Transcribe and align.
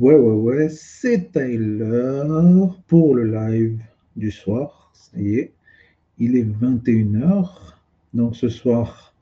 Ouais, 0.00 0.14
ouais, 0.14 0.32
ouais, 0.32 0.68
c'est 0.70 1.30
Tyler 1.30 2.22
pour 2.86 3.14
le 3.14 3.30
live 3.30 3.78
du 4.16 4.30
soir. 4.30 4.90
Ça 4.94 5.20
y 5.20 5.34
est, 5.34 5.52
il 6.16 6.36
est 6.36 6.44
21h. 6.44 7.74
Donc 8.14 8.34
ce 8.34 8.48
soir, 8.48 9.12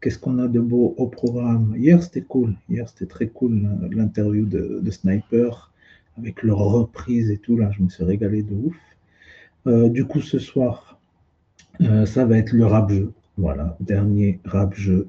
qu'est-ce 0.00 0.16
qu'on 0.16 0.38
a 0.38 0.46
de 0.46 0.60
beau 0.60 0.94
au 0.96 1.08
programme? 1.08 1.74
Hier, 1.76 2.00
c'était 2.00 2.22
cool. 2.22 2.54
Hier, 2.68 2.88
c'était 2.88 3.06
très 3.06 3.26
cool 3.26 3.68
l'interview 3.90 4.46
de, 4.46 4.88
Sniper 4.92 5.72
avec 6.16 6.44
leur 6.44 6.58
reprise 6.58 7.32
et 7.32 7.38
tout. 7.38 7.56
Là, 7.56 7.72
je 7.72 7.82
me 7.82 7.88
suis 7.88 8.04
régalé 8.04 8.44
de 8.44 8.54
ouf. 8.54 8.76
Euh, 9.66 9.88
du 9.88 10.04
coup, 10.04 10.20
ce 10.20 10.38
soir, 10.38 11.00
euh, 11.80 12.06
ça 12.06 12.24
va 12.24 12.38
être 12.38 12.52
le 12.52 12.64
rap 12.64 12.92
jeu. 12.92 13.12
Voilà, 13.38 13.76
dernier 13.80 14.38
rap 14.44 14.72
jeu 14.76 15.08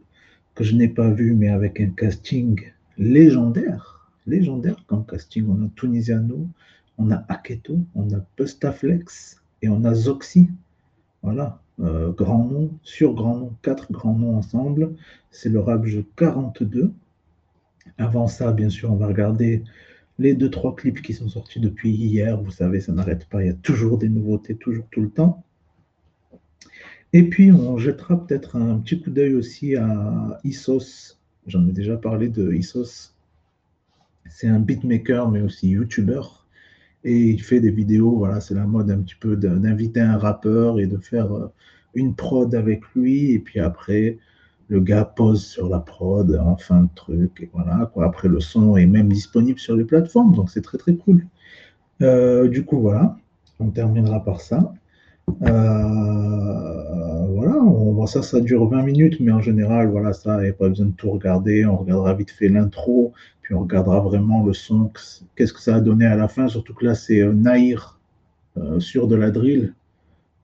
que 0.55 0.63
je 0.63 0.75
n'ai 0.75 0.87
pas 0.87 1.11
vu, 1.11 1.35
mais 1.35 1.49
avec 1.49 1.79
un 1.79 1.91
casting 1.91 2.59
légendaire 2.97 3.98
légendaire 4.29 4.83
comme 4.87 5.05
casting. 5.05 5.47
On 5.49 5.65
a 5.65 5.69
Tunisiano, 5.75 6.47
on 6.97 7.11
a 7.11 7.25
Aketo, 7.27 7.79
on 7.95 8.13
a 8.13 8.21
Bustaflex 8.37 9.41
et 9.61 9.69
on 9.69 9.83
a 9.83 9.93
Zoxy. 9.93 10.49
Voilà, 11.21 11.61
euh, 11.81 12.11
grand 12.11 12.45
nom, 12.45 12.71
sur 12.83 13.13
grand 13.13 13.35
nom, 13.35 13.53
quatre 13.61 13.91
grands 13.91 14.15
noms 14.15 14.37
ensemble. 14.37 14.95
C'est 15.31 15.49
le 15.49 15.59
rap 15.59 15.85
jeu 15.85 16.05
42. 16.15 16.93
Avant 17.97 18.27
ça, 18.27 18.51
bien 18.51 18.69
sûr, 18.69 18.91
on 18.91 18.95
va 18.95 19.07
regarder 19.07 19.63
les 20.17 20.33
deux, 20.33 20.49
trois 20.49 20.75
clips 20.75 21.01
qui 21.01 21.13
sont 21.13 21.27
sortis 21.27 21.59
depuis 21.59 21.91
hier. 21.91 22.41
Vous 22.41 22.51
savez, 22.51 22.79
ça 22.81 22.91
n'arrête 22.91 23.25
pas. 23.25 23.43
Il 23.43 23.47
y 23.47 23.51
a 23.51 23.53
toujours 23.53 23.97
des 23.97 24.09
nouveautés, 24.09 24.55
toujours 24.55 24.85
tout 24.91 25.01
le 25.01 25.09
temps. 25.09 25.43
Et 27.11 27.23
puis, 27.23 27.51
on 27.51 27.77
jettera 27.77 28.25
peut-être 28.25 28.55
un 28.55 28.77
petit 28.79 29.01
coup 29.01 29.09
d'œil 29.09 29.33
aussi 29.33 29.75
à 29.75 30.39
Isos. 30.43 31.17
J'en 31.47 31.67
ai 31.67 31.71
déjà 31.71 31.97
parlé 31.97 32.29
de 32.29 32.53
Isos 32.53 33.13
c'est 34.29 34.47
un 34.47 34.59
beatmaker, 34.59 35.29
mais 35.29 35.41
aussi 35.41 35.69
YouTuber. 35.69 36.21
Et 37.03 37.17
il 37.17 37.41
fait 37.41 37.59
des 37.59 37.71
vidéos, 37.71 38.17
voilà, 38.17 38.41
c'est 38.41 38.55
la 38.55 38.65
mode 38.65 38.91
un 38.91 38.99
petit 38.99 39.15
peu 39.15 39.35
d'inviter 39.37 40.01
un 40.01 40.17
rappeur 40.17 40.79
et 40.79 40.87
de 40.87 40.97
faire 40.97 41.33
euh, 41.33 41.47
une 41.93 42.15
prod 42.15 42.53
avec 42.53 42.81
lui. 42.95 43.31
Et 43.31 43.39
puis 43.39 43.59
après, 43.59 44.17
le 44.67 44.79
gars 44.79 45.05
pose 45.05 45.45
sur 45.45 45.69
la 45.69 45.79
prod 45.79 46.35
en 46.35 46.57
fin 46.57 46.83
de 46.83 46.89
truc. 46.95 47.41
Et 47.41 47.49
voilà. 47.53 47.91
Après, 48.01 48.27
le 48.27 48.39
son 48.39 48.77
est 48.77 48.85
même 48.85 49.09
disponible 49.09 49.59
sur 49.59 49.75
les 49.75 49.85
plateformes. 49.85 50.35
Donc, 50.35 50.49
c'est 50.49 50.61
très, 50.61 50.77
très 50.77 50.95
cool. 50.95 51.25
Euh, 52.01 52.47
du 52.47 52.63
coup, 52.65 52.79
voilà, 52.79 53.17
on 53.59 53.69
terminera 53.69 54.23
par 54.23 54.41
ça. 54.41 54.73
Euh, 55.43 57.25
voilà, 57.35 57.55
on, 57.61 58.05
ça, 58.07 58.21
ça 58.21 58.39
dure 58.41 58.67
20 58.67 58.83
minutes, 58.83 59.19
mais 59.19 59.31
en 59.31 59.41
général, 59.41 59.89
voilà, 59.89 60.13
ça, 60.13 60.37
il 60.39 60.43
n'y 60.43 60.49
a 60.49 60.53
pas 60.53 60.69
besoin 60.69 60.87
de 60.87 60.91
tout 60.91 61.11
regarder. 61.11 61.65
On 61.65 61.77
regardera 61.77 62.13
vite 62.13 62.31
fait 62.31 62.49
l'intro, 62.49 63.13
on 63.53 63.61
regardera 63.61 63.99
vraiment 63.99 64.43
le 64.43 64.53
son, 64.53 64.91
qu'est-ce 65.35 65.53
que 65.53 65.61
ça 65.61 65.75
a 65.75 65.81
donné 65.81 66.05
à 66.05 66.15
la 66.15 66.27
fin, 66.27 66.47
surtout 66.47 66.73
que 66.73 66.85
là, 66.85 66.95
c'est 66.95 67.21
euh, 67.21 67.33
Naïr 67.33 67.99
euh, 68.57 68.79
sur 68.79 69.07
de 69.07 69.15
la 69.15 69.31
drill. 69.31 69.73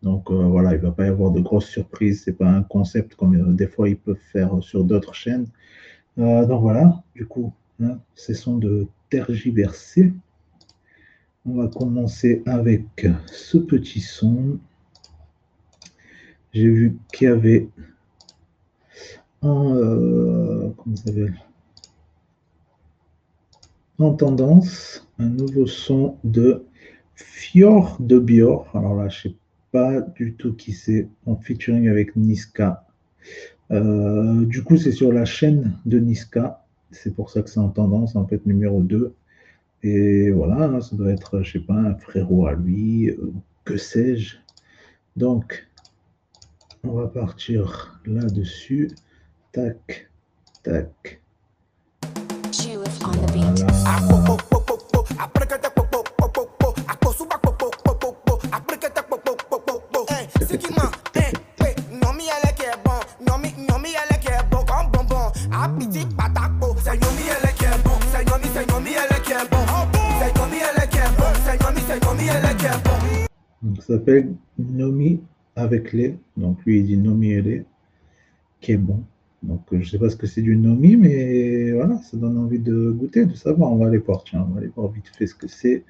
Donc 0.04 0.30
voilà, 0.30 0.76
il 0.76 0.78
ne 0.78 0.84
va 0.84 0.92
pas 0.92 1.06
y 1.06 1.08
avoir 1.08 1.32
de 1.32 1.40
grosses 1.40 1.66
surprises. 1.66 2.26
Ce 2.26 2.30
n'est 2.30 2.36
pas 2.36 2.48
un 2.48 2.62
concept 2.62 3.16
comme 3.16 3.56
des 3.56 3.66
fois 3.66 3.90
ils 3.90 3.98
peuvent 3.98 4.20
faire 4.32 4.52
sur 4.62 4.84
d'autres 4.84 5.16
chaînes. 5.16 5.48
donc 6.16 6.62
voilà, 6.62 7.02
du 7.16 7.26
coup, 7.26 7.52
hein, 7.82 7.98
cessons 8.14 8.58
de 8.60 8.86
tergiverser. 9.10 10.14
On 11.44 11.56
va 11.56 11.68
commencer 11.70 12.44
avec 12.46 13.08
ce 13.26 13.58
petit 13.58 14.00
son 14.00 14.60
j'ai 16.56 16.70
vu 16.70 16.98
qu'il 17.12 17.28
y 17.28 17.32
avait 17.32 17.68
en, 19.42 19.76
euh, 19.76 20.74
en 24.00 24.14
tendance 24.14 25.08
un 25.20 25.30
nouveau 25.30 25.68
son 25.68 26.18
de 26.24 26.66
Fjord 27.16 27.98
de. 28.00 28.24
Alors 28.74 28.96
là, 28.96 29.10
je 29.10 29.28
ne 29.28 29.34
sais 29.34 29.38
pas 29.72 30.02
du 30.02 30.34
tout 30.34 30.54
qui 30.54 30.74
c'est, 30.74 31.08
en 31.26 31.36
featuring 31.36 31.88
avec 31.88 32.16
Niska. 32.16 32.86
Euh, 33.72 34.46
du 34.46 34.64
coup, 34.64 34.78
c'est 34.78 34.92
sur 34.92 35.12
la 35.12 35.26
chaîne 35.26 35.78
de 35.86 36.00
Niska. 36.00 36.66
C'est 36.92 37.16
pour 37.16 37.30
ça 37.30 37.42
que 37.42 37.50
c'est 37.50 37.60
en 37.60 37.70
tendance, 37.70 38.16
en 38.16 38.28
fait, 38.28 38.46
numéro 38.46 38.82
2. 38.82 39.14
Et 39.84 40.32
voilà, 40.32 40.82
ça 40.82 40.96
doit 40.96 41.12
être, 41.12 41.42
je 41.42 41.58
ne 41.58 41.62
sais 41.62 41.68
pas, 41.68 41.76
un 41.76 41.96
frérot 41.96 42.48
à 42.48 42.54
lui, 42.54 43.10
euh, 43.10 43.32
que 43.64 43.78
sais-je. 43.78 44.38
Donc, 45.16 45.68
on 46.84 46.92
va 46.92 47.08
partir 47.08 48.00
là-dessus. 48.06 48.92
Tac, 49.52 50.10
tac. 50.64 51.22
Ça 73.86 73.94
s'appelle 73.94 74.34
Nomi 74.58 75.22
avec 75.56 75.94
les. 75.94 76.18
Donc 76.38 76.58
lui, 76.66 76.80
il 76.80 76.86
dit 76.86 76.98
nomi 76.98 77.32
et 77.34 77.66
qui 78.60 78.72
est 78.72 78.78
bon. 78.78 79.04
Donc 79.46 79.62
je 79.72 79.78
ne 79.78 79.84
sais 79.84 80.00
pas 80.00 80.10
ce 80.10 80.16
que 80.16 80.28
c'est 80.28 80.42
du 80.42 80.58
nomi, 80.58 80.96
mais 80.96 81.72
voilà, 81.72 81.98
ça 82.00 82.18
donne 82.18 82.38
envie 82.38 82.60
de 82.60 82.92
goûter, 82.92 83.26
de 83.26 83.36
savoir. 83.36 83.72
On 83.72 83.78
va 83.78 83.88
aller 83.88 84.00
voir, 84.00 84.24
tiens, 84.24 84.46
on 84.50 84.54
va 84.54 84.60
aller 84.60 84.72
voir 84.76 84.92
vite 84.92 85.08
fait 85.08 85.28
ce 85.28 85.36
que 85.36 85.48
c'est. 85.48 85.84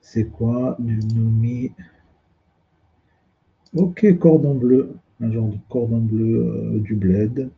C'est 0.00 0.24
quoi 0.24 0.76
du 0.80 0.98
nomi? 1.14 1.72
Ok, 3.74 4.18
cordon 4.18 4.54
bleu, 4.54 4.96
un 5.20 5.30
genre 5.30 5.48
de 5.48 5.58
cordon 5.68 6.00
bleu 6.00 6.38
euh, 6.38 6.78
du 6.80 6.94
bled, 6.94 7.50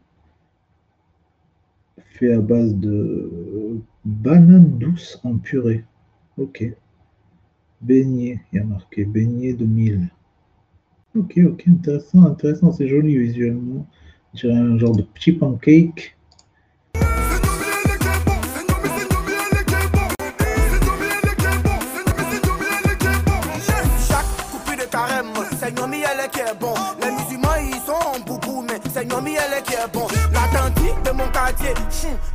fait 1.98 2.32
à 2.32 2.40
base 2.40 2.74
de 2.74 3.80
banane 4.04 4.78
douce 4.78 5.20
en 5.24 5.38
purée. 5.38 5.84
Ok. 6.36 6.74
Beignet, 7.80 8.40
il 8.52 8.56
y 8.56 8.58
a 8.58 8.64
marqué 8.64 9.04
beignet 9.04 9.54
de 9.54 9.64
mille. 9.64 10.10
Ok, 11.16 11.40
ok, 11.44 11.64
intéressant, 11.68 12.24
intéressant, 12.24 12.72
c'est 12.72 12.88
joli 12.88 13.16
visuellement. 13.16 13.86
Dirais 14.34 14.54
un 14.54 14.78
genre 14.78 14.96
de 14.96 15.02
petit 15.02 15.32
pancake. 15.32 16.16
Elle. 24.92 25.26
Les 27.02 27.10
musulmans 27.10 27.48
ils 27.60 27.80
sont 27.86 27.92
en 27.92 28.20
boubou, 28.20 28.62
mais 28.62 28.80
c'est 28.92 29.04
Nomi 29.04 29.34
elle 29.34 29.62
qui 29.62 29.74
est 29.74 29.92
bon. 29.92 30.06
La 30.32 30.58
tante 30.58 31.04
de 31.04 31.10
mon 31.10 31.28
quartier, 31.30 31.74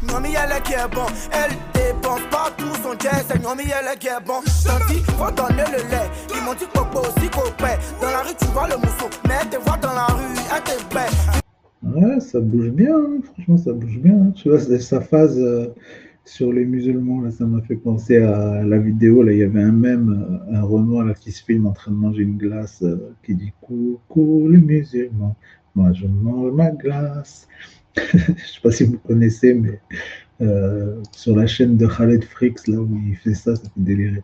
Nomi 0.01 0.33
elle 0.33 0.61
qui 0.63 0.73
est 0.73 0.87
bon. 0.91 1.05
Elle 1.31 1.51
dépense 1.73 2.21
pas 2.31 2.51
tout 2.57 2.73
son 2.83 2.91
jet, 2.91 3.23
c'est 3.27 3.41
Nomi 3.41 3.63
elle 3.63 3.97
qui 3.97 4.07
est 4.07 4.19
bon. 4.25 4.41
Tanti, 4.65 5.01
faut 5.17 5.31
donner 5.31 5.63
le 5.71 5.89
lait. 5.89 6.09
Ils 6.35 6.41
m'ont 6.43 6.53
dit 6.53 6.65
popo 6.73 6.99
aussi 6.99 7.29
copain. 7.29 7.77
Dans 8.01 8.11
la 8.11 8.21
rue 8.21 8.35
tu 8.39 8.45
vois 8.47 8.67
le 8.67 8.77
mousseau, 8.77 9.09
mais 9.27 9.45
te 9.49 9.57
vois 9.57 9.77
dans 9.77 9.93
la 9.93 10.05
rue, 10.05 10.35
elle 10.55 10.63
te 10.63 10.83
paie. 10.93 11.44
Ouais, 11.95 12.19
ça 12.19 12.41
bouge 12.41 12.71
bien, 12.71 12.93
hein. 12.93 13.21
franchement 13.23 13.57
ça 13.57 13.71
bouge 13.71 13.99
bien. 13.99 14.15
Hein. 14.15 14.31
Tu 14.35 14.49
vois, 14.49 14.59
sa 14.59 15.01
phase. 15.01 15.39
Euh, 15.39 15.67
sur 16.27 16.51
les 16.51 16.65
musulmans, 16.65 17.21
là, 17.21 17.29
ça 17.29 17.45
m'a 17.45 17.61
fait 17.61 17.75
penser 17.75 18.17
à 18.17 18.63
la 18.63 18.79
vidéo. 18.79 19.21
Là, 19.21 19.31
il 19.31 19.37
y 19.37 19.43
avait 19.43 19.61
un 19.61 19.71
même, 19.71 20.09
euh, 20.09 20.57
un 20.57 20.63
Renoir 20.63 21.05
là, 21.05 21.13
qui 21.13 21.31
se 21.31 21.43
filme 21.43 21.67
en 21.67 21.71
train 21.71 21.91
de 21.91 21.97
manger 21.97 22.23
une 22.23 22.37
glace, 22.37 22.81
euh, 22.81 23.13
qui 23.23 23.35
dit 23.35 23.53
Coucou 23.61 24.47
les 24.49 24.57
musulmans, 24.57 25.35
moi 25.75 25.93
je 25.93 26.07
mange 26.07 26.51
ma 26.51 26.71
glace. 26.71 27.47
je 27.95 28.09
sais 28.09 28.61
pas 28.63 28.71
si 28.71 28.85
vous 28.85 28.97
connaissez, 28.97 29.53
mais 29.53 29.79
sur 31.11 31.35
la 31.35 31.45
chaîne 31.45 31.77
de 31.77 31.85
Khaled 31.85 32.23
Frix, 32.23 32.55
là 32.67 32.79
où 32.79 32.89
il 33.07 33.15
fait 33.17 33.35
ça, 33.35 33.55
ça 33.55 33.61
fait 33.61 33.69
délirer. 33.77 34.23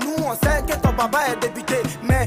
Nous 0.00 0.24
on 0.24 0.34
sait 0.34 0.62
que 0.66 0.80
ton 0.82 0.90
est 0.96 1.58
mais 2.08 2.26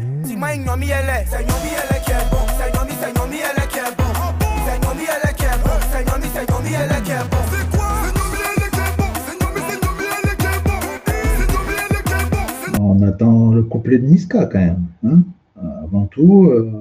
Attend 13.12 13.52
le 13.52 13.64
couplet 13.64 13.98
de 13.98 14.06
Niska 14.06 14.46
quand 14.46 14.60
même. 14.60 14.86
Hein. 15.06 15.20
Avant 15.84 16.06
tout, 16.06 16.46
euh, 16.46 16.72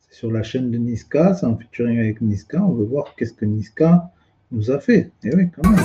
c'est 0.00 0.18
sur 0.18 0.30
la 0.30 0.42
chaîne 0.42 0.70
de 0.70 0.76
Niska, 0.76 1.32
c'est 1.32 1.46
en 1.46 1.56
featuring 1.56 1.98
avec 1.98 2.20
Niska. 2.20 2.62
On 2.62 2.74
veut 2.74 2.84
voir 2.84 3.14
qu'est-ce 3.16 3.32
que 3.32 3.46
Niska 3.46 4.10
nous 4.52 4.70
a 4.70 4.78
fait. 4.80 5.12
Et 5.24 5.30
eh 5.32 5.34
oui, 5.34 5.48
quand 5.50 5.66
même. 5.70 5.80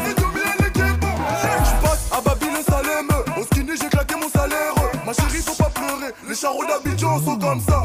Ma 5.06 5.14
chérie, 5.14 5.42
faut 5.42 5.64
pas 5.64 5.70
pleurer. 5.70 6.14
Les 6.28 6.36
charros 6.36 6.64
d'Abidjan 6.66 7.20
sont 7.20 7.38
comme 7.38 7.60
ça. 7.62 7.82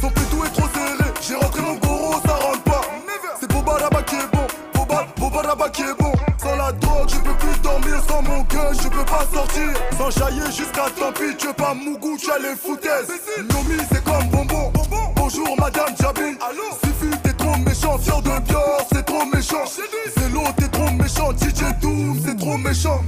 Son 0.00 0.08
pétou 0.08 0.42
est 0.44 0.52
trop 0.58 0.68
serré. 0.68 1.10
J'ai 1.20 1.34
rentré 1.34 1.60
mon 1.62 1.76
goro, 1.76 2.14
ça 2.26 2.34
rentre 2.34 2.62
pas. 2.64 2.80
C'est 3.38 3.50
Boba 3.50 3.78
là-bas 3.78 4.02
qui 4.02 4.14
est 4.16 4.30
bon. 4.32 4.46
Boba, 4.74 5.06
Boba 5.18 5.42
tabac 5.42 5.70
qui 5.70 5.82
est 5.82 5.94
bon. 5.98 6.15
Sans 8.08 8.22
mon 8.22 8.44
cœur, 8.44 8.72
je 8.74 8.88
peux 8.88 9.04
pas 9.04 9.26
sortir. 9.32 9.72
Sans 9.98 10.10
chailler 10.10 10.46
jusqu'à 10.46 10.86
tant 10.98 11.12
pis, 11.12 11.36
tu 11.36 11.52
pas 11.54 11.74
Mougou, 11.74 12.16
tu 12.18 12.30
as 12.30 12.38
les 12.38 12.56
foutaises. 12.56 13.08
Nomi, 13.38 13.80
c'est 13.90 14.04
comme 14.04 14.28
bonbon. 14.30 14.72
Bonjour, 15.16 15.56
madame 15.58 15.94
Jabin. 16.00 16.34
Suffit, 16.84 17.16
t'es 17.22 17.32
trop 17.32 17.56
méchant. 17.58 17.98
Fier 17.98 18.22
de 18.22 18.44
Dior, 18.46 18.86
c'est 18.92 19.04
trop 19.04 19.24
méchant. 19.26 19.64
C'est 19.66 20.32
l'eau, 20.32 20.42
t'es 20.56 20.68
trop 20.68 20.90
méchant. 20.90 21.32
DJ 21.32 21.80
Doom, 21.80 22.16
c'est 22.24 22.36
trop 22.36 22.56
méchant. 22.56 23.00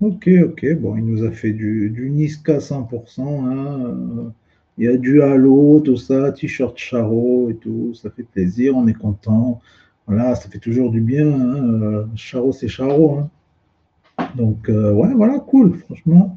Ok, 0.00 0.28
ok, 0.44 0.74
bon, 0.80 0.96
il 0.96 1.04
nous 1.04 1.24
a 1.24 1.30
fait 1.30 1.52
du, 1.52 1.90
du 1.90 2.10
Niska 2.10 2.58
100%. 2.58 3.20
Hein. 3.20 4.32
Il 4.78 4.84
y 4.84 4.88
a 4.88 4.96
du 4.96 5.22
halo, 5.22 5.80
tout 5.84 5.98
ça, 5.98 6.32
t-shirt 6.32 6.78
Charo 6.78 7.50
et 7.50 7.56
tout, 7.56 7.92
ça 7.94 8.08
fait 8.08 8.22
plaisir, 8.22 8.74
on 8.76 8.88
est 8.88 8.94
content. 8.94 9.60
Voilà, 10.10 10.34
ça 10.34 10.48
fait 10.48 10.58
toujours 10.58 10.90
du 10.90 11.00
bien. 11.00 11.28
Hein. 11.28 12.08
Charo, 12.16 12.50
c'est 12.50 12.66
Charo. 12.66 13.16
Hein. 13.16 13.30
Donc, 14.34 14.68
euh, 14.68 14.92
ouais, 14.92 15.14
voilà, 15.14 15.38
cool, 15.38 15.76
franchement. 15.76 16.36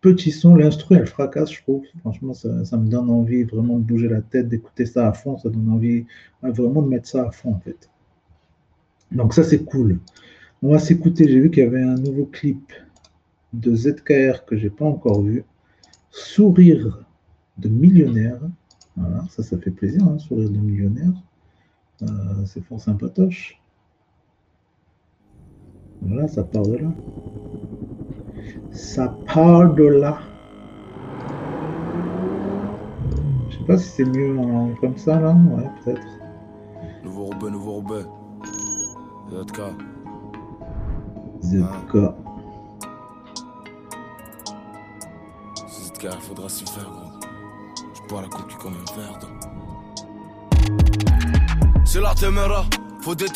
Petit 0.00 0.32
son, 0.32 0.56
l'instru, 0.56 0.96
elle 0.96 1.06
fracasse, 1.06 1.52
je 1.52 1.62
trouve. 1.62 1.84
Franchement, 2.00 2.34
ça, 2.34 2.48
me 2.48 2.88
donne 2.88 3.08
envie 3.08 3.44
vraiment 3.44 3.78
de 3.78 3.84
bouger 3.84 4.08
la 4.08 4.22
tête, 4.22 4.48
d'écouter 4.48 4.86
ça 4.86 5.06
à 5.06 5.12
fond. 5.12 5.38
Ça 5.38 5.50
donne 5.50 5.70
envie 5.70 6.04
vraiment 6.42 6.82
de 6.82 6.88
mettre 6.88 7.06
ça 7.06 7.28
à 7.28 7.30
fond, 7.30 7.52
en 7.52 7.60
fait. 7.60 7.88
Donc, 9.12 9.34
ça, 9.34 9.44
c'est 9.44 9.62
cool. 9.66 10.00
On 10.60 10.72
va 10.72 10.80
s'écouter. 10.80 11.28
J'ai 11.28 11.38
vu 11.38 11.48
qu'il 11.52 11.62
y 11.62 11.66
avait 11.66 11.80
un 11.80 11.94
nouveau 11.94 12.24
clip 12.24 12.72
de 13.52 13.72
ZKR 13.72 14.44
que 14.46 14.56
j'ai 14.56 14.70
pas 14.70 14.84
encore 14.84 15.22
vu. 15.22 15.44
Sourire 16.10 17.06
de 17.58 17.68
millionnaire. 17.68 18.40
Voilà, 18.96 19.24
ça, 19.30 19.44
ça 19.44 19.56
fait 19.58 19.70
plaisir, 19.70 20.02
hein, 20.02 20.18
sourire 20.18 20.50
de 20.50 20.58
millionnaire. 20.58 21.12
Euh, 22.02 22.44
c'est 22.46 22.60
fort 22.62 22.80
sympatoche. 22.80 23.60
Voilà, 26.00 26.26
ça 26.26 26.42
part 26.42 26.62
de 26.62 26.76
là. 26.76 26.88
Ça 28.72 29.08
part 29.32 29.72
de 29.74 29.84
là. 29.84 30.18
Je 33.50 33.58
sais 33.58 33.64
pas 33.64 33.78
si 33.78 33.88
c'est 33.88 34.04
mieux 34.04 34.36
comme 34.80 34.96
ça, 34.96 35.20
là. 35.20 35.32
Ouais, 35.32 35.68
peut-être. 35.84 36.06
Nouveau 37.04 37.26
Roubaix, 37.26 37.50
nouveau 37.50 37.72
Roubaix. 37.72 38.04
ZK. 39.30 39.60
ZK. 41.42 41.96
ZK, 45.68 46.10
faudra 46.20 46.48
s'y 46.48 46.64
faire, 46.66 46.90
gros 48.08 48.20
la 48.20 48.28
coupe 48.28 48.54
comme 48.58 48.74
un 48.74 48.96
verre 48.96 49.18
C'est 51.92 52.00
la 52.00 52.14
téméra, 52.14 52.64
faut 53.02 53.14
des 53.14 53.26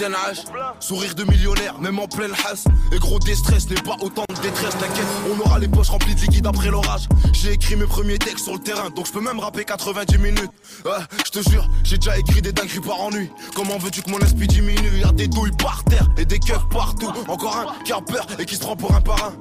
Sourire 0.81 1.14
de 1.14 1.25
millionnaire, 1.25 1.79
même 1.79 1.99
en 1.99 2.08
pleine 2.08 2.32
hasse. 2.32 2.64
Et 2.91 2.99
gros 2.99 3.19
déstress 3.19 3.69
n'est 3.69 3.82
pas 3.82 3.97
autant 4.00 4.25
de 4.31 4.41
détresse, 4.41 4.75
t'inquiète, 4.79 5.05
on 5.31 5.38
aura 5.41 5.58
les 5.58 5.69
poches 5.69 5.91
remplies 5.91 6.14
de 6.14 6.23
liquide 6.23 6.47
après 6.47 6.70
l'orage. 6.70 7.06
J'ai 7.35 7.53
écrit 7.53 7.76
mes 7.76 7.85
premiers 7.85 8.17
textes 8.17 8.44
sur 8.44 8.55
le 8.55 8.58
terrain, 8.58 8.88
donc 8.88 9.08
je 9.08 9.12
peux 9.12 9.20
même 9.20 9.41
rapper 9.41 9.67
90 9.67 10.17
minutes. 10.17 10.50
Ouais, 10.87 10.93
je 11.26 11.38
te 11.38 11.50
jure, 11.50 11.69
j'ai 11.85 11.99
déjà 11.99 12.17
écrit 12.17 12.41
des 12.41 12.53
dingueries 12.55 12.81
par 12.81 12.99
ennui. 12.99 13.31
Comment 13.55 13.76
veux-tu 13.76 14.00
que 14.00 14.08
mon 14.08 14.20
esprit 14.20 14.47
diminue? 14.47 15.00
Y'a 15.00 15.12
des 15.12 15.29
douilles 15.29 15.55
par 15.62 15.85
terre 15.85 16.09
et 16.17 16.25
des 16.25 16.38
keufs 16.38 16.67
partout. 16.70 17.12
Encore 17.29 17.59
un 17.59 17.85
qui 17.85 17.93
a 17.93 18.00
peur 18.00 18.26
et 18.38 18.47
qui 18.47 18.55
se 18.55 18.61
prend 18.61 18.75
pour 18.75 18.94
un 18.94 19.02
parrain. 19.02 19.35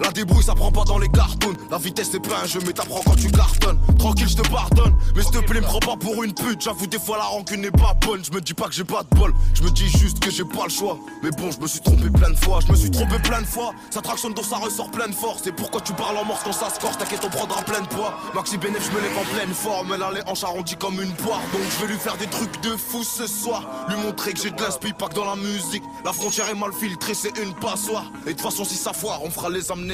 La 0.00 0.10
débrouille 0.10 0.42
ça 0.42 0.54
prend 0.54 0.72
pas 0.72 0.84
dans 0.84 0.98
les 0.98 1.08
cartoons 1.08 1.52
La 1.70 1.76
vitesse 1.76 2.08
c'est 2.12 2.20
pas 2.20 2.40
un 2.42 2.46
jeu 2.46 2.60
mais 2.66 2.72
t'apprends 2.72 3.02
quand 3.04 3.16
tu 3.16 3.30
cartonnes. 3.30 3.78
Tranquille 3.98 4.28
je 4.28 4.36
te 4.36 4.48
pardonne 4.48 4.94
Mais 5.14 5.22
s'il 5.22 5.32
te 5.32 5.38
plaît 5.38 5.60
me 5.60 5.66
prends 5.66 5.78
pas 5.78 5.96
pour 5.96 6.24
une 6.24 6.32
pute. 6.32 6.62
J'avoue 6.62 6.86
des 6.86 6.98
fois 6.98 7.18
la 7.18 7.24
rancune 7.24 7.60
n'est 7.60 7.70
pas 7.70 7.94
bonne. 8.06 8.24
Je 8.24 8.32
me 8.32 8.40
dis 8.40 8.54
pas 8.54 8.66
que 8.66 8.72
j'ai 8.72 8.84
pas 8.84 9.02
de 9.02 9.14
bol. 9.16 9.34
Je 9.54 9.62
me 9.62 9.70
dis 9.70 9.88
juste 9.88 10.18
que 10.20 10.30
j'ai 10.30 10.44
pas 10.44 10.64
le 10.64 10.70
choix. 10.70 10.98
Mais 11.22 11.30
bon 11.30 11.50
je 11.50 11.60
me 11.60 11.66
suis 11.66 11.80
trompé 11.80 12.08
plein 12.08 12.30
de 12.30 12.36
fois. 12.36 12.60
Je 12.66 12.72
me 12.72 12.76
suis 12.76 12.90
trompé 12.90 13.18
plein 13.18 13.42
de 13.42 13.46
fois. 13.46 13.72
Ça 13.90 14.00
tractionne 14.00 14.32
donc 14.32 14.46
ça 14.46 14.56
ressort 14.56 14.90
plein 14.90 15.08
de 15.08 15.14
force. 15.14 15.46
Et 15.46 15.52
pourquoi 15.52 15.82
tu 15.82 15.92
parles 15.92 16.16
en 16.16 16.24
morse 16.24 16.42
quand 16.44 16.52
ça 16.52 16.70
se 16.70 16.80
corse. 16.80 16.96
T'inquiète 16.96 17.20
on 17.24 17.30
prendra 17.30 17.62
plein 17.62 17.82
de 17.82 17.88
poids. 17.88 18.14
Maxi 18.34 18.56
Benef 18.56 18.88
je 18.90 18.96
me 18.96 19.02
lève 19.02 19.18
en 19.18 19.34
pleine 19.34 19.52
forme. 19.52 19.92
Elle 19.94 20.02
a 20.02 20.10
les 20.12 20.22
hanches 20.26 20.44
arrondies 20.44 20.76
comme 20.76 21.00
une 21.00 21.12
poire. 21.12 21.42
Donc 21.52 21.62
je 21.70 21.84
vais 21.84 21.92
lui 21.92 21.98
faire 21.98 22.16
des 22.16 22.26
trucs 22.26 22.62
de 22.62 22.70
fou 22.70 23.04
ce 23.04 23.26
soir. 23.26 23.68
Lui 23.88 23.96
montrer 23.96 24.32
que 24.32 24.40
j'ai 24.40 24.50
de 24.50 24.62
l'inspi 24.62 24.94
pas 24.94 25.08
que 25.08 25.14
dans 25.14 25.26
la 25.26 25.36
musique. 25.36 25.82
La 26.06 26.12
frontière 26.14 26.48
est 26.48 26.58
mal 26.58 26.72
filtrée 26.72 27.12
c'est 27.12 27.36
une 27.38 27.52
passoire. 27.54 28.10
Et 28.24 28.30
de 28.30 28.32
toute 28.32 28.40
façon 28.40 28.64
si 28.64 28.76
ça 28.76 28.94
foire 28.94 29.20
on 29.22 29.30
fera 29.30 29.50
les 29.50 29.70
amnésiques 29.70 29.89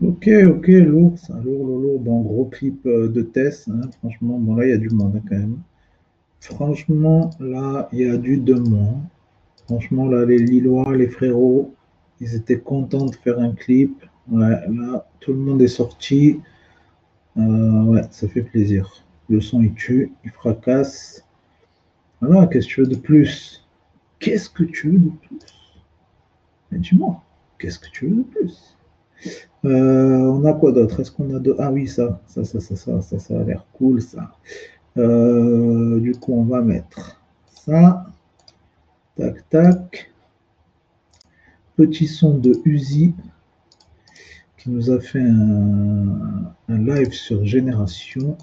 Ok, 0.00 0.28
ok, 0.28 0.68
lourd, 0.68 1.18
ça, 1.18 1.34
lourd, 1.34 1.66
lourd, 1.66 1.80
lourd. 1.80 2.00
Bon, 2.00 2.20
gros 2.20 2.44
clip 2.44 2.86
euh, 2.86 3.08
de 3.08 3.22
test, 3.22 3.68
hein, 3.68 3.90
franchement. 3.98 4.38
Bon, 4.38 4.54
là, 4.54 4.64
il 4.66 4.70
y 4.70 4.72
a 4.72 4.78
du 4.78 4.88
monde 4.90 5.16
hein, 5.16 5.22
quand 5.28 5.36
même. 5.36 5.58
Franchement, 6.40 7.30
là, 7.40 7.88
il 7.92 7.98
y 7.98 8.08
a 8.08 8.16
du 8.16 8.38
demande. 8.38 9.02
Franchement, 9.66 10.06
là, 10.06 10.24
les 10.24 10.38
Lillois, 10.38 10.94
les 10.94 11.08
frérots, 11.08 11.74
ils 12.20 12.36
étaient 12.36 12.60
contents 12.60 13.06
de 13.06 13.16
faire 13.16 13.40
un 13.40 13.52
clip. 13.52 14.04
Ouais, 14.30 14.60
là, 14.68 15.08
tout 15.18 15.32
le 15.32 15.40
monde 15.40 15.60
est 15.60 15.66
sorti. 15.66 16.40
Euh, 17.36 17.82
ouais, 17.82 18.02
ça 18.12 18.28
fait 18.28 18.42
plaisir. 18.42 19.04
Le 19.28 19.40
son, 19.40 19.60
il 19.60 19.74
tue, 19.74 20.12
il 20.24 20.30
fracasse. 20.30 21.24
Voilà, 22.20 22.46
qu'est-ce 22.46 22.68
que 22.68 22.74
tu 22.74 22.80
veux 22.82 22.86
de 22.86 22.96
plus? 22.96 23.66
Qu'est-ce 24.20 24.48
que 24.48 24.62
tu 24.62 24.90
veux 24.90 24.98
de 24.98 25.10
plus? 25.10 25.47
Dis-moi. 26.72 27.22
Qu'est-ce 27.58 27.78
que 27.78 27.90
tu 27.90 28.08
veux 28.08 28.16
de 28.16 28.22
plus? 28.22 28.76
Euh, 29.64 30.20
On 30.20 30.44
a 30.44 30.52
quoi 30.52 30.72
d'autre? 30.72 31.00
Est-ce 31.00 31.10
qu'on 31.10 31.34
a 31.34 31.38
de... 31.38 31.56
Ah 31.58 31.72
oui, 31.72 31.88
ça, 31.88 32.20
ça, 32.26 32.44
ça, 32.44 32.60
ça, 32.60 32.76
ça, 32.76 33.00
ça, 33.02 33.18
ça 33.18 33.40
a 33.40 33.42
l'air 33.42 33.66
cool, 33.72 34.00
ça. 34.00 34.32
Euh, 34.96 35.98
du 36.00 36.12
coup, 36.12 36.34
on 36.34 36.44
va 36.44 36.60
mettre 36.60 37.20
ça. 37.52 38.06
Tac, 39.16 39.48
tac. 39.48 40.12
Petit 41.76 42.06
son 42.06 42.38
de 42.38 42.60
Uzi 42.64 43.14
qui 44.56 44.70
nous 44.70 44.90
a 44.90 45.00
fait 45.00 45.20
un, 45.22 46.52
un 46.68 46.78
live 46.78 47.12
sur 47.12 47.44
Génération 47.44 48.36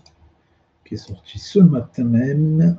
qui 0.85 0.93
est 0.93 0.97
sorti 0.97 1.39
ce 1.39 1.59
matin 1.59 2.03
même. 2.05 2.77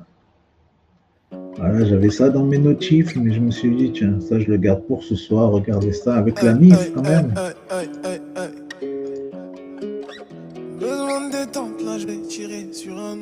Voilà, 1.31 1.85
j'avais 1.85 2.11
ça 2.11 2.29
dans 2.29 2.45
mes 2.45 2.59
notifs, 2.59 3.17
mais 3.17 3.33
je 3.33 3.41
me 3.41 3.51
suis 3.51 3.75
dit, 3.75 3.93
tiens, 3.93 4.21
ça 4.21 4.39
je 4.39 4.51
le 4.51 4.57
garde 4.57 4.83
pour 4.83 5.03
ce 5.03 5.15
soir, 5.15 5.51
regardez 5.51 5.93
ça 5.93 6.17
avec 6.17 6.43
la 6.43 6.55
MIF 6.55 6.93
quand 6.95 7.03
même. 7.03 7.33
je 11.99 12.07
vais 12.07 12.21
tirer 12.23 12.73
sur 12.73 12.99
un 12.99 13.17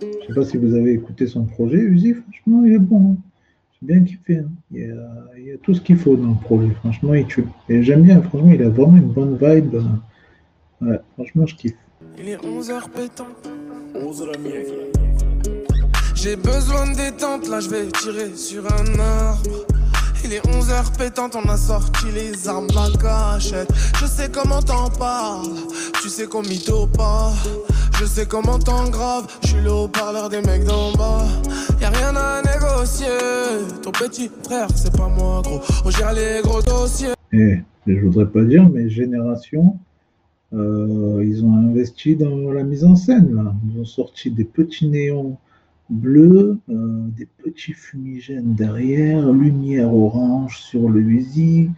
Je 0.00 0.26
sais 0.26 0.34
pas 0.34 0.44
si 0.44 0.56
vous 0.56 0.74
avez 0.74 0.92
écouté 0.92 1.26
son 1.26 1.44
projet, 1.44 1.76
Uzi, 1.76 2.14
franchement, 2.14 2.64
il 2.64 2.72
est 2.74 2.78
bon. 2.78 3.12
Hein. 3.12 3.16
J'ai 3.72 3.94
bien 3.94 4.04
kiffé. 4.04 4.38
Hein. 4.38 4.48
Il, 4.72 4.80
y 4.80 4.84
a, 4.84 4.94
il, 5.36 5.44
y 5.46 5.52
a, 5.52 5.56
tout 5.58 5.74
ce 5.74 5.80
qu'il 5.80 5.98
faut 5.98 6.16
dans 6.16 6.30
le 6.30 6.40
projet, 6.40 6.70
franchement, 6.80 7.14
il 7.14 7.26
tue. 7.26 7.44
Et 7.68 7.82
j'aime 7.82 8.02
bien, 8.02 8.22
franchement, 8.22 8.50
il 8.52 8.62
a 8.62 8.68
vraiment 8.68 8.96
une 8.96 9.12
bonne 9.12 9.36
vibe. 9.36 9.74
Ouais, 10.80 10.98
franchement, 11.14 11.46
je 11.46 11.56
kiffe. 11.56 11.74
Il 12.18 12.28
est 12.28 12.36
11h 12.36 12.90
pétant, 12.90 13.28
11h 13.94 15.05
j'ai 16.26 16.34
besoin 16.34 16.90
de 16.90 16.96
détente, 16.96 17.48
là 17.48 17.60
je 17.60 17.70
vais 17.70 17.86
tirer 17.86 18.34
sur 18.34 18.64
un 18.66 18.98
arbre. 18.98 19.64
Il 20.24 20.32
est 20.32 20.44
11h 20.44 20.98
pétante, 20.98 21.36
on 21.36 21.48
a 21.48 21.56
sorti 21.56 22.06
les 22.12 22.48
armes, 22.48 22.66
la 22.74 22.88
cachette. 22.98 23.68
Je 24.00 24.06
sais 24.06 24.28
comment 24.28 24.60
t'en 24.60 24.90
parles, 24.90 25.46
tu 26.02 26.08
sais 26.08 26.26
qu'on 26.26 26.42
mytho 26.42 26.88
pas. 26.88 27.32
Je 28.00 28.04
sais 28.04 28.26
comment 28.26 28.58
t'en 28.58 28.88
grave, 28.88 29.28
je 29.42 29.48
suis 29.50 29.60
le 29.60 29.70
haut-parleur 29.70 30.28
des 30.28 30.42
mecs 30.42 30.64
d'en 30.64 30.92
bas. 30.94 31.26
Y'a 31.80 31.90
rien 31.90 32.16
à 32.16 32.42
négocier, 32.42 33.06
ton 33.82 33.92
petit 33.92 34.28
frère, 34.42 34.66
c'est 34.74 34.96
pas 34.96 35.06
moi 35.06 35.42
gros. 35.44 35.60
On 35.84 35.90
gère 35.90 36.12
les 36.12 36.40
gros 36.42 36.60
dossiers. 36.60 37.14
Eh, 37.32 37.58
je 37.86 38.00
voudrais 38.00 38.26
pas 38.26 38.42
dire, 38.42 38.68
mais 38.68 38.90
Génération, 38.90 39.78
euh, 40.54 41.24
ils 41.24 41.44
ont 41.44 41.54
investi 41.54 42.16
dans 42.16 42.50
la 42.50 42.64
mise 42.64 42.84
en 42.84 42.96
scène 42.96 43.32
là. 43.32 43.54
Ils 43.70 43.80
ont 43.80 43.84
sorti 43.84 44.32
des 44.32 44.44
petits 44.44 44.88
néons 44.88 45.38
bleu, 45.90 46.58
euh, 46.68 47.06
des 47.16 47.26
petits 47.26 47.72
fumigènes 47.72 48.54
derrière, 48.54 49.30
lumière 49.32 49.94
orange 49.94 50.58
sur 50.60 50.88
le 50.88 51.00
Uzi, 51.00 51.70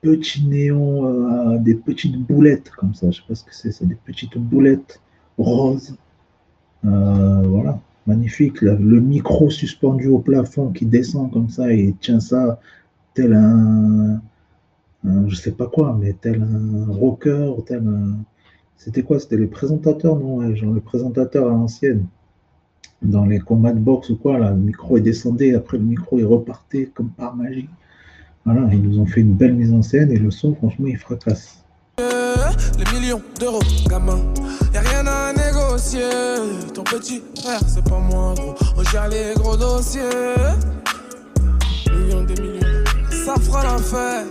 petits 0.00 0.46
néons, 0.46 1.06
euh, 1.06 1.58
des 1.58 1.74
petites 1.74 2.16
boulettes 2.18 2.70
comme 2.70 2.94
ça, 2.94 3.10
je 3.10 3.18
sais 3.18 3.26
pas 3.28 3.34
ce 3.34 3.44
que 3.44 3.54
c'est, 3.54 3.72
c'est 3.72 3.86
des 3.86 3.96
petites 3.96 4.38
boulettes 4.38 5.00
roses. 5.38 5.96
Euh, 6.84 7.42
voilà, 7.46 7.78
magnifique. 8.06 8.62
Le, 8.62 9.00
micro 9.00 9.50
suspendu 9.50 10.08
au 10.08 10.18
plafond 10.18 10.70
qui 10.72 10.86
descend 10.86 11.30
comme 11.30 11.50
ça 11.50 11.72
et 11.72 11.94
tient 12.00 12.20
ça 12.20 12.58
tel 13.14 13.34
un, 13.34 14.20
je 15.04 15.34
sais 15.34 15.52
pas 15.52 15.66
quoi, 15.66 15.96
mais 16.00 16.14
tel 16.14 16.42
un 16.42 16.92
rocker, 16.92 17.52
tel 17.66 17.86
un. 17.86 18.16
C'était 18.76 19.02
quoi? 19.02 19.20
C'était 19.20 19.36
les 19.36 19.46
présentateurs, 19.46 20.18
non 20.18 20.54
Genre 20.54 20.72
le 20.72 20.80
présentateur 20.80 21.46
à 21.46 21.50
l'ancienne 21.50 22.06
dans 23.02 23.24
les 23.24 23.38
combats 23.38 23.72
de 23.72 23.78
boxe 23.78 24.10
ou 24.10 24.16
quoi, 24.16 24.38
là, 24.38 24.50
le 24.50 24.56
micro 24.56 24.96
est 24.96 25.00
descendu, 25.00 25.54
après 25.54 25.78
le 25.78 25.84
micro 25.84 26.18
est 26.18 26.24
reparté 26.24 26.90
comme 26.94 27.10
par 27.10 27.34
magie. 27.34 27.68
Voilà, 28.44 28.68
ils 28.72 28.82
nous 28.82 28.98
ont 28.98 29.06
fait 29.06 29.20
une 29.20 29.34
belle 29.34 29.54
mise 29.54 29.72
en 29.72 29.82
scène 29.82 30.10
et 30.10 30.18
le 30.18 30.30
son, 30.30 30.54
franchement, 30.54 30.86
il 30.88 30.96
fracasse. 30.96 31.64
Les 31.98 32.98
millions 32.98 33.20
d'euros, 33.38 33.60
gamin, 33.88 34.18
y 34.72 34.76
a 34.78 34.80
rien 34.80 35.06
à 35.06 35.32
négocier. 35.32 36.08
Ton 36.74 36.82
petit 36.82 37.22
frère, 37.40 37.60
c'est 37.66 37.84
pas 37.84 37.98
moi, 37.98 38.34
gros. 38.34 38.54
On 38.76 38.82
gère 38.84 39.08
les 39.08 39.34
gros 39.34 39.56
dossiers. 39.56 40.00
Millions 41.90 42.24
des 42.24 42.40
millions, 42.40 42.84
ça 43.10 43.34
fera 43.36 43.64
l'affaire. 43.64 44.24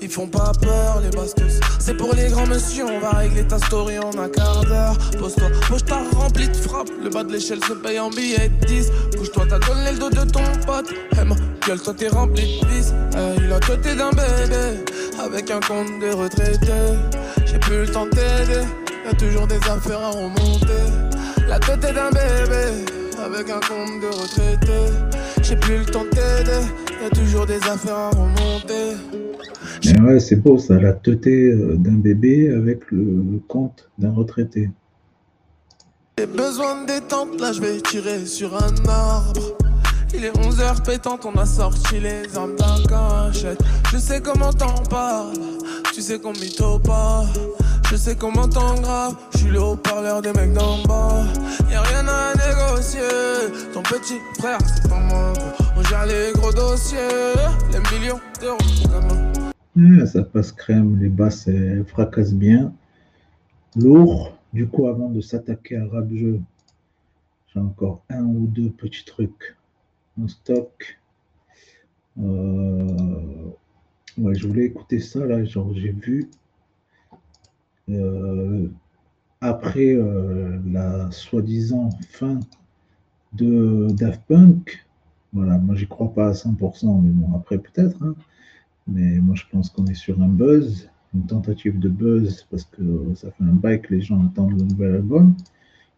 Ils 0.00 0.10
font 0.10 0.26
pas 0.26 0.52
peur, 0.60 1.00
les 1.02 1.10
bastos. 1.10 1.60
C'est 1.78 1.96
pour 1.96 2.14
les 2.14 2.28
grands 2.28 2.46
messieurs, 2.46 2.84
on 2.84 3.00
va 3.00 3.10
régler 3.10 3.46
ta 3.46 3.58
story 3.58 3.98
en 3.98 4.10
un 4.18 4.28
quart 4.28 4.64
d'heure. 4.64 4.96
Pose-toi, 5.18 5.48
poche 5.68 5.84
t'as 5.86 6.02
rempli 6.16 6.48
de 6.48 6.56
frappes. 6.56 6.90
Le 7.02 7.08
bas 7.08 7.24
de 7.24 7.32
l'échelle 7.32 7.64
se 7.64 7.72
paye 7.72 7.98
en 7.98 8.10
billets 8.10 8.48
de 8.48 8.66
10. 8.66 8.90
Couche-toi, 9.16 9.44
t'as 9.48 9.58
donné 9.58 9.92
le 9.92 9.98
dos 9.98 10.10
de 10.10 10.30
ton 10.30 10.44
pote. 10.66 10.92
Hey, 11.16 11.24
ma 11.24 11.34
gueule, 11.66 11.80
toi 11.80 11.94
t'es 11.96 12.08
rempli 12.08 12.60
de 12.60 12.66
vis. 12.66 12.92
il 13.38 13.52
a 13.52 13.60
côté 13.60 13.94
d'un 13.94 14.10
bébé, 14.10 14.84
avec 15.18 15.50
un 15.50 15.60
compte 15.60 16.00
de 16.00 16.14
retraité. 16.14 16.72
J'ai 17.46 17.58
plus 17.58 17.80
le 17.82 17.88
temps 17.88 18.06
de 18.06 18.10
t'aider, 18.10 18.66
y'a 19.04 19.14
toujours 19.14 19.46
des 19.46 19.56
affaires 19.56 20.00
à 20.00 20.10
remonter. 20.10 20.66
La 21.48 21.58
tête 21.58 21.80
d'un 21.80 22.10
bébé, 22.10 22.84
avec 23.24 23.48
un 23.48 23.60
compte 23.60 24.00
de 24.02 24.08
retraité. 24.08 24.92
J'ai 25.42 25.56
plus 25.56 25.78
le 25.78 25.86
temps 25.86 26.04
de 26.04 26.10
t'aider, 26.10 26.66
y'a 27.02 27.10
toujours 27.10 27.46
des 27.46 27.62
affaires 27.68 27.96
à 27.96 28.10
remonter. 28.10 28.96
Mais 29.92 30.00
ouais, 30.00 30.20
c'est 30.20 30.36
beau 30.36 30.58
ça, 30.58 30.74
la 30.74 30.92
teuté 30.92 31.48
euh, 31.48 31.76
d'un 31.76 31.94
bébé 31.94 32.50
avec 32.50 32.90
le 32.90 33.40
compte 33.46 33.88
d'un 33.98 34.12
retraité. 34.12 34.70
J'ai 36.18 36.26
besoin 36.26 36.82
de 36.82 36.86
détente, 36.86 37.40
là 37.40 37.52
je 37.52 37.60
vais 37.60 37.80
tirer 37.80 38.24
sur 38.26 38.56
un 38.56 38.74
arbre. 38.88 39.56
Il 40.14 40.24
est 40.24 40.32
11h 40.32 40.82
pétante, 40.82 41.26
on 41.26 41.38
a 41.38 41.44
sorti 41.44 42.00
les 42.00 42.36
armes 42.36 42.56
d'un 42.56 42.82
cachette. 42.88 43.60
Je 43.92 43.98
sais 43.98 44.20
comment 44.20 44.52
t'en 44.52 44.82
parles, 44.88 45.36
tu 45.94 46.00
sais 46.00 46.18
qu'on 46.18 46.32
mytho 46.32 46.78
pas. 46.78 47.24
Je 47.90 47.96
sais 47.96 48.16
comment 48.16 48.48
t'en 48.48 48.74
grave, 48.80 49.14
je 49.32 49.38
suis 49.38 49.50
le 49.50 49.60
haut-parleur 49.60 50.20
des 50.20 50.32
mecs 50.32 50.52
d'en 50.52 50.82
bas. 50.88 51.22
Y'a 51.70 51.82
rien 51.82 52.04
à 52.08 52.32
négocier, 52.34 53.00
ton 53.72 53.82
petit 53.82 54.18
frère 54.38 54.58
c'est 54.66 54.88
pas 54.88 54.98
moi. 54.98 55.32
On 55.76 55.82
gère 55.82 56.06
les 56.06 56.32
gros 56.32 56.52
dossiers, 56.52 56.98
les 57.72 57.98
millions 57.98 58.20
d'euros 58.40 59.25
ça 60.06 60.22
passe 60.22 60.52
crème, 60.52 60.98
les 60.98 61.08
basses 61.08 61.48
fracassent 61.86 62.34
bien. 62.34 62.72
Lourd, 63.76 64.38
du 64.52 64.66
coup 64.66 64.86
avant 64.86 65.10
de 65.10 65.20
s'attaquer 65.20 65.76
à 65.76 65.86
rap 65.86 66.10
jeu, 66.12 66.40
j'ai 67.52 67.60
encore 67.60 68.02
un 68.08 68.24
ou 68.24 68.46
deux 68.46 68.70
petits 68.70 69.04
trucs 69.04 69.56
en 70.20 70.28
stock. 70.28 70.98
Euh, 72.18 73.50
ouais, 74.16 74.34
je 74.34 74.48
voulais 74.48 74.64
écouter 74.64 74.98
ça 74.98 75.26
là, 75.26 75.44
genre 75.44 75.74
j'ai 75.74 75.92
vu 75.92 76.30
euh, 77.90 78.68
après 79.42 79.94
euh, 79.94 80.58
la 80.66 81.10
soi-disant 81.10 81.90
fin 82.08 82.40
de 83.34 83.88
Daft 83.90 84.22
Punk. 84.26 84.86
Voilà, 85.34 85.58
moi 85.58 85.74
j'y 85.74 85.86
crois 85.86 86.14
pas 86.14 86.28
à 86.28 86.32
100%, 86.32 87.02
mais 87.02 87.10
bon 87.10 87.36
après 87.36 87.58
peut-être. 87.58 88.02
Hein. 88.02 88.14
Mais 88.86 89.18
moi, 89.18 89.34
je 89.34 89.44
pense 89.50 89.70
qu'on 89.70 89.86
est 89.86 89.94
sur 89.94 90.20
un 90.20 90.28
buzz, 90.28 90.88
une 91.14 91.26
tentative 91.26 91.78
de 91.78 91.88
buzz, 91.88 92.46
parce 92.50 92.64
que 92.64 93.14
ça 93.14 93.30
fait 93.30 93.44
un 93.44 93.52
bail 93.52 93.82
que 93.82 93.94
les 93.94 94.00
gens 94.00 94.18
entendent 94.18 94.58
le 94.58 94.64
nouvel 94.64 94.94
album. 94.96 95.34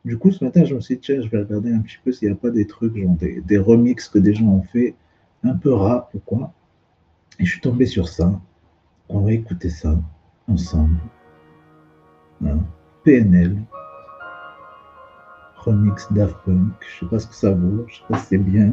Du 0.05 0.17
coup, 0.17 0.31
ce 0.31 0.43
matin, 0.43 0.65
je 0.65 0.75
me 0.75 0.81
suis 0.81 0.95
dit, 0.97 1.01
tiens, 1.01 1.21
je 1.21 1.29
vais 1.29 1.39
regarder 1.39 1.73
un 1.73 1.81
petit 1.81 1.99
peu 2.03 2.13
s'il 2.13 2.29
n'y 2.29 2.35
a 2.35 2.37
pas 2.37 2.51
des 2.51 2.67
trucs, 2.67 2.97
genre 2.97 3.17
des, 3.17 3.41
des 3.43 3.59
remixes 3.59 4.09
que 4.09 4.19
des 4.19 4.35
gens 4.35 4.47
ont 4.47 4.63
fait, 4.63 4.95
un 5.43 5.55
peu 5.55 5.73
rap 5.73 6.11
ou 6.15 6.19
quoi. 6.21 6.53
Et 7.39 7.45
je 7.45 7.53
suis 7.53 7.61
tombé 7.61 7.87
sur 7.87 8.09
ça. 8.09 8.41
On 9.09 9.21
va 9.21 9.33
écouter 9.33 9.71
ça 9.71 10.01
ensemble. 10.49 10.99
Hein? 12.45 12.59
PNL, 13.05 13.57
remix 15.57 16.11
Daft 16.13 16.37
Punk. 16.45 16.73
Je 16.81 17.01
sais 17.01 17.11
pas 17.11 17.19
ce 17.19 17.27
que 17.27 17.35
ça 17.35 17.51
vaut, 17.51 17.85
je 17.89 17.97
sais 17.97 18.05
pas 18.09 18.19
si 18.19 18.27
c'est 18.27 18.39
bien. 18.39 18.73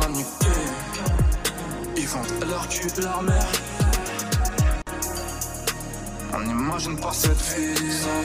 leur 2.47 2.67
cul, 2.67 2.87
leur 3.01 3.23
mère. 3.23 3.47
On 6.33 6.39
n'imagine 6.39 6.97
pas 6.97 7.11
cette 7.13 7.31
vie, 7.31 7.75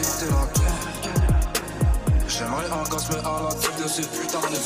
c'est 0.02 0.26
la 0.26 0.46
guerre. 0.54 0.96
J'aimerais 2.28 2.70
orgasmer 2.70 3.16
à 3.24 3.42
la 3.44 3.54
tête 3.54 3.82
de 3.82 3.88
ces 3.88 4.02
putains 4.02 4.40
de 4.50 4.56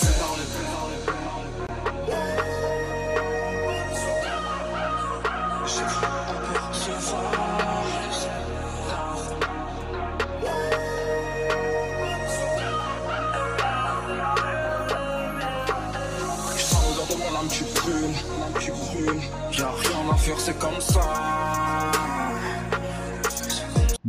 c'est 20.38 20.58
comme 20.58 20.80
ça. 20.80 21.00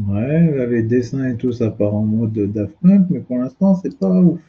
Ouais, 0.07 0.67
les 0.67 0.83
dessins 0.83 1.29
et 1.29 1.35
tout, 1.35 1.51
ça 1.51 1.69
part 1.69 1.93
en 1.93 2.03
mode 2.03 2.33
Daft 2.33 2.73
Punk, 2.81 3.07
mais 3.09 3.19
pour 3.19 3.37
l'instant, 3.37 3.79
c'est 3.81 3.97
pas 3.97 4.09
ouf. 4.09 4.39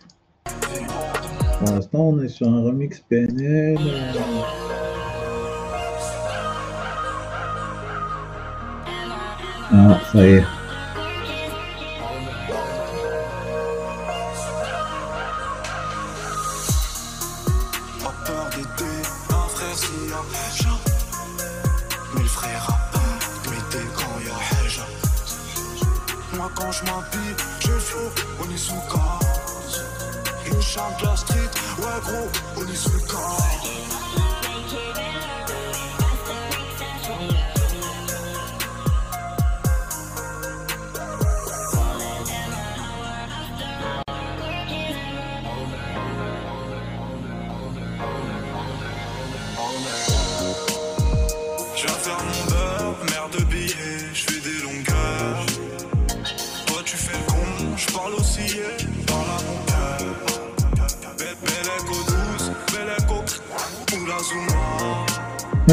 Pour 1.58 1.74
l'instant, 1.74 2.08
on 2.08 2.20
est 2.22 2.28
sur 2.28 2.48
un 2.48 2.62
remix 2.62 3.00
PNL. 3.08 3.78
Ah, 9.74 10.00
ça 10.12 10.26
y 10.26 10.30
est. 10.34 10.61
je 26.82 26.90
m'habille, 26.90 27.36
j'ai 27.60 27.68
chaud, 27.68 28.10
on 28.40 28.50
est 28.52 28.56
sous 28.56 28.74
casse. 28.90 29.80
Une 30.46 30.60
chante 30.60 31.02
la 31.02 31.16
street, 31.16 31.50
ouais 31.78 32.00
gros, 32.02 32.28
on 32.56 32.68
est 32.68 32.76
sous 32.76 33.00
casse. 33.06 34.21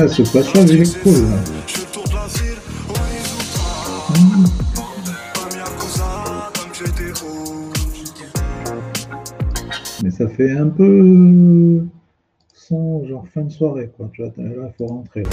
Ah, 0.02 0.08
ce 0.08 0.22
passage, 0.22 0.70
il 0.70 0.82
est 0.82 1.04
cool. 1.04 1.14
Mais 10.02 10.10
ça 10.10 10.30
fait 10.30 10.52
un 10.52 10.70
peu 10.70 11.84
son 12.54 13.06
genre 13.10 13.28
fin 13.34 13.42
de 13.42 13.52
soirée, 13.52 13.92
quoi. 13.98 14.10
Tu 14.14 14.22
vois, 14.22 14.32
là, 14.38 14.72
faut 14.78 14.88
rentrer. 14.88 15.24
Là. 15.24 15.30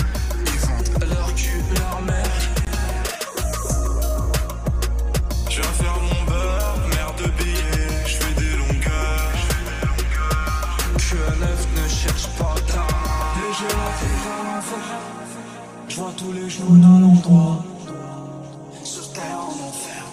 les 16.33 16.49
terre 19.15 19.39
en 19.39 19.69
enfer, 19.69 20.05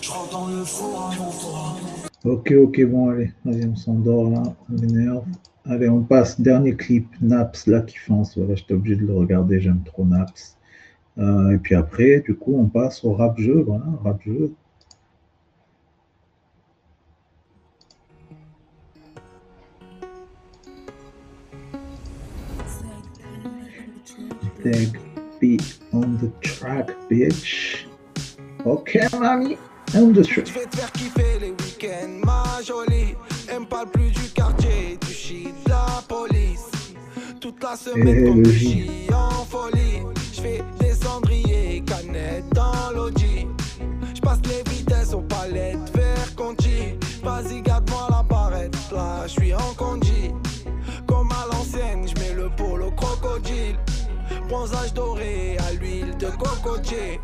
je 0.00 0.10
rentre 0.10 0.30
dans 0.30 0.46
le 0.46 0.64
four. 0.64 1.12
Ok, 2.24 2.52
ok, 2.52 2.84
bon, 2.86 3.10
allez, 3.10 3.32
allez, 3.46 3.66
on 3.66 3.76
s'endort 3.76 4.30
là, 4.30 4.42
on 4.68 4.80
m'énerve. 4.80 5.24
Allez, 5.64 5.88
on 5.88 6.02
passe. 6.02 6.40
Dernier 6.40 6.74
clip, 6.74 7.06
Naps, 7.20 7.66
la 7.66 7.82
kiffance. 7.82 8.36
Voilà, 8.36 8.54
j'étais 8.54 8.74
obligé 8.74 8.96
de 8.96 9.06
le 9.06 9.14
regarder, 9.14 9.60
j'aime 9.60 9.82
trop 9.84 10.04
Naps. 10.04 10.56
Euh, 11.18 11.50
et 11.52 11.58
puis 11.58 11.74
après, 11.74 12.20
du 12.20 12.34
coup, 12.34 12.54
on 12.56 12.66
passe 12.66 13.04
au 13.04 13.12
rap 13.12 13.38
jeu. 13.38 13.62
Voilà, 13.66 13.84
rap 14.02 14.20
jeu 14.22 14.52
be 25.40 25.58
on 25.92 26.18
the 26.18 26.30
track, 26.42 26.90
bitch. 27.08 27.86
Ok, 28.64 28.96
mamie, 29.18 29.56
on 29.94 30.12
the 30.12 30.22
track. 30.24 30.46
Je 30.46 30.52
vais 30.52 30.66
te 30.66 30.76
faire 30.76 30.92
kiffer 30.92 31.38
les 31.40 31.50
week-ends, 31.50 32.20
ma 32.24 32.44
jolie. 32.62 33.14
Elle 33.50 33.60
me 33.60 33.66
parle 33.66 33.88
plus 33.90 34.10
du 34.10 34.28
quartier, 34.34 34.98
du 35.06 35.12
shit, 35.12 35.54
de 35.64 35.70
la 35.70 36.02
police. 36.08 36.66
Toute 37.40 37.62
la 37.62 37.74
Eh, 37.74 37.76
semaine, 37.90 38.24
comme 38.28 38.42
le 38.42 38.50
du 38.50 38.52
J. 38.52 38.68
shit 39.04 39.12
en 39.12 39.44
folie. 39.44 40.02
Je 40.34 40.40
fais 40.40 40.62
des 40.80 40.92
cendriers, 40.94 41.82
canettes 41.86 42.48
dans 42.54 42.90
l'audi. 42.94 43.46
Je 44.14 44.20
passe 44.20 44.40
les 44.44 44.70
vitesses 44.70 45.14
aux 45.14 45.22
palettes, 45.22 45.78
vers 45.94 46.34
Conti. 46.36 46.94
Vas-y, 47.22 47.62
garde-moi 47.62 48.08
la 48.10 48.22
barrette, 48.22 48.76
là, 48.92 49.26
je 49.26 49.32
suis 49.40 49.54
en 49.54 49.74
condi. 49.76 50.07
Bronzage 54.58 54.92
doré 54.92 55.56
à 55.68 55.72
l'huile 55.72 56.16
de 56.16 56.26
cocotier. 56.30 57.20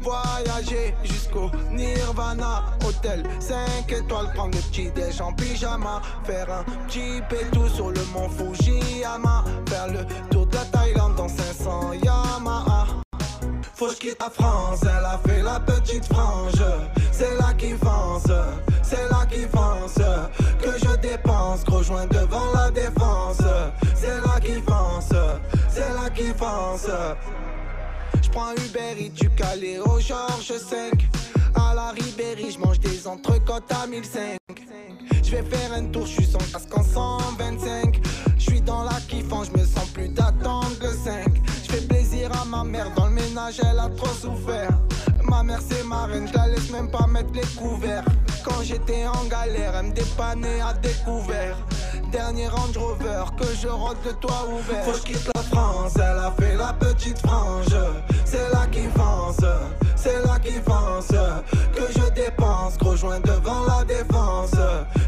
Voyager 0.00 0.96
jusqu'au 1.04 1.48
Nirvana. 1.70 2.64
Hôtel 2.84 3.22
5 3.38 3.92
étoiles, 3.92 4.32
prendre 4.34 4.56
le 4.56 4.62
petit 4.62 4.90
déj 4.90 5.20
en 5.20 5.32
pyjama. 5.32 6.02
Faire 6.24 6.48
un 6.50 6.64
petit 6.88 7.22
pétou 7.28 7.68
sur 7.68 7.90
le 7.90 8.00
mont 8.12 8.28
Fujiyama. 8.28 9.44
Faire 9.68 9.86
le 9.92 10.04
tour 10.28 10.46
de 10.46 10.56
la 10.56 10.64
Thaïlande 10.64 11.14
dans 11.14 11.28
500 11.28 11.92
Yamaha. 12.02 12.86
Faut 13.76 13.86
que 13.86 13.94
quitte 13.94 14.20
la 14.20 14.30
France, 14.30 14.80
elle 14.82 15.04
a 15.04 15.20
fait 15.24 15.42
la 15.42 15.60
petite 15.60 16.06
frange. 16.06 16.64
C'est 17.12 17.36
là 17.38 17.54
qui 17.56 17.74
fonce, 17.74 18.32
c'est 18.82 19.08
là 19.08 19.24
qui 19.30 19.42
fonce. 19.42 19.95
Je 26.78 28.28
prends 28.28 28.52
Uber 28.52 29.08
du 29.08 29.30
Calais 29.30 29.78
au 29.78 29.98
Georges 29.98 30.58
5. 30.58 31.08
À 31.54 31.74
la 31.74 31.88
Ribéry, 31.92 32.50
je 32.50 32.58
mange 32.58 32.78
des 32.80 33.06
entrecôtes 33.06 33.72
à 33.72 33.86
1005. 33.86 34.36
Je 35.24 35.30
vais 35.30 35.42
faire 35.42 35.72
un 35.72 35.86
tour, 35.86 36.04
je 36.04 36.12
suis 36.12 36.26
sans 36.26 36.38
casque 36.38 36.76
en 36.76 36.82
125. 36.82 37.98
Je 38.36 38.42
suis 38.42 38.60
dans 38.60 38.82
la 38.82 39.00
kiffance, 39.08 39.48
je 39.54 39.58
me 39.58 39.64
sens 39.64 39.88
plus 39.94 40.08
d'attendre 40.08 40.76
le 40.82 40.90
5. 40.90 41.24
Je 41.64 41.72
fais 41.72 41.80
plaisir 41.80 42.30
à 42.38 42.44
ma 42.44 42.62
mère, 42.62 42.92
dans 42.94 43.06
le 43.06 43.12
ménage 43.12 43.58
elle 43.60 43.78
a 43.78 43.88
trop 43.96 44.08
souffert. 44.08 44.78
Ma 45.22 45.42
mère 45.42 45.60
c'est 45.66 45.82
ma 45.82 46.04
reine, 46.04 46.28
je 46.28 46.34
la 46.34 46.48
laisse 46.48 46.70
même 46.70 46.90
pas 46.90 47.06
mettre 47.06 47.32
les 47.32 47.46
couverts. 47.58 48.04
Quand 48.44 48.62
j'étais 48.62 49.06
en 49.06 49.24
galère, 49.24 49.76
elle 49.76 49.86
me 49.86 49.92
dépannait 49.92 50.60
à 50.60 50.74
découvert. 50.74 51.56
Dernier 52.12 52.48
Range 52.48 52.76
Rover, 52.76 53.24
que 53.38 53.46
je 53.60 53.66
rentre 53.66 54.00
le 54.04 54.12
toit 54.12 54.46
ouvert. 54.52 54.84
Faut 54.84 55.35
France, 55.46 55.94
elle 55.96 56.18
a 56.18 56.32
fait 56.38 56.56
la 56.56 56.72
petite 56.72 57.18
frange. 57.18 57.76
C'est 58.24 58.50
là 58.52 58.66
qui 58.70 58.82
fonce, 58.96 59.44
c'est 59.96 60.22
là 60.24 60.38
qui 60.38 60.52
fonce. 60.52 61.08
Que 61.74 61.92
je 61.92 62.14
dépense, 62.14 62.78
gros 62.78 62.96
joint 62.96 63.20
devant 63.20 63.64
la 63.66 63.84
défense. 63.84 64.54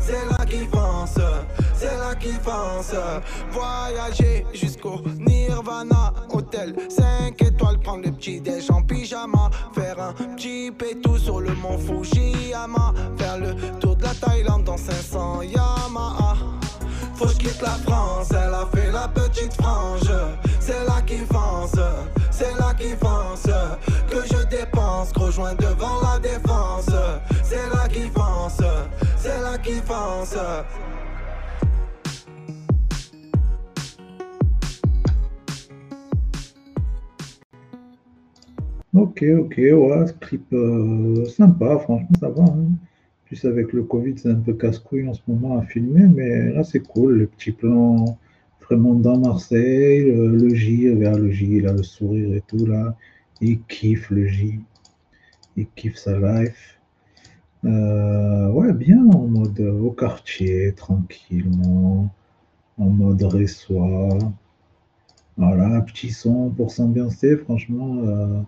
C'est 0.01 0.25
là 0.31 0.45
qui 0.47 0.67
fonce, 0.67 1.19
c'est 1.75 1.97
là 1.99 2.15
qui 2.15 2.33
fonce. 2.33 2.95
Voyager 3.51 4.47
jusqu'au 4.55 5.03
Nirvana, 5.19 6.13
hôtel 6.31 6.75
5 6.89 7.41
étoiles, 7.43 7.79
prendre 7.81 8.05
le 8.05 8.13
petit 8.13 8.41
déj 8.41 8.71
en 8.71 8.83
pyjama. 8.83 9.51
Faire 9.75 10.01
un 10.01 10.13
petit 10.13 10.71
pétou 10.71 11.19
sur 11.19 11.41
le 11.41 11.55
mont 11.55 11.79
Fujiyama. 11.79 12.95
Faire 13.17 13.39
le 13.39 13.55
tour 13.79 13.97
de 13.97 14.05
la 14.05 14.15
Thaïlande 14.15 14.65
dans 14.65 14.77
500 14.77 15.43
Yamaha. 15.43 16.37
Faut 17.19 17.27
que 17.27 17.33
quitte 17.33 17.61
la 17.61 17.71
France, 17.71 18.29
elle 18.31 18.55
a 18.55 18.65
fait 18.73 18.93
la 18.93 19.09
petite 19.09 19.53
frange. 19.55 20.09
C'est 20.61 20.85
là 20.85 21.03
qui 21.05 21.17
fonce, 21.17 21.75
c'est 22.31 22.57
là 22.57 22.73
qui 22.79 22.91
fonce. 22.91 23.51
Que 24.09 24.19
je 24.25 24.47
dépense, 24.47 25.13
gros 25.13 25.31
joint 25.33 25.55
devant 25.57 26.01
la 26.01 26.21
défense. 26.21 26.89
C'est 27.43 27.69
là 27.75 27.89
qui 27.89 28.09
fonce, 28.11 28.63
c'est 29.17 29.41
là 29.43 29.59
qui 29.59 29.81
fonce. 29.85 30.37
Ok, 38.95 39.25
ok, 39.41 39.55
ouais, 39.59 40.07
ce 40.07 40.13
clip 40.15 40.53
euh, 40.53 41.25
sympa, 41.27 41.79
franchement, 41.81 42.09
ça 42.21 42.29
va. 42.31 42.43
hein. 42.45 42.88
Plus 43.29 43.45
avec 43.45 43.73
le 43.73 43.85
Covid, 43.85 44.15
c'est 44.17 44.31
un 44.31 44.35
peu 44.41 44.55
casse-couille 44.55 45.07
en 45.07 45.15
ce 45.15 45.21
moment 45.29 45.59
à 45.59 45.63
filmer, 45.63 46.07
mais 46.09 46.51
là, 46.53 46.65
c'est 46.65 46.81
cool. 46.81 47.19
Le 47.19 47.27
petit 47.27 47.53
plan 47.53 48.19
vraiment 48.65 48.95
dans 48.95 49.19
Marseille, 49.19 50.11
le, 50.11 50.35
le 50.35 50.55
J, 50.55 50.91
regarde 50.91 51.21
le 51.21 51.31
J, 51.31 51.47
il 51.59 51.69
a 51.69 51.73
le 51.73 51.83
sourire 51.83 52.35
et 52.35 52.43
tout, 52.47 52.65
là. 52.67 52.97
Il 53.41 53.61
kiffe 53.63 54.11
le 54.11 54.27
J. 54.27 54.61
Il 55.57 55.67
kiffe 55.77 55.97
sa 55.97 56.19
life. 56.19 56.79
Euh, 57.65 58.51
ouais, 58.51 58.73
bien 58.73 59.07
en 59.11 59.27
mode 59.27 59.61
euh, 59.61 59.79
au 59.79 59.91
quartier, 59.91 60.73
tranquillement, 60.75 62.09
en 62.79 62.89
mode 62.89 63.23
ressoir. 63.23 64.19
Voilà, 65.37 65.81
petit 65.83 66.11
son 66.11 66.51
pour 66.51 66.71
s'ambiancer, 66.71 67.37
franchement. 67.37 67.99
euh, 68.05 68.41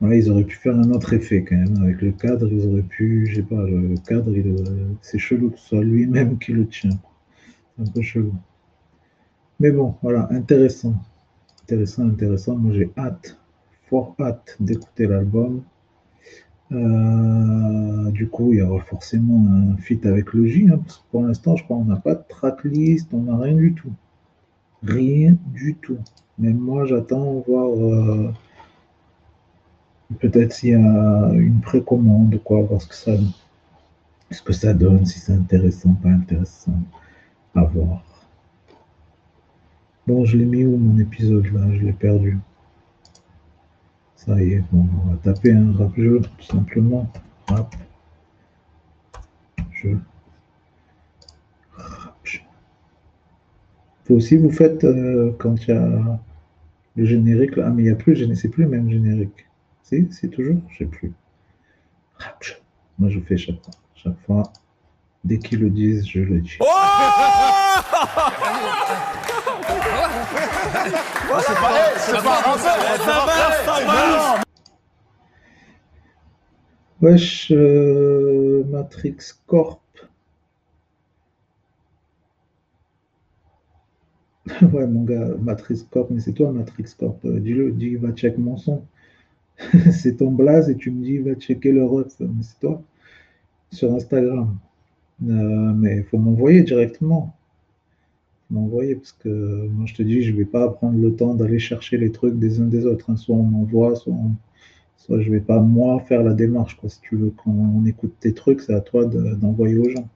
Ils 0.00 0.30
auraient 0.30 0.44
pu 0.44 0.56
faire 0.56 0.76
un 0.78 0.90
autre 0.90 1.12
effet 1.12 1.42
quand 1.44 1.56
même. 1.56 1.82
Avec 1.82 2.00
le 2.02 2.12
cadre, 2.12 2.48
ils 2.52 2.66
auraient 2.66 2.82
pu, 2.82 3.26
je 3.26 3.36
sais 3.36 3.42
pas, 3.42 3.62
le 3.64 3.96
cadre, 4.06 4.32
c'est 5.02 5.18
chelou 5.18 5.50
que 5.50 5.58
ce 5.58 5.68
soit 5.68 5.82
lui-même 5.82 6.38
qui 6.38 6.52
le 6.52 6.68
tient. 6.68 6.98
C'est 7.76 7.82
un 7.88 7.90
peu 7.90 8.02
chelou. 8.02 8.32
Mais 9.60 9.72
bon, 9.72 9.96
voilà, 10.02 10.28
intéressant. 10.32 10.94
Intéressant, 11.64 12.06
intéressant. 12.06 12.56
Moi, 12.56 12.72
j'ai 12.74 12.90
hâte, 12.96 13.38
fort 13.88 14.14
hâte 14.20 14.56
d'écouter 14.60 15.06
l'album. 15.06 15.62
Euh, 16.70 18.10
du 18.12 18.28
coup, 18.28 18.52
il 18.52 18.58
y 18.58 18.62
aura 18.62 18.80
forcément 18.84 19.46
un 19.48 19.76
feat 19.78 20.06
avec 20.06 20.32
le 20.32 20.46
J, 20.46 20.68
hein, 20.70 20.78
parce 20.78 20.98
que 20.98 21.02
pour 21.10 21.22
l'instant, 21.24 21.56
je 21.56 21.64
crois 21.64 21.78
qu'on 21.78 21.84
n'a 21.86 21.96
pas 21.96 22.14
de 22.14 22.22
tracklist, 22.28 23.08
on 23.12 23.22
n'a 23.22 23.36
rien 23.36 23.56
du 23.56 23.74
tout. 23.74 23.92
Rien 24.82 25.36
du 25.52 25.74
tout. 25.74 25.98
Même 26.38 26.58
moi, 26.58 26.84
j'attends 26.86 27.42
voir. 27.46 27.70
euh, 27.70 28.32
Peut-être 30.20 30.54
s'il 30.54 30.70
y 30.70 30.74
a 30.74 31.30
une 31.34 31.60
précommande 31.60 32.40
quoi, 32.42 32.62
voir 32.62 32.80
ce 32.80 32.88
que 32.88 32.94
ça, 32.94 33.12
ce 34.30 34.42
que 34.42 34.54
ça 34.54 34.72
donne, 34.72 35.04
si 35.04 35.18
c'est 35.18 35.32
intéressant, 35.34 35.92
pas 35.94 36.08
intéressant, 36.08 36.72
à 37.54 37.64
voir. 37.64 38.02
Bon, 40.06 40.24
je 40.24 40.38
l'ai 40.38 40.46
mis 40.46 40.64
où 40.64 40.78
mon 40.78 40.98
épisode 40.98 41.52
là? 41.52 41.70
Je 41.72 41.84
l'ai 41.84 41.92
perdu. 41.92 42.38
Ça 44.16 44.42
y 44.42 44.54
est, 44.54 44.64
bon, 44.72 44.86
on 45.04 45.10
va 45.10 45.16
taper 45.18 45.52
un 45.52 45.72
rap 45.74 45.94
jeu, 45.94 46.20
tout 46.20 46.44
simplement. 46.44 47.10
Rap 47.46 47.76
jeu. 49.72 50.00
Rap 51.72 52.16
jeu. 52.24 52.40
Vous 54.06 54.16
aussi, 54.16 54.38
vous 54.38 54.50
faites 54.50 54.84
euh, 54.84 55.32
quand 55.38 55.66
il 55.66 55.68
y 55.68 55.72
a 55.72 56.18
le 56.96 57.04
générique 57.04 57.56
là. 57.56 57.66
Ah, 57.68 57.70
mais 57.70 57.82
il 57.82 57.86
n'y 57.86 57.92
a 57.92 57.94
plus 57.94 58.12
le 58.12 58.20
générique, 58.20 58.40
c'est 58.40 58.48
plus 58.48 58.64
le 58.64 58.70
même 58.70 58.88
générique. 58.90 59.47
Si, 59.88 60.06
c'est 60.10 60.28
toujours, 60.28 60.60
je 60.70 60.78
sais 60.78 60.84
plus. 60.84 61.12
Moi, 62.98 63.08
je 63.08 63.20
fais 63.20 63.38
chaque 63.38 63.62
fois. 63.64 63.72
Chaque 63.94 64.20
fois, 64.26 64.42
dès 65.24 65.38
qu'ils 65.38 65.60
le 65.60 65.70
disent, 65.70 66.06
je 66.06 66.20
le 66.20 66.40
dis. 66.40 66.58
Wesh, 77.00 77.52
euh, 77.52 78.64
Matrix 78.64 79.16
Corp. 79.46 79.80
Ouais, 84.72 84.86
mon 84.86 85.04
gars, 85.04 85.28
Matrix 85.40 85.84
Corp, 85.90 86.08
mais 86.10 86.20
c'est 86.20 86.32
toi, 86.32 86.50
Matrix 86.52 86.94
Corp. 86.98 87.24
Euh, 87.24 87.38
Dis-le, 87.40 87.70
dis, 87.72 87.96
va 87.96 88.12
check 88.12 88.36
mon 88.38 88.56
son. 88.56 88.84
c'est 89.92 90.16
ton 90.18 90.30
blaze 90.32 90.70
et 90.70 90.76
tu 90.76 90.90
me 90.90 91.02
dis, 91.04 91.18
va 91.18 91.34
checker 91.34 91.72
le 91.72 91.84
ref. 91.84 92.08
C'est 92.18 92.60
toi, 92.60 92.82
sur 93.72 93.94
Instagram. 93.94 94.56
Euh, 95.28 95.74
mais 95.74 95.98
il 95.98 96.04
faut 96.04 96.18
m'envoyer 96.18 96.62
directement. 96.62 97.34
M'envoyer, 98.50 98.94
parce 98.96 99.12
que 99.12 99.66
moi, 99.68 99.86
je 99.86 99.94
te 99.94 100.02
dis, 100.02 100.20
je 100.22 100.34
vais 100.34 100.44
pas 100.44 100.68
prendre 100.68 100.98
le 100.98 101.14
temps 101.16 101.34
d'aller 101.34 101.58
chercher 101.58 101.96
les 101.98 102.12
trucs 102.12 102.38
des 102.38 102.60
uns 102.60 102.66
des 102.66 102.84
autres. 102.86 103.10
hein. 103.10 103.16
Soit 103.16 103.36
on 103.36 103.42
m'envoie, 103.42 103.94
soit 103.96 104.12
on, 104.12 104.32
soit 104.98 105.20
je 105.22 105.30
vais 105.30 105.40
pas 105.40 105.60
moi 105.60 106.00
faire 106.00 106.22
la 106.22 106.34
démarche. 106.34 106.76
Quoi. 106.76 106.90
Si 106.90 107.00
tu 107.02 107.16
veux, 107.16 107.32
quand 107.36 107.50
on 107.52 107.84
écoute 107.86 108.14
tes 108.20 108.34
trucs, 108.34 108.60
c'est 108.62 108.74
à 108.74 108.80
toi 108.80 109.06
de- 109.06 109.34
d'envoyer 109.36 109.78
aux 109.78 109.90
gens. 109.90 110.08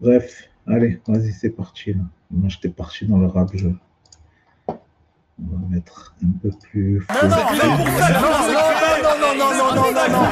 Bref, 0.00 0.50
allez, 0.66 0.98
vas-y, 1.06 1.30
c'est 1.32 1.50
parti. 1.50 1.94
Moi, 2.32 2.48
j'étais 2.48 2.68
parti 2.68 3.06
dans 3.06 3.18
le 3.18 3.26
rap 3.26 3.54
jeu. 3.56 3.74
Mettre 5.78 6.12
un 6.24 6.38
peu 6.42 6.50
plus. 6.60 7.06
Non, 7.08 7.28
non, 7.28 7.36
non, 7.36 7.38
non, 7.38 7.86
non, 9.14 9.34
non, 9.36 9.54
non, 9.54 9.74
non, 9.74 9.92
non, 9.92 10.08
non. 10.10 10.28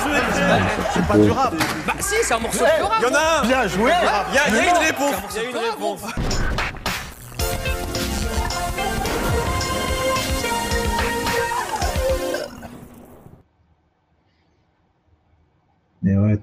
C'est 0.92 1.06
pas 1.06 1.18
du 1.18 1.30
rap. 1.30 1.54
Bah 1.86 1.92
si, 2.00 2.14
c'est 2.22 2.34
un 2.34 2.40
morceau 2.40 2.64
de 2.64 2.82
rap. 2.82 2.94
Il 2.98 3.02
y 3.04 3.06
en 3.06 3.14
a 3.14 3.40
un. 3.40 3.46
Bien 3.46 3.68
joué. 3.68 3.92
Il 4.30 4.34
y 4.34 4.38
a, 4.38 4.48
une 4.48 4.74
non. 4.74 4.80
réponse. 4.80 5.14
Il 5.30 5.36
y 5.36 5.46
a 5.46 5.50
une 5.50 5.56
réponse. 5.56 6.00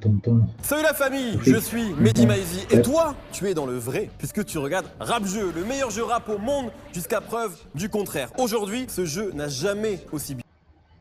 Tonton. 0.04 0.42
Salut 0.62 0.84
la 0.84 0.94
famille, 0.94 1.40
je 1.44 1.56
suis 1.56 1.94
Mehdi 1.98 2.28
Maizi 2.28 2.66
et 2.72 2.82
toi, 2.82 3.16
tu 3.32 3.48
es 3.48 3.54
dans 3.54 3.66
le 3.66 3.78
vrai 3.78 4.10
puisque 4.18 4.44
tu 4.46 4.58
regardes 4.58 4.88
Rap 5.00 5.26
Jeu, 5.26 5.52
le 5.56 5.64
meilleur 5.64 5.92
jeu 5.92 6.04
rap 6.04 6.28
au 6.28 6.38
monde 6.38 6.72
jusqu'à 6.94 7.22
preuve 7.22 7.56
du 7.74 7.88
contraire. 7.88 8.30
Aujourd'hui, 8.38 8.86
ce 8.90 9.06
jeu 9.06 9.32
n'a 9.34 9.48
jamais 9.48 10.06
aussi 10.12 10.36
bien 10.36 10.43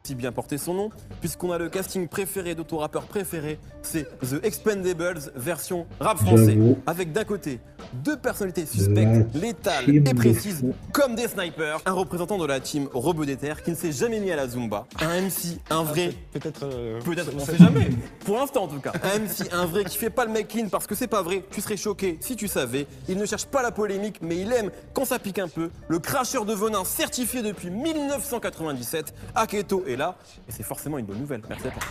si 0.04 0.14
bien 0.16 0.32
porté 0.32 0.58
son 0.58 0.74
nom, 0.74 0.90
puisqu'on 1.20 1.52
a 1.52 1.58
le 1.58 1.68
casting 1.68 2.08
préféré 2.08 2.54
d'auto-rappeur 2.54 3.04
préféré, 3.04 3.58
c'est 3.82 4.04
The 4.20 4.42
Expendables 4.44 5.20
version 5.36 5.86
rap 6.00 6.18
français. 6.18 6.58
Avec 6.86 7.12
d'un 7.12 7.24
côté 7.24 7.60
deux 7.94 8.16
personnalités 8.16 8.66
suspectes, 8.66 9.32
létales 9.34 9.88
et 9.88 10.00
de 10.00 10.12
précises, 10.12 10.64
comme 10.92 11.14
des 11.14 11.28
snipers, 11.28 11.80
un 11.86 11.92
représentant 11.92 12.38
de 12.38 12.46
la 12.46 12.58
team 12.60 12.88
Rebeu 12.92 13.26
des 13.26 13.36
Terres 13.36 13.62
qui 13.62 13.70
ne 13.70 13.76
s'est 13.76 13.92
jamais 13.92 14.18
mis 14.18 14.30
à 14.32 14.36
la 14.36 14.48
Zumba, 14.48 14.86
un 15.00 15.20
MC, 15.20 15.58
un 15.70 15.82
vrai 15.84 16.12
Peut-être. 16.32 16.64
euh, 16.64 17.00
Peut-être, 17.02 17.30
on 17.36 17.44
sait 17.44 17.56
jamais. 17.58 17.90
Pour 18.24 18.36
l'instant, 18.38 18.64
en 18.64 18.68
tout 18.68 18.80
cas. 18.80 18.92
Un 19.04 19.18
MC, 19.20 19.52
un 19.52 19.66
vrai 19.66 19.84
qui 19.84 19.96
fait 19.98 20.10
pas 20.10 20.24
le 20.24 20.32
mec 20.32 20.48
clean 20.48 20.68
parce 20.68 20.86
que 20.86 20.94
c'est 20.94 21.06
pas 21.06 21.22
vrai. 21.22 21.44
Tu 21.50 21.60
serais 21.60 21.76
choqué 21.76 22.18
si 22.20 22.34
tu 22.36 22.48
savais. 22.48 22.86
Il 23.08 23.18
ne 23.18 23.26
cherche 23.26 23.46
pas 23.46 23.62
la 23.62 23.70
polémique, 23.70 24.18
mais 24.22 24.38
il 24.38 24.52
aime 24.52 24.70
quand 24.94 25.04
ça 25.04 25.18
pique 25.18 25.38
un 25.38 25.48
peu. 25.48 25.70
Le 25.88 25.98
cracheur 25.98 26.44
de 26.44 26.54
venin 26.54 26.84
certifié 26.84 27.42
depuis 27.42 27.70
1997. 27.70 29.14
Aketo 29.34 29.84
est 29.92 29.96
là. 29.96 30.16
Et 30.48 30.52
c'est 30.52 30.62
forcément 30.62 30.98
une 30.98 31.06
bonne 31.06 31.18
nouvelle. 31.18 31.42
Merci 31.48 31.68
à 31.68 31.70
toi. 31.70 31.82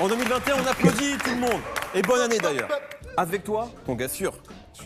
En 0.00 0.08
2021, 0.08 0.56
on 0.62 0.66
applaudit 0.66 1.16
tout 1.24 1.30
le 1.30 1.40
monde. 1.40 1.60
Et 1.94 2.02
bonne 2.02 2.20
année 2.20 2.38
d'ailleurs. 2.38 2.68
Avec 3.16 3.44
toi, 3.44 3.70
ton 3.86 3.94
gars 3.94 4.08
sûr. 4.08 4.34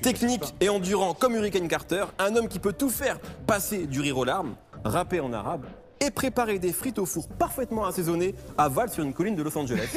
Technique 0.02 0.54
et 0.60 0.68
endurant 0.68 1.14
comme 1.14 1.34
Hurricane 1.34 1.66
Carter, 1.66 2.04
un 2.18 2.36
homme 2.36 2.46
qui 2.46 2.60
peut 2.60 2.72
tout 2.72 2.90
faire, 2.90 3.18
passer 3.46 3.86
du 3.86 4.00
rire 4.00 4.18
aux 4.18 4.24
larmes, 4.24 4.54
rapper 4.84 5.18
en 5.18 5.32
arabe 5.32 5.66
et 6.00 6.10
préparer 6.10 6.58
des 6.58 6.72
frites 6.72 6.98
au 6.98 7.06
four 7.06 7.28
parfaitement 7.28 7.84
assaisonnées 7.84 8.34
à 8.56 8.68
Val 8.68 8.90
sur 8.90 9.04
une 9.04 9.12
colline 9.12 9.36
de 9.36 9.42
Los 9.42 9.56
Angeles. 9.56 9.88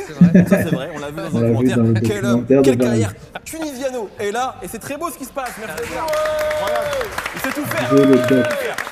Ça 0.47 0.63
c'est 0.63 0.71
vrai, 0.71 0.91
on 0.95 0.99
l'a 0.99 1.11
vu 1.11 1.17
dans 1.17 1.37
un 1.37 1.51
documentaire. 1.51 2.01
Quel 2.03 2.25
homme, 2.25 2.45
quelle 2.45 2.77
carrière 2.77 3.13
Tunisiano 3.45 4.09
est 4.19 4.31
là 4.31 4.55
et 4.61 4.67
c'est 4.67 4.79
très 4.79 4.97
beau 4.97 5.09
ce 5.09 5.17
qui 5.17 5.25
se 5.25 5.31
passe. 5.31 5.51
Merci 5.59 5.83
beaucoup. 5.93 6.11
Il 7.35 7.41
sait 7.41 7.51
tout 7.51 7.65
faire. 7.65 7.89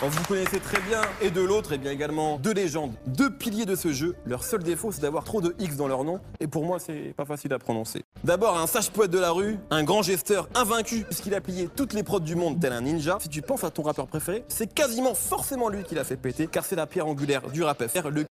Vous 0.02 0.24
connaissez 0.28 0.60
très 0.60 0.82
bien. 0.82 1.02
Et 1.22 1.30
de 1.30 1.42
l'autre, 1.42 1.74
et 1.74 1.78
bien 1.78 1.92
également 1.92 2.38
deux 2.38 2.54
légendes, 2.54 2.94
deux 3.06 3.30
piliers 3.30 3.66
de 3.66 3.76
ce 3.76 3.94
jeu. 3.94 4.16
Leur 4.26 4.44
seul 4.44 4.64
défaut, 4.64 4.92
c'est 4.92 5.02
d'avoir 5.02 5.24
trop 5.24 5.42
de 5.42 5.56
X 5.60 5.76
dans 5.76 5.88
leur 5.88 6.04
nom. 6.04 6.20
Et 6.40 6.48
pour 6.48 6.66
moi, 6.66 6.80
c'est 6.80 7.14
pas 7.16 7.26
facile 7.26 7.54
à 7.54 7.60
prononcer. 7.60 8.04
D'abord, 8.24 8.58
un 8.58 8.68
sage 8.68 8.90
poète 8.92 9.12
de 9.12 9.20
la 9.20 9.32
rue, 9.32 9.58
un 9.70 9.84
grand 9.84 10.02
gesteur 10.02 10.50
invaincu, 10.56 11.04
puisqu'il 11.04 11.34
a 11.36 11.42
plié 11.42 11.70
toutes 11.76 11.94
les 11.94 12.04
prods 12.04 12.20
du 12.20 12.36
monde 12.36 12.60
tel 12.60 12.74
un 12.74 12.82
ninja. 12.82 13.18
Si 13.20 13.30
tu 13.30 13.42
penses 13.42 13.64
à 13.64 13.70
ton 13.70 13.84
rappeur 13.84 14.08
préféré, 14.08 14.44
c'est 14.48 14.72
quasiment 14.72 15.14
forcément 15.14 15.70
lui 15.70 15.84
qui 15.84 15.96
l'a 15.96 16.04
fait 16.04 16.18
péter, 16.18 16.48
car 16.48 16.66
c'est 16.66 16.76
la 16.76 16.88
pierre 16.88 17.01
angulaire 17.02 17.50
du 17.50 17.64
rap 17.64 17.86
FR. 17.88 18.10
Le 18.10 18.26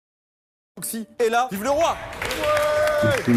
Oxy 0.76 1.06
est 1.18 1.28
là. 1.28 1.48
Vive 1.50 1.62
le 1.62 1.70
roi 1.70 1.96
Oxy. 3.04 3.32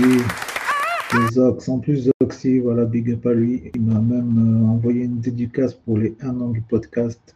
Les 1.13 1.27
Zox. 1.33 1.69
En 1.69 1.79
plus, 1.79 2.09
Zoxy, 2.21 2.59
voilà, 2.59 2.85
big 2.85 3.11
up 3.11 3.25
à 3.25 3.33
lui. 3.33 3.71
Il 3.75 3.81
m'a 3.81 3.99
même 3.99 4.65
euh, 4.65 4.71
envoyé 4.71 5.03
une 5.03 5.19
dédicace 5.19 5.73
pour 5.73 5.97
les 5.97 6.15
un 6.21 6.39
an 6.41 6.49
du 6.49 6.61
podcast. 6.61 7.35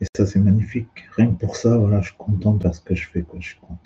Et 0.00 0.06
ça, 0.16 0.26
c'est 0.26 0.38
magnifique. 0.38 0.88
Rien 1.16 1.28
que 1.28 1.38
pour 1.38 1.56
ça, 1.56 1.76
voilà, 1.76 2.00
je 2.00 2.08
suis 2.08 2.16
content 2.16 2.52
de 2.52 2.72
ce 2.72 2.80
que 2.80 2.94
je 2.94 3.08
fais, 3.08 3.22
quoi. 3.22 3.38
Je 3.40 3.48
suis 3.48 3.60
content. 3.60 3.76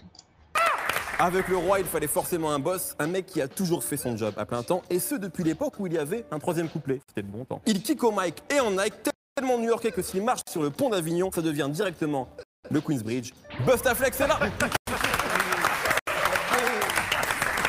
Avec 1.18 1.46
le 1.46 1.56
roi, 1.56 1.78
il 1.78 1.84
fallait 1.84 2.08
forcément 2.08 2.50
un 2.50 2.58
boss, 2.58 2.96
un 2.98 3.06
mec 3.06 3.26
qui 3.26 3.40
a 3.40 3.46
toujours 3.46 3.84
fait 3.84 3.96
son 3.96 4.16
job 4.16 4.34
à 4.36 4.44
plein 4.44 4.64
temps, 4.64 4.82
et 4.90 4.98
ce 4.98 5.14
depuis 5.14 5.44
l'époque 5.44 5.78
où 5.78 5.86
il 5.86 5.92
y 5.92 5.98
avait 5.98 6.24
un 6.32 6.40
troisième 6.40 6.68
couplet. 6.68 7.00
C'était 7.06 7.22
le 7.22 7.28
bon 7.28 7.44
temps. 7.44 7.62
Il 7.64 7.80
kick 7.80 8.02
au 8.02 8.10
mic 8.10 8.42
et 8.52 8.58
en 8.58 8.72
Nike, 8.72 8.94
tellement 9.36 9.56
new-yorkais 9.56 9.92
que 9.92 10.02
s'il 10.02 10.24
marche 10.24 10.40
sur 10.48 10.62
le 10.62 10.70
pont 10.70 10.90
d'Avignon, 10.90 11.30
ça 11.32 11.40
devient 11.40 11.68
directement 11.70 12.28
le 12.70 12.80
Queensbridge. 12.80 13.32
Bustaflex 13.66 14.20
est 14.20 14.26
là 14.26 14.38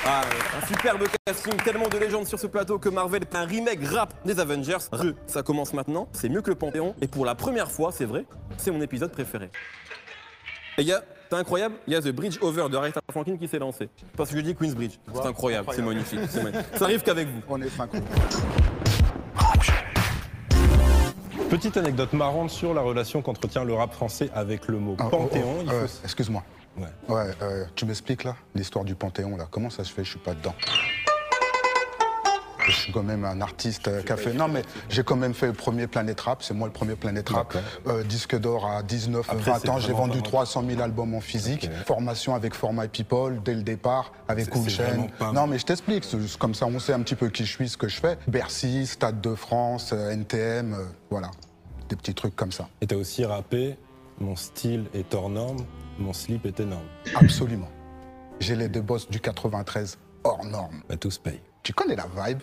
Ah, 0.06 0.22
un 0.62 0.68
superbe 0.68 1.04
casting, 1.26 1.56
tellement 1.64 1.88
de 1.88 1.98
légendes 1.98 2.28
sur 2.28 2.38
ce 2.38 2.48
plateau 2.48 2.78
que 2.78 2.90
Marvel 2.90 3.24
fait 3.30 3.38
un 3.38 3.46
remake 3.46 3.86
rap 3.88 4.14
des 4.26 4.38
Avengers. 4.40 4.78
Ça 5.28 5.44
commence 5.44 5.74
maintenant, 5.74 6.10
c'est 6.12 6.28
mieux 6.28 6.42
que 6.42 6.50
le 6.50 6.56
Panthéon, 6.56 6.94
et 7.02 7.08
pour 7.08 7.26
la 7.26 7.36
première 7.36 7.72
fois, 7.72 7.92
c'est 7.94 8.04
vrai, 8.06 8.26
c'est 8.58 8.72
mon 8.72 8.82
épisode 8.82 9.12
préféré. 9.12 9.50
Et 10.78 10.82
il 10.82 10.88
y 10.88 10.92
a, 10.92 11.02
c'est 11.30 11.38
incroyable, 11.38 11.76
il 11.88 11.94
y 11.94 11.96
a 11.96 12.02
The 12.02 12.10
Bridge 12.10 12.38
Over 12.42 12.68
de 12.70 12.76
Aretha 12.76 13.00
Franklin 13.12 13.38
qui 13.38 13.48
s'est 13.48 13.60
lancé. 13.60 13.90
Parce 14.18 14.30
que 14.30 14.36
je 14.36 14.42
dis 14.42 14.56
Queensbridge. 14.56 15.00
C'est 15.14 15.26
incroyable, 15.26 15.70
c'est 15.74 15.82
magnifique. 15.82 16.20
c'est 16.30 16.44
magnifique. 16.44 16.66
Ça 16.76 16.86
arrive 16.86 17.02
qu'avec 17.02 17.28
vous. 17.30 17.42
On 17.48 17.62
est 17.62 17.70
synchro. 17.70 17.98
Petite 21.54 21.78
anecdote 21.78 22.14
marrante 22.14 22.50
sur 22.50 22.74
la 22.74 22.82
relation 22.82 23.22
qu'entretient 23.22 23.64
le 23.64 23.76
rap 23.76 23.94
français 23.94 24.32
avec 24.34 24.68
le 24.68 24.80
mot 24.80 24.96
Ah, 24.98 25.04
oh, 25.06 25.10
Panthéon. 25.18 25.58
oh, 25.60 25.62
Il 25.64 25.72
euh, 25.72 25.88
faut- 25.88 26.00
Excuse-moi. 26.04 26.42
Ouais. 26.76 26.88
Ouais, 27.08 27.32
euh, 27.44 27.66
tu 27.76 27.86
m'expliques 27.86 28.24
là 28.24 28.36
l'histoire 28.56 28.84
du 28.84 28.96
Panthéon 28.96 29.38
là. 29.38 29.46
Comment 29.52 29.70
ça 29.70 29.84
se 29.84 29.94
fait? 29.94 30.04
Je 30.04 30.10
suis 30.10 30.20
pas 30.20 30.34
dedans. 30.34 30.56
Je 32.66 32.72
suis 32.72 32.92
quand 32.94 33.04
même 33.04 33.26
un 33.26 33.42
artiste 33.42 33.88
euh, 33.88 34.02
qui 34.02 34.12
a 34.12 34.18
fait. 34.18 34.34
Non, 34.34 34.48
mais 34.48 34.62
j'ai 34.90 35.04
quand 35.04 35.16
même 35.16 35.34
fait 35.34 35.48
le 35.48 35.54
premier 35.54 35.88
Planète 35.88 36.22
Rap. 36.22 36.44
C'est 36.44 36.54
moi 36.54 36.68
le 36.68 36.74
premier 36.74 36.96
Planète 36.96 37.30
Rap. 37.30 37.56
Euh, 37.88 38.04
disque 38.04 38.38
d'or 38.40 38.66
à 38.66 38.84
19, 38.84 39.30
Après, 39.30 39.52
20 39.52 39.60
c'est 39.60 39.70
ans. 39.70 39.80
J'ai 39.80 39.94
vendu 39.94 40.20
pas 40.20 40.24
300 40.30 40.64
000 40.68 40.82
albums 40.82 41.14
en 41.14 41.22
physique. 41.22 41.70
Formation 41.86 42.36
avec 42.36 42.54
Format 42.54 42.88
People 42.88 43.42
dès 43.44 43.54
le 43.54 43.64
départ, 43.64 44.14
avec 44.28 44.50
pas 44.50 45.32
Non, 45.34 45.48
mais 45.48 45.60
je 45.60 45.66
t'explique. 45.66 46.06
Comme 46.40 46.56
ça, 46.56 46.66
on 46.66 46.80
sait 46.80 46.94
un 46.94 47.02
petit 47.02 47.16
peu 47.16 47.30
qui 47.30 47.46
je 47.46 47.52
suis, 47.52 47.70
ce 47.70 47.78
que 47.78 47.88
je 47.88 48.00
fais. 48.00 48.18
Bercy, 48.28 48.88
Stade 48.88 49.20
de 49.22 49.36
France, 49.36 49.92
euh, 49.94 50.12
NTM, 50.12 50.74
euh, 50.74 50.86
voilà. 51.10 51.32
Des 51.94 51.98
petits 51.98 52.16
trucs 52.16 52.36
comme 52.36 52.52
ça. 52.52 52.68
Et 52.82 52.88
t'as 52.88 52.96
aussi 52.96 53.24
rappé 53.24 53.76
Mon 54.20 54.36
style 54.36 54.86
est 54.96 55.14
hors 55.14 55.30
norme, 55.30 55.64
mon 56.00 56.12
slip 56.12 56.44
est 56.48 56.60
énorme. 56.60 56.88
Absolument. 57.14 57.70
J'ai 58.40 58.56
les 58.56 58.68
deux 58.68 58.82
boss 58.82 59.08
du 59.08 59.20
93 59.20 60.00
hors 60.24 60.44
norme. 60.44 60.82
Bah, 60.90 60.98
tout 60.98 61.12
se 61.12 61.20
paye. 61.20 61.40
Tu 61.62 61.72
connais 61.72 61.96
la 61.96 62.08
vibe? 62.08 62.40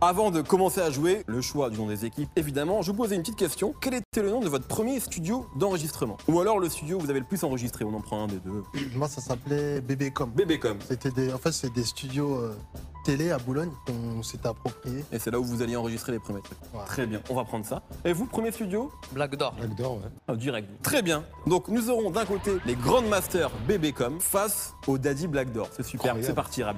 Avant 0.00 0.30
de 0.30 0.42
commencer 0.42 0.80
à 0.80 0.90
jouer, 0.90 1.24
le 1.26 1.40
choix 1.40 1.70
du 1.70 1.78
nom 1.78 1.86
des 1.86 2.04
équipes, 2.04 2.28
évidemment, 2.36 2.82
je 2.82 2.90
vous 2.90 2.96
posais 2.96 3.14
une 3.14 3.22
petite 3.22 3.36
question. 3.36 3.74
Quel 3.80 3.94
était 3.94 4.22
le 4.22 4.30
nom 4.30 4.40
de 4.40 4.48
votre 4.48 4.66
premier 4.66 5.00
studio 5.00 5.46
d'enregistrement? 5.56 6.16
Ou 6.28 6.40
alors 6.40 6.58
le 6.58 6.68
studio 6.68 6.96
où 6.96 7.00
vous 7.00 7.10
avez 7.10 7.20
le 7.20 7.26
plus 7.26 7.42
enregistré? 7.44 7.84
On 7.84 7.94
en 7.94 8.00
prend 8.00 8.24
un 8.24 8.26
des 8.26 8.38
deux. 8.38 8.62
Moi, 8.94 9.08
ça 9.08 9.20
s'appelait 9.20 9.80
BBcom. 9.80 10.30
Bébécom. 10.30 10.78
C'était 10.86 11.10
des, 11.10 11.32
en 11.32 11.38
fait, 11.38 11.52
c'est 11.52 11.72
des 11.72 11.84
studios 11.84 12.34
euh, 12.34 12.54
télé 13.04 13.30
à 13.30 13.38
Boulogne 13.38 13.70
qu'on 13.86 14.22
s'était 14.22 14.48
approprié. 14.48 15.04
Et 15.12 15.18
c'est 15.18 15.30
là 15.30 15.38
où 15.38 15.44
vous 15.44 15.62
alliez 15.62 15.76
enregistrer 15.76 16.12
les 16.12 16.18
premiers 16.18 16.42
trucs. 16.42 16.58
Ouais. 16.74 16.84
Très 16.86 17.06
bien, 17.06 17.20
on 17.30 17.34
va 17.34 17.44
prendre 17.44 17.64
ça. 17.64 17.82
Et 18.04 18.12
vous, 18.12 18.26
premier 18.26 18.52
studio? 18.52 18.90
Blague 19.12 19.36
d'or. 19.36 19.54
Black 19.54 19.74
d'or, 19.74 19.94
ouais. 19.96 20.10
Ah, 20.28 20.34
direct. 20.36 20.68
Très 20.82 21.02
bien. 21.02 21.24
Donc 21.46 21.68
nous 21.68 21.90
aurons 21.90 22.10
d'un 22.10 22.24
côté 22.24 22.52
les 22.66 22.74
Grandmasters 22.74 23.50
Bébécom 23.66 24.20
face 24.20 24.74
au 24.86 24.98
Daddy 24.98 25.28
Black 25.28 25.52
Door. 25.52 25.68
C'est 25.72 25.84
super, 25.84 26.16
c'est 26.20 26.34
parti, 26.34 26.62
rap. 26.62 26.76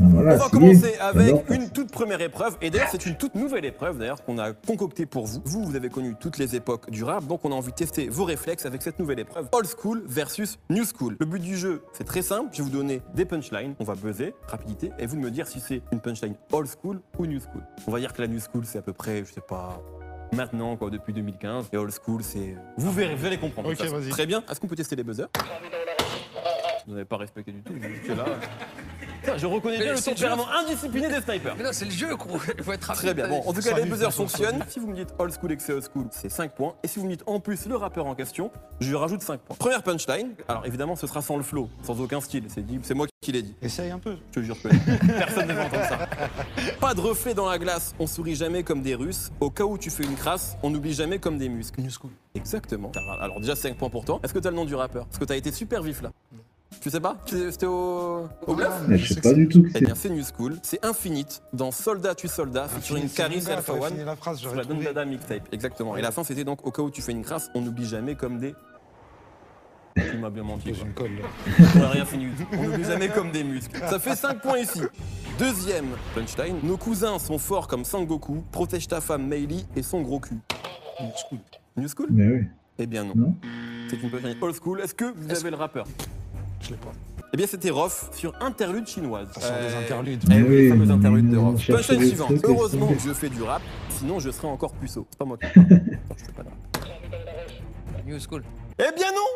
Voilà, 0.00 0.34
On 0.34 0.38
va 0.38 0.48
commencer 0.48 0.92
bien. 0.92 1.00
avec 1.06 1.50
une 1.50 1.70
toute 1.70 1.90
première 1.90 2.20
épreuve. 2.20 2.56
Et 2.60 2.70
d'ailleurs, 2.70 2.88
c'est 2.90 3.06
une 3.06 3.16
toute 3.16 3.34
nouvelle 3.34 3.64
épreuve 3.64 3.98
d'ailleurs 3.98 4.22
qu'on 4.24 4.38
a 4.38 4.52
concoctée 4.52 5.06
pour 5.06 5.26
vous. 5.26 5.40
Vous, 5.44 5.64
vous 5.64 5.76
avez 5.76 5.88
connu 5.88 6.14
toutes 6.18 6.38
les 6.38 6.54
époques 6.56 6.90
du 6.90 7.04
rap, 7.04 7.24
donc 7.26 7.44
on 7.44 7.52
a 7.52 7.54
envie 7.54 7.70
de 7.70 7.76
tester 7.76 8.08
vos 8.08 8.24
réflexes 8.24 8.66
avec 8.66 8.82
cette 8.82 8.98
nouvelle 8.98 9.18
épreuve. 9.20 9.48
Old 9.52 9.66
school 9.66 10.02
versus 10.06 10.58
new 10.70 10.84
school. 10.84 11.16
Le 11.18 11.26
but 11.26 11.40
du 11.40 11.56
jeu, 11.56 11.82
c'est 11.92 12.04
très 12.04 12.22
simple. 12.22 12.50
Je 12.52 12.58
vais 12.58 12.64
vous 12.64 12.76
donner 12.76 13.02
des 13.14 13.24
punchlines. 13.24 13.74
On 13.80 13.84
va 13.84 13.94
buzzer, 13.94 14.34
rapidité, 14.48 14.90
et 14.98 15.06
vous 15.06 15.16
de 15.16 15.20
me 15.20 15.30
dire 15.30 15.46
si 15.48 15.60
c'est 15.60 15.82
une 15.92 16.00
punchline 16.00 16.34
old 16.52 16.68
school 16.68 17.00
ou 17.18 17.26
new 17.26 17.40
school. 17.40 17.62
On 17.86 17.90
va 17.90 17.98
dire 17.98 18.12
que 18.12 18.20
la 18.22 18.28
new 18.28 18.40
school, 18.40 18.64
c'est 18.64 18.78
à 18.78 18.82
peu 18.82 18.92
près, 18.92 19.24
je 19.24 19.32
sais 19.32 19.40
pas. 19.40 19.80
Maintenant, 20.32 20.76
quoi, 20.76 20.90
depuis 20.90 21.12
2015. 21.12 21.68
Et 21.72 21.76
old 21.76 21.92
school, 21.92 22.22
c'est. 22.22 22.56
Vous 22.76 22.90
verrez, 22.92 23.14
vous 23.14 23.24
allez 23.26 23.38
comprendre. 23.38 23.70
Ok, 23.70 23.80
vas-y. 23.80 24.08
Très 24.10 24.26
bien. 24.26 24.42
Est-ce 24.50 24.58
qu'on 24.60 24.66
peut 24.66 24.76
tester 24.76 24.96
les 24.96 25.04
buzzers? 25.04 25.28
Vous 26.86 26.92
n'avez 26.92 27.04
pas 27.04 27.16
respecté 27.16 27.52
du 27.52 27.62
tout. 27.62 27.72
Vous 27.72 27.84
étiez 27.84 28.14
là. 28.14 28.24
Je 29.36 29.46
reconnais 29.46 29.78
bien 29.78 29.86
Mais 29.86 29.92
le 29.92 30.02
tempérament 30.02 30.46
indiscipliné 30.50 31.08
des 31.08 31.20
snipers. 31.20 31.56
Mais 31.56 31.64
non, 31.64 31.70
c'est 31.72 31.84
le 31.84 31.90
jeu, 31.90 32.14
gros. 32.16 32.38
Il 32.56 32.64
faut 32.64 32.72
être 32.72 32.84
rapide. 32.84 33.02
Très 33.02 33.14
bien. 33.14 33.28
Bon, 33.28 33.42
en 33.46 33.52
tout 33.52 33.60
cas, 33.60 33.76
les 33.76 33.84
buzzers 33.84 34.12
fonctionnent. 34.12 34.64
Si 34.68 34.78
vous 34.78 34.88
me 34.88 34.94
dites 34.94 35.08
old 35.18 35.32
school 35.32 35.52
et 35.52 35.56
que 35.56 35.62
c'est 35.62 35.72
old 35.72 35.84
school, 35.84 36.06
c'est 36.10 36.28
5 36.28 36.54
points. 36.54 36.74
Et 36.82 36.88
si 36.88 36.98
vous 36.98 37.06
me 37.06 37.10
dites 37.10 37.22
en 37.26 37.40
plus 37.40 37.66
le 37.66 37.76
rappeur 37.76 38.06
en 38.06 38.14
question, 38.14 38.50
je 38.80 38.88
lui 38.88 38.96
rajoute 38.96 39.22
5 39.22 39.40
points. 39.40 39.56
Première 39.56 39.82
punchline. 39.82 40.34
Alors 40.48 40.66
évidemment, 40.66 40.96
ce 40.96 41.06
sera 41.06 41.22
sans 41.22 41.36
le 41.36 41.42
flow, 41.42 41.68
sans 41.82 42.00
aucun 42.00 42.20
style. 42.20 42.44
C'est 42.48 42.64
dit, 42.64 42.78
c'est 42.82 42.94
moi 42.94 43.06
qui 43.20 43.32
l'ai 43.32 43.42
dit. 43.42 43.54
Essaye 43.62 43.90
un 43.90 43.98
peu. 43.98 44.16
Je 44.30 44.40
te 44.40 44.44
jure 44.44 44.60
que 44.60 44.68
personne 45.18 45.48
ne 45.48 45.54
va 45.54 45.64
entendre 45.64 45.88
ça. 45.88 45.98
Pas 46.80 46.94
de 46.94 47.00
reflet 47.00 47.34
dans 47.34 47.48
la 47.48 47.58
glace, 47.58 47.94
on 47.98 48.06
sourit 48.06 48.34
jamais 48.36 48.62
comme 48.62 48.82
des 48.82 48.94
Russes. 48.94 49.30
Au 49.40 49.50
cas 49.50 49.64
où 49.64 49.78
tu 49.78 49.90
fais 49.90 50.04
une 50.04 50.14
crasse, 50.14 50.56
on 50.62 50.70
n'oublie 50.70 50.94
jamais 50.94 51.18
comme 51.18 51.38
des 51.38 51.48
muscles. 51.48 51.80
New 51.80 51.90
school. 51.90 52.10
Exactement. 52.34 52.92
Alors 53.20 53.40
déjà 53.40 53.56
5 53.56 53.76
points 53.76 53.90
pour 53.90 54.04
toi. 54.04 54.20
Est-ce 54.22 54.34
que 54.34 54.38
t'as 54.38 54.50
le 54.50 54.56
nom 54.56 54.64
du 54.64 54.74
rappeur? 54.74 55.06
Parce 55.06 55.18
que 55.18 55.24
t'as 55.24 55.36
été 55.36 55.52
super 55.52 55.82
vif 55.82 56.02
là. 56.02 56.12
Tu 56.80 56.90
sais 56.90 57.00
pas 57.00 57.16
Tu- 57.24 57.50
C'était 57.50 57.66
au, 57.66 58.28
au 58.46 58.54
bluff 58.54 58.72
Mais 58.88 58.98
je 58.98 59.14
sais 59.14 59.20
pas 59.20 59.32
du 59.32 59.48
tout 59.48 59.62
qui 59.62 59.68
Eh 59.70 59.78
c'est. 59.78 59.84
bien, 59.84 59.94
c'est 59.94 60.10
New 60.10 60.22
School. 60.24 60.56
C'est 60.62 60.84
Infinite 60.84 61.42
dans 61.52 61.70
Soldat 61.70 62.14
tu 62.14 62.28
Soldat, 62.28 62.68
featuring 62.68 63.04
mon 63.08 63.14
gars, 63.44 63.56
Alpha 63.56 63.72
One. 63.72 64.04
la 64.04 64.16
phrase, 64.16 64.38
Sur 64.38 64.54
la 64.54 64.64
Don. 64.64 64.78
Dada 64.80 65.04
mixtape, 65.04 65.48
exactement. 65.52 65.96
Et 65.96 66.02
la 66.02 66.10
fin, 66.12 66.22
c'était 66.24 66.44
donc 66.44 66.66
au 66.66 66.70
cas 66.70 66.82
où 66.82 66.90
tu 66.90 67.02
fais 67.02 67.12
une 67.12 67.22
crasse, 67.22 67.50
on 67.54 67.60
n'oublie 67.60 67.86
jamais 67.86 68.14
comme 68.14 68.38
des. 68.38 68.54
Tu 69.96 70.18
m'as 70.18 70.28
bien 70.28 70.42
menti. 70.42 70.72
Quoi. 70.72 70.84
colle, 70.94 71.16
là. 71.16 71.64
On 71.74 71.78
n'a 71.78 71.88
rien 71.88 72.04
fini. 72.04 72.26
On 72.52 72.62
n'oublie 72.64 72.84
jamais 72.84 73.08
comme 73.08 73.30
des 73.30 73.42
muscles. 73.44 73.78
Ça 73.88 73.98
fait 73.98 74.14
5 74.14 74.42
points 74.42 74.58
ici. 74.58 74.82
Deuxième 75.38 75.86
punchline. 76.14 76.58
Nos 76.62 76.76
cousins 76.76 77.18
sont 77.18 77.38
forts 77.38 77.66
comme 77.66 77.84
Sangoku. 77.84 78.44
Protège 78.52 78.88
ta 78.88 79.00
femme 79.00 79.26
Meili 79.26 79.66
et 79.74 79.82
son 79.82 80.02
gros 80.02 80.20
cul. 80.20 80.36
New 81.00 81.08
school. 81.16 81.38
New 81.78 81.88
School 81.88 82.08
Mais 82.10 82.26
oui. 82.28 82.44
Eh 82.78 82.86
bien 82.86 83.04
non. 83.04 83.14
Non. 83.16 83.34
C'est 83.88 83.96
une 84.02 84.10
punchline 84.10 84.36
old 84.42 84.54
school. 84.54 84.80
Est-ce 84.82 84.94
que 84.94 85.06
vous 85.16 85.30
avez 85.30 85.50
le 85.50 85.56
rappeur? 85.56 85.86
Je 86.66 86.70
l'ai 86.72 86.76
pas. 86.76 86.92
Eh 87.32 87.36
bien 87.36 87.46
c'était 87.46 87.70
Rof 87.70 88.10
sur 88.12 88.32
interlude 88.40 88.86
chinoise. 88.86 89.28
Ça 89.32 89.40
sort 89.40 89.56
des 89.58 89.74
interludes. 89.74 90.24
Eh 90.30 90.42
oui, 90.42 90.48
les 90.62 90.68
fameux 90.70 90.90
interludes 90.90 91.30
de 91.30 91.36
Rof. 91.36 91.66
Punchline 91.66 92.00
suivante. 92.06 92.32
Heureusement 92.44 92.88
que 92.88 92.98
je 92.98 93.12
fais 93.12 93.28
du 93.28 93.42
rap, 93.42 93.62
sinon 93.90 94.18
je 94.20 94.30
serais 94.30 94.48
encore 94.48 94.72
puceau. 94.74 95.06
C'est 95.10 95.18
pas 95.18 95.24
moi 95.24 95.36
qui. 95.38 95.46
Non, 95.58 95.66
je 96.16 96.24
fais 96.24 96.32
pas 96.32 96.42
de 96.42 96.48
rap. 96.48 98.04
New 98.06 98.18
school. 98.20 98.42
Eh 98.78 98.94
bien 98.96 99.10
non 99.12 99.26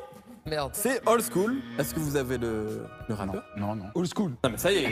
Merde. 0.47 0.71
C'est 0.75 1.07
old 1.07 1.23
school. 1.23 1.57
Est-ce 1.79 1.95
que 1.95 2.01
vous 2.01 2.17
avez 2.17 2.39
le, 2.39 2.85
le 3.09 3.15
rappeur 3.15 3.43
Non, 3.57 3.75
non. 3.77 3.85
Old 3.95 4.09
school. 4.13 4.33
Non 4.43 4.51
mais 4.51 4.57
ça 4.57 4.73
y 4.73 4.77
est. 4.77 4.87
Et 4.89 4.91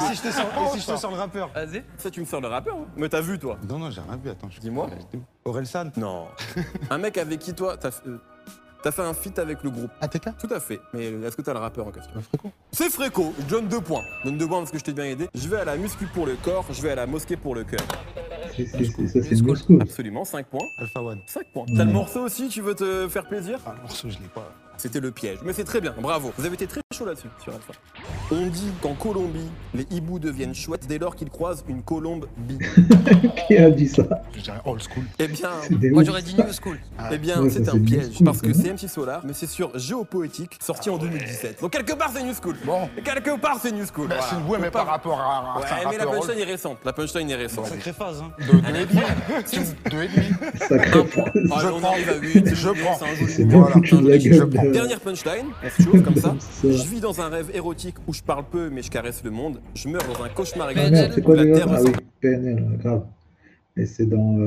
si 0.00 0.14
je 0.16 0.22
te 0.22 0.32
sors, 0.32 0.72
si 0.72 0.80
je 0.80 0.86
te 0.86 0.96
sors 0.96 1.10
le 1.10 1.16
rappeur 1.18 1.50
Vas-y. 1.54 1.82
Ça 1.98 2.10
tu 2.10 2.20
me 2.20 2.24
sors 2.24 2.40
le 2.40 2.48
rappeur 2.48 2.74
hein 2.76 2.86
Mais 2.96 3.08
t'as 3.08 3.20
vu 3.20 3.38
toi 3.38 3.58
Non, 3.68 3.78
non, 3.78 3.90
j'ai 3.90 4.00
rien 4.00 4.16
vu. 4.16 4.30
Attends, 4.30 4.48
je- 4.50 4.60
Dis-moi. 4.60 4.88
Aurel 5.44 5.66
San. 5.66 5.92
Non. 5.96 6.26
Un 6.90 6.98
mec 6.98 7.18
avec 7.18 7.38
qui 7.40 7.52
toi 7.54 7.76
t'as 7.76 7.90
euh, 8.06 8.18
t'as 8.84 8.92
fait 8.92 9.02
un 9.02 9.14
feat 9.14 9.38
avec 9.38 9.62
le 9.62 9.70
groupe. 9.70 9.90
ATK 10.02 10.36
Tout 10.38 10.54
à 10.54 10.60
fait. 10.60 10.78
Mais 10.92 11.06
est-ce 11.06 11.34
que 11.36 11.42
t'as 11.42 11.54
le 11.54 11.58
rappeur 11.58 11.86
en 11.86 11.90
question? 11.90 12.12
Fréco. 12.20 12.52
C'est 12.70 12.90
Fréco. 12.90 13.32
Je 13.38 13.44
donne 13.44 13.66
deux 13.66 13.80
points. 13.80 14.02
Je 14.22 14.28
donne 14.28 14.36
deux 14.36 14.46
points 14.46 14.58
parce 14.58 14.70
que 14.70 14.78
je 14.78 14.84
t'ai 14.84 14.92
bien 14.92 15.06
aidé. 15.06 15.26
Je 15.34 15.48
vais 15.48 15.56
à 15.56 15.64
la 15.64 15.76
muscu 15.76 16.06
pour 16.06 16.26
le 16.26 16.36
corps. 16.36 16.66
Je 16.70 16.82
vais 16.82 16.90
à 16.90 16.94
la 16.94 17.06
mosquée 17.06 17.38
pour 17.38 17.54
le 17.54 17.64
cœur. 17.64 17.80
C'est-. 18.56 19.80
Absolument. 19.80 20.24
5 20.24 20.46
points. 20.46 20.66
Alpha 20.78 21.00
One. 21.02 21.18
5 21.26 21.46
points. 21.52 21.64
T'as 21.76 21.84
le 21.84 21.92
morceau 21.92 22.20
aussi 22.20 22.48
Tu 22.48 22.60
veux 22.60 22.74
te 22.74 23.08
faire 23.08 23.26
plaisir 23.26 23.58
Ah, 23.66 23.72
le 23.76 23.82
morceau, 23.82 24.08
je 24.08 24.14
l'ai 24.18 24.28
pas. 24.34 24.50
C'était 24.76 24.98
le 24.98 25.12
piège. 25.12 25.38
Mais 25.44 25.52
c'est 25.52 25.62
très 25.62 25.80
bien, 25.80 25.94
bravo. 26.00 26.32
Vous 26.36 26.44
avez 26.44 26.54
été 26.54 26.66
très 26.66 26.80
chaud 26.92 27.06
là-dessus, 27.06 27.28
sur 27.40 27.52
Alpha. 27.54 27.72
On 28.32 28.48
dit 28.48 28.72
qu'en 28.82 28.94
Colombie, 28.94 29.48
les 29.72 29.86
hiboux 29.88 30.18
deviennent 30.18 30.54
chouettes 30.54 30.88
dès 30.88 30.98
lors 30.98 31.14
qu'ils 31.14 31.30
croisent 31.30 31.64
une 31.68 31.80
colombe 31.84 32.26
bi. 32.36 32.58
Qui 33.46 33.56
a 33.56 33.70
dit 33.70 33.86
ça? 33.86 34.02
Je 34.34 34.40
dirais 34.40 34.58
old 34.64 34.82
school. 34.82 35.04
Eh 35.20 35.28
bien, 35.28 35.50
Moi, 35.92 36.02
j'aurais 36.02 36.22
dit 36.22 36.34
New 36.34 36.52
school. 36.52 36.80
eh 37.12 37.18
bien, 37.18 37.40
Ouais, 37.40 37.50
c'est 37.50 37.68
un 37.68 37.78
piège. 37.78 38.14
School, 38.16 38.24
Parce 38.24 38.40
que 38.42 38.52
c'est 38.52 38.72
MC 38.72 38.88
Solar, 38.88 39.22
mais 39.24 39.32
c'est 39.32 39.46
sur 39.46 39.78
Géopoétique, 39.78 40.58
sorti 40.60 40.90
en 40.90 40.98
2017. 40.98 41.60
Donc 41.60 41.70
quelque 41.70 41.92
part, 41.94 42.10
c'est 42.12 42.24
New 42.24 42.34
School. 42.34 42.56
Bon. 42.66 42.88
Quelque 43.04 43.38
part, 43.40 43.58
c'est 43.62 43.70
New 43.70 43.86
School. 43.86 44.08
Bah, 44.08 44.16
Voilà. 44.18 44.42
c'est 44.44 44.50
ouais, 44.50 44.58
mais 44.60 44.70
par 44.72 44.86
rapport 44.88 45.20
à, 45.20 45.60
Ouais, 45.60 45.66
mais 45.92 45.98
la 45.98 46.06
punchline 46.06 46.38
est 46.40 46.44
récente. 46.44 46.78
La 46.84 46.92
punchline 46.92 47.30
est 47.30 47.36
récente. 47.36 47.66
Sacrée 47.66 47.92
phase, 47.92 48.22
hein. 48.22 48.32
De 48.46 48.60
deux 48.60 48.80
et 48.80 48.86
demi. 48.86 49.00
Deux 49.90 50.02
et 50.02 50.08
demi. 50.08 50.26
Sacré 50.58 51.00
Un 51.00 51.04
point. 51.04 51.24
Ah, 51.50 51.58
Je 51.62 51.66
on 51.68 51.80
prends. 51.80 51.90
arrive 51.92 52.08
à 52.10 52.16
8. 52.16 52.54
Je 52.54 52.68
prends. 52.70 52.98
C'est 53.28 53.44
bien 53.44 53.64
foutu 53.66 53.96
de 53.96 54.08
la 54.08 54.18
Je 54.18 54.28
gueule. 54.28 54.50
prends. 54.50 54.64
de- 54.64 54.70
Dernière 54.72 55.00
punchline, 55.00 55.46
on 55.64 55.70
se 55.70 55.82
chauffe 55.82 56.02
comme 56.02 56.16
ça. 56.16 56.34
Ça. 56.40 56.70
Je 56.70 56.88
vis 56.88 57.00
dans 57.00 57.20
un 57.20 57.28
rêve 57.28 57.50
érotique 57.54 57.96
où 58.06 58.12
je 58.12 58.22
parle 58.22 58.44
peu 58.50 58.70
mais 58.70 58.82
je 58.82 58.90
caresse 58.90 59.22
le 59.24 59.30
monde. 59.30 59.60
Je 59.74 59.88
meurs 59.88 60.02
dans 60.12 60.22
un 60.24 60.28
cauchemar 60.28 60.68
Ah 60.70 60.72
Mais 60.76 60.90
merde, 60.90 61.12
c'est 61.14 61.22
quoi 61.22 61.34
où 61.34 61.36
la 61.36 61.44
déjà 61.44 61.64
Ah 61.68 61.80
oui, 61.82 61.92
PNL, 62.20 62.78
grave. 62.82 63.02
Et 63.76 63.86
c'est 63.86 64.06
dans. 64.06 64.38
Euh, 64.38 64.42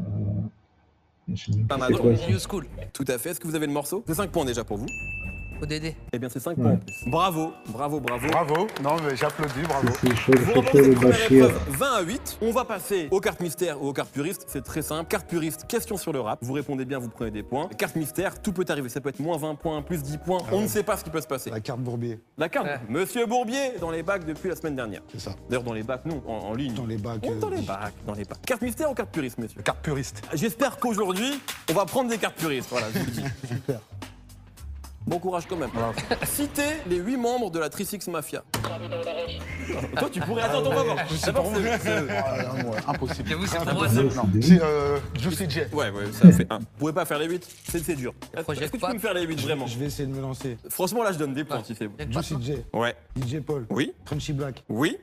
euh, 0.00 1.32
je 1.34 1.44
sais 1.44 1.56
même 1.56 1.66
Pas 1.66 1.76
mal. 1.76 1.92
quoi. 1.96 2.12
New 2.28 2.38
school. 2.38 2.64
Tout 2.92 3.04
à 3.08 3.18
fait. 3.18 3.30
Est-ce 3.30 3.40
que 3.40 3.46
vous 3.46 3.54
avez 3.56 3.66
le 3.66 3.72
morceau? 3.72 4.02
C'est 4.06 4.14
5 4.14 4.30
points 4.30 4.44
déjà 4.44 4.64
pour 4.64 4.78
vous. 4.78 4.86
ODD. 5.62 5.94
Eh 6.12 6.18
bien, 6.18 6.28
c'est 6.28 6.40
5 6.40 6.56
Ouais. 6.58 6.62
points 6.64 6.72
en 6.72 6.76
plus. 6.76 6.94
Bravo, 7.06 7.52
bravo, 7.68 8.00
bravo. 8.00 8.26
Bravo. 8.28 8.66
Non, 8.82 8.96
mais 9.06 9.16
j'applaudis, 9.16 9.62
bravo. 9.68 9.88
C'est 10.00 10.14
chaud, 10.14 10.32
Vous 10.36 10.44
chaud, 10.46 10.52
remportez 10.54 10.78
chaud, 10.78 10.84
le 10.84 10.88
la 10.90 10.94
première 10.96 11.10
Bachir. 11.18 11.44
épreuve 11.46 11.76
20 11.78 11.86
à 11.96 12.00
8. 12.02 12.38
On 12.42 12.50
va 12.52 12.64
passer 12.64 13.08
aux 13.10 13.20
cartes 13.20 13.40
mystères 13.40 13.82
ou 13.82 13.88
aux 13.88 13.92
cartes 13.92 14.10
puristes. 14.10 14.44
C'est 14.48 14.62
très 14.64 14.82
simple. 14.82 15.08
Carte 15.08 15.26
puriste, 15.28 15.66
question 15.66 15.96
sur 15.96 16.12
le 16.12 16.20
rap. 16.20 16.38
Vous 16.42 16.52
répondez 16.52 16.84
bien, 16.84 16.98
vous 16.98 17.08
prenez 17.08 17.30
des 17.30 17.42
points. 17.42 17.68
Carte 17.78 17.96
mystère, 17.96 18.40
tout 18.42 18.52
peut 18.52 18.64
arriver. 18.68 18.88
Ça 18.88 19.00
peut 19.00 19.08
être 19.08 19.20
moins 19.20 19.36
20 19.38 19.54
points, 19.56 19.82
plus 19.82 20.02
10 20.02 20.18
points. 20.18 20.38
On 20.52 20.60
ne 20.62 20.68
sait 20.68 20.82
pas 20.82 20.96
ce 20.96 21.04
qui 21.04 21.10
peut 21.10 21.20
se 21.20 21.26
passer. 21.26 21.50
La 21.50 21.60
carte 21.60 21.80
Bourbier. 21.80 22.20
La 22.38 22.48
carte. 22.48 22.66
Ouais. 22.66 22.80
Monsieur 22.88 23.26
Bourbier 23.26 23.72
dans 23.80 23.90
les 23.90 24.02
bacs 24.02 24.24
depuis 24.24 24.48
la 24.48 24.56
semaine 24.56 24.76
dernière. 24.76 25.00
C'est 25.12 25.20
ça. 25.20 25.32
D'ailleurs, 25.48 25.62
dans 25.64 25.72
les 25.74 25.82
bacs, 25.82 26.04
non, 26.06 26.22
en, 26.26 26.32
en 26.48 26.54
ligne. 26.54 26.74
Dans 26.74 26.86
les 26.86 26.96
bacs. 26.98 27.20
Oh, 27.24 27.30
euh, 27.30 27.38
dans 27.40 27.50
les 27.50 27.62
bacs, 27.62 27.94
dans 28.06 28.14
les 28.14 28.24
bacs. 28.24 28.42
Carte 28.46 28.62
mystère 28.62 28.90
ou 28.90 28.94
carte 28.94 29.10
puriste, 29.10 29.38
messieurs 29.38 29.62
Carte 29.62 29.80
puriste. 29.82 30.22
J'espère 30.34 30.76
qu'aujourd'hui, 30.78 31.40
on 31.70 31.74
va 31.74 31.84
prendre 31.86 32.10
des 32.10 32.18
cartes 32.18 32.36
puristes. 32.36 32.68
Voilà, 32.70 32.86
je 32.92 32.98
vous 32.98 33.04
le 33.06 33.10
dis. 33.10 33.24
Super. 33.48 33.80
Bon 35.06 35.18
courage 35.20 35.44
quand 35.48 35.56
même. 35.56 35.70
Citez 36.24 36.62
les 36.88 36.96
8 36.96 37.16
membres 37.16 37.50
de 37.50 37.58
la 37.60 37.68
Trisix 37.68 38.08
Mafia. 38.08 38.42
Toi, 39.98 40.08
tu 40.10 40.20
pourrais. 40.20 40.42
Attends, 40.42 40.62
on 40.64 40.70
va 40.70 40.82
voir. 40.82 40.96
D'abord, 41.24 41.52
c'est- 41.54 41.78
c'est- 41.78 42.06
Ah, 42.10 42.62
non, 42.62 42.70
ouais, 42.70 42.78
impossible. 42.88 43.28
J'avoue, 43.28 43.46
c'est 43.46 43.56
pour 43.58 43.64
moi, 43.74 43.84
impossible. 43.86 44.42
c'est 44.42 44.62
euh, 44.62 44.98
Juicy 45.18 45.48
J. 45.50 45.60
Ouais, 45.72 45.90
ouais, 45.90 46.12
ça 46.12 46.30
fait 46.32 46.46
un. 46.50 46.58
Vous 46.58 46.64
pouvez 46.78 46.92
pas 46.92 47.04
faire 47.04 47.18
les 47.18 47.26
8 47.28 47.46
C'est 47.68 47.94
dur. 47.94 48.14
Est-ce 48.36 48.60
que 48.60 48.76
tu 48.76 48.78
peux 48.78 48.92
me 48.92 48.98
faire 48.98 49.14
les 49.14 49.22
8 49.26 49.40
vraiment 49.42 49.66
Je 49.66 49.78
vais 49.78 49.86
essayer 49.86 50.08
de 50.08 50.12
me 50.14 50.20
lancer. 50.20 50.56
Franchement, 50.70 51.02
là, 51.04 51.12
je 51.12 51.18
donne 51.18 51.34
des 51.34 51.44
points 51.44 51.62
si 51.64 51.74
c'est 51.76 51.86
bon. 51.88 51.94
Juicy 52.10 52.36
J. 52.40 52.54
Ouais. 52.72 52.96
DJ 53.16 53.40
Paul. 53.40 53.66
Oui 53.70 53.92
Frenchy 54.04 54.32
Black. 54.32 54.64
Oui 54.68 54.96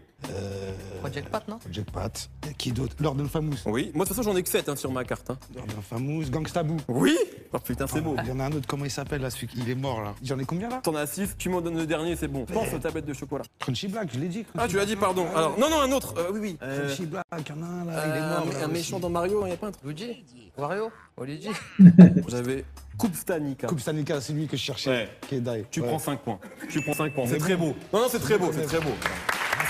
Project 1.01 1.29
Pat, 1.29 1.47
non 1.47 1.59
Jack 1.69 1.91
Pat. 1.91 2.29
Qui 2.57 2.71
d'autre 2.71 2.95
Lord 2.99 3.17
Famous. 3.29 3.55
Oui. 3.65 3.91
Moi, 3.93 4.05
de 4.05 4.07
toute 4.09 4.15
façon, 4.17 4.29
j'en 4.31 4.37
ai 4.37 4.43
que 4.43 4.49
7 4.49 4.69
hein, 4.69 4.75
sur 4.75 4.91
ma 4.91 5.03
carte. 5.03 5.29
hein. 5.29 5.37
Lord 5.55 5.67
Famous. 5.89 6.23
Gangsta 6.29 6.63
Boo. 6.63 6.77
Oui 6.87 7.17
Oh 7.51 7.59
putain, 7.59 7.85
c'est 7.87 8.01
beau. 8.01 8.15
Il 8.23 8.29
y 8.29 8.31
en 8.31 8.39
a 8.39 8.45
un 8.45 8.51
autre, 8.51 8.65
comment 8.67 8.85
il 8.85 8.91
s'appelle 8.91 9.21
là, 9.21 9.29
celui 9.29 9.47
qui 9.47 9.59
il 9.59 9.69
est 9.69 9.75
mort 9.75 10.01
là 10.01 10.15
J'en 10.23 10.39
ai 10.39 10.45
combien 10.45 10.69
là 10.69 10.79
T'en 10.83 10.95
as 10.95 11.05
6, 11.07 11.35
tu 11.37 11.49
m'en 11.49 11.61
donnes 11.61 11.77
le 11.77 11.85
dernier, 11.85 12.15
c'est 12.15 12.27
bon. 12.27 12.45
Pense 12.45 12.73
aux 12.73 12.79
tablettes 12.79 13.05
de 13.05 13.13
chocolat. 13.13 13.43
Crunchy 13.59 13.87
Black, 13.89 14.09
je 14.13 14.19
l'ai 14.19 14.27
dit. 14.29 14.45
Ah, 14.57 14.67
tu 14.67 14.75
l'as 14.77 14.85
dit, 14.85 14.95
pardon. 14.95 15.27
Alors, 15.35 15.59
non, 15.59 15.69
non, 15.69 15.81
un 15.81 15.91
autre. 15.91 16.13
Euh, 16.17 16.29
oui, 16.31 16.39
oui. 16.41 16.57
Euh, 16.63 16.87
Crunchy 16.87 17.05
Black, 17.05 17.25
il 17.39 17.55
y 17.55 17.59
en 17.59 17.63
a 17.63 17.65
un 17.65 17.85
là, 17.85 18.03
il 18.05 18.11
est 18.11 18.21
euh, 18.21 18.29
mort. 18.29 18.47
un, 18.47 18.51
là, 18.53 18.59
un 18.59 18.63
aussi. 18.63 18.71
méchant 18.73 18.99
dans 18.99 19.09
Mario, 19.09 19.41
il 19.43 19.47
n'y 19.47 19.53
a 19.53 19.57
pas 19.57 19.67
un 19.67 19.71
truc. 19.71 19.83
Luigi 19.85 20.23
Wario 20.57 20.91
Luigi 21.21 21.49
J'avais 22.27 22.63
Coupe 22.97 23.15
Stanica. 23.15 23.67
Coupe 23.67 23.79
Stanica, 23.79 24.19
c'est 24.21 24.33
lui 24.33 24.47
que 24.47 24.55
je 24.57 24.61
cherchais. 24.63 24.89
Ouais. 24.89 25.09
Qui 25.27 25.35
est 25.35 25.41
die. 25.41 25.63
Tu 25.69 25.81
Ouais. 25.81 25.87
prends 25.87 25.99
5 25.99 26.19
points. 26.21 26.39
Tu 26.69 26.81
prends 26.81 26.93
5 26.93 27.13
points. 27.13 27.25
C'est 27.27 27.35
est 27.35 27.39
très 27.39 27.55
beau. 27.55 27.73
Non, 27.91 28.01
non, 28.01 28.07
c'est 28.09 28.19
très 28.19 28.37
beau, 28.37 28.51
c'est 28.53 28.65
très 28.65 28.79
beau. 28.79 28.91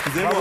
Excusez-moi. 0.05 0.31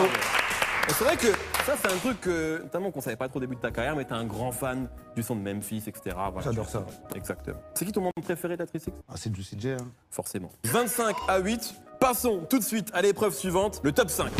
Et 0.88 0.92
C'est 0.92 1.05
vrai 1.05 1.16
que 1.16 1.29
ça, 1.64 1.77
c'est 1.81 1.92
un 1.92 1.96
truc 1.98 2.20
que, 2.20 2.62
notamment 2.62 2.90
qu'on 2.90 3.01
savait 3.01 3.16
pas 3.16 3.29
trop 3.29 3.38
au 3.38 3.40
début 3.40 3.55
de 3.55 3.61
ta 3.61 3.70
carrière, 3.70 3.94
mais 3.94 4.05
t'es 4.05 4.14
un 4.14 4.25
grand 4.25 4.51
fan 4.51 4.88
du 5.14 5.22
son 5.22 5.37
de 5.37 5.40
Memphis, 5.42 5.85
etc. 5.87 6.16
Voilà. 6.16 6.40
J'adore 6.40 6.68
ça. 6.68 6.85
Exactement. 7.14 7.59
C'est 7.75 7.85
qui 7.85 7.92
ton 7.92 8.01
membre 8.01 8.12
préféré 8.22 8.57
de 8.57 8.62
la 8.64 8.68
Ah, 9.09 9.12
c'est 9.14 9.33
Juicy 9.35 9.57
J. 9.59 9.70
Hein. 9.70 9.77
Forcément. 10.11 10.51
25 10.64 11.14
à 11.29 11.38
8. 11.38 11.75
Passons 12.01 12.40
tout 12.51 12.59
de 12.59 12.64
suite 12.64 12.90
à 12.92 13.01
l'épreuve 13.03 13.33
suivante, 13.33 13.81
le 13.85 13.92
top 13.92 14.11
5. 14.11 14.33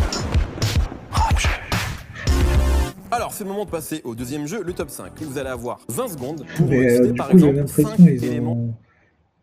Alors, 3.13 3.33
c'est 3.33 3.45
le 3.45 3.51
moment 3.51 3.67
de 3.67 3.71
passer 3.71 4.01
au 4.05 4.15
deuxième 4.15 4.47
jeu, 4.47 4.63
le 4.65 4.73
top 4.73 4.91
5. 4.91 5.13
Vous 5.23 5.39
allez 5.39 5.51
avoir 5.51 5.79
20 5.89 6.09
secondes 6.09 6.45
pour 6.57 6.67
Mais 6.67 6.89
citer 6.89 7.03
euh, 7.03 7.07
du 7.13 7.15
par 7.15 7.29
coup, 7.29 7.35
exemple 7.35 7.55
5 7.69 7.83
l'impression 7.83 8.05
qu'ils 8.07 8.25
éléments. 8.25 8.53
ont 8.53 8.75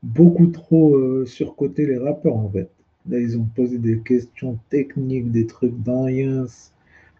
beaucoup 0.04 0.48
trop 0.48 0.96
euh, 0.96 1.26
surcoté 1.26 1.86
les 1.86 1.98
rappeurs 1.98 2.36
en 2.36 2.50
fait. 2.50 2.70
Là, 3.07 3.19
ils 3.19 3.38
ont 3.38 3.47
posé 3.55 3.77
des 3.77 3.99
questions 3.99 4.57
techniques, 4.69 5.31
des 5.31 5.45
trucs 5.47 5.77
d'Ariens, 5.83 6.45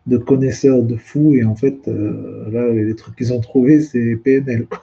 de 0.08 0.18
connaisseurs 0.18 0.82
de 0.82 0.96
fous, 0.96 1.36
et 1.36 1.44
en 1.44 1.56
fait, 1.56 1.88
euh, 1.88 2.50
là, 2.52 2.68
les 2.70 2.96
trucs 2.96 3.16
qu'ils 3.16 3.32
ont 3.32 3.42
trouvés, 3.42 3.80
c'est 3.82 4.16
PNL. 4.16 4.66
Quoi. 4.66 4.82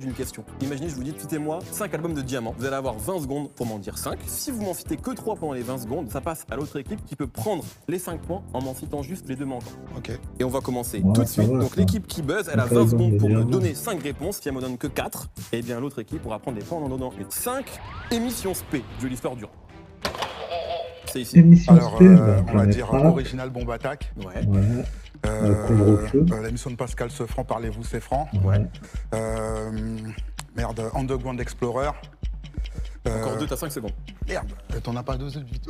d'une 0.00 0.12
question. 0.12 0.44
Imaginez, 0.62 0.88
je 0.88 0.94
vous 0.94 1.02
dis, 1.04 1.12
citez-moi 1.18 1.58
5 1.70 1.92
albums 1.94 2.14
de 2.14 2.22
diamant. 2.22 2.54
Vous 2.58 2.64
allez 2.64 2.76
avoir 2.76 2.96
20 2.98 3.20
secondes 3.20 3.50
pour 3.50 3.66
m'en 3.66 3.78
dire 3.78 3.98
5. 3.98 4.18
Si 4.26 4.50
vous 4.50 4.62
m'en 4.62 4.72
citez 4.72 4.96
que 4.96 5.10
3 5.10 5.36
pendant 5.36 5.52
les 5.52 5.62
20 5.62 5.78
secondes, 5.78 6.10
ça 6.10 6.20
passe 6.22 6.46
à 6.50 6.56
l'autre 6.56 6.78
équipe 6.78 7.04
qui 7.04 7.16
peut 7.16 7.26
prendre 7.26 7.64
les 7.88 7.98
5 7.98 8.20
points 8.22 8.42
en 8.54 8.62
m'en 8.62 8.74
citant 8.74 9.02
juste 9.02 9.28
les 9.28 9.36
deux 9.36 9.44
manquants. 9.44 9.66
Ok. 9.96 10.10
Et 10.38 10.44
on 10.44 10.48
va 10.48 10.60
commencer 10.60 11.00
Ouais, 11.00 11.12
tout 11.12 11.22
de 11.22 11.28
suite. 11.28 11.48
va, 11.48 11.58
Donc 11.58 11.76
l'équipe 11.76 12.06
qui 12.06 12.22
buzz, 12.22 12.48
elle 12.50 12.60
a 12.60 12.62
Après, 12.64 12.76
20 12.76 12.80
ils 12.80 12.84
ont 12.84 12.88
secondes 12.90 13.10
des 13.12 13.16
pour 13.18 13.28
me 13.28 13.34
diamants. 13.36 13.50
donner 13.50 13.74
5 13.74 14.02
réponses. 14.02 14.38
Si 14.40 14.48
elle 14.48 14.54
me 14.54 14.60
donne 14.60 14.78
que 14.78 14.86
4, 14.86 15.28
eh 15.52 15.60
bien 15.62 15.80
l'autre 15.80 15.98
équipe 16.00 16.22
pourra 16.22 16.38
prendre 16.38 16.56
des 16.58 16.64
points 16.64 16.78
en 16.78 16.82
en 16.84 16.88
donnant 16.88 17.12
5 17.28 17.66
émissions 18.10 18.54
SP 18.56 18.80
de 19.02 19.08
l'histoire 19.08 19.36
du 19.36 19.44
ici. 21.20 21.38
Émission 21.38 21.72
Alors, 21.74 21.98
euh, 22.00 22.40
on 22.52 22.56
va 22.56 22.66
dire 22.66 22.92
original 22.92 23.50
bombe 23.50 23.70
attaque. 23.70 24.12
Ouais. 24.16 24.44
Ouais, 24.46 24.84
Euh, 25.26 25.54
euh, 26.14 26.42
L'émission 26.44 26.70
de 26.70 26.76
Pascal 26.76 27.10
Sefranc, 27.10 27.44
Parlez-vous, 27.44 27.82
c'est 27.84 28.00
franc. 28.00 28.28
ouais. 28.44 28.64
Euh, 29.14 29.70
merde, 30.56 30.90
Underground 30.94 31.40
Explorer. 31.40 31.88
Encore 31.88 33.32
Euh, 33.34 33.38
deux, 33.38 33.46
t'as 33.46 33.56
5 33.56 33.70
secondes. 33.72 33.92
Merde, 34.28 34.48
t'en 34.82 34.94
as 34.96 35.02
pas 35.02 35.16
deux 35.16 35.28
autres 35.28 35.46
vite. 35.46 35.66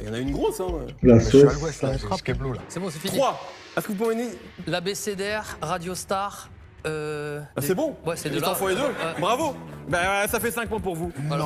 Il 0.00 0.06
y 0.06 0.10
en 0.10 0.14
a 0.14 0.18
une 0.18 0.32
grosse, 0.32 0.60
hein. 0.60 0.66
La 1.02 1.18
Je 1.18 1.24
suis 1.24 1.38
à 1.38 1.50
sauce. 1.50 1.60
l'ouest, 1.60 1.82
là, 1.82 1.96
j'ai 1.96 2.16
Skeblo, 2.18 2.52
là. 2.52 2.60
C'est 2.68 2.78
bon, 2.80 2.88
c'est 2.90 2.98
fini. 3.00 3.16
3. 3.16 3.40
Est-ce 3.76 3.86
que 3.86 3.92
vous 3.92 3.98
pouvez 3.98 4.14
mener 4.16 4.28
La 4.66 4.80
BCDR, 4.80 5.56
Radio 5.62 5.94
Star. 5.94 6.48
Euh, 6.86 7.40
Ah, 7.56 7.60
des- 7.60 7.66
C'est 7.66 7.74
bon 7.74 7.96
Ouais, 8.06 8.16
c'est 8.16 8.30
de 8.30 8.40
là. 8.40 8.50
enfants 8.50 8.68
et 8.68 8.74
deux 8.74 8.80
Ouais. 8.82 9.20
Bravo 9.20 9.54
Bah, 9.88 10.26
ça 10.28 10.38
fait 10.38 10.50
5 10.50 10.68
points 10.68 10.80
pour 10.80 10.94
vous. 10.94 11.10
Non. 11.28 11.36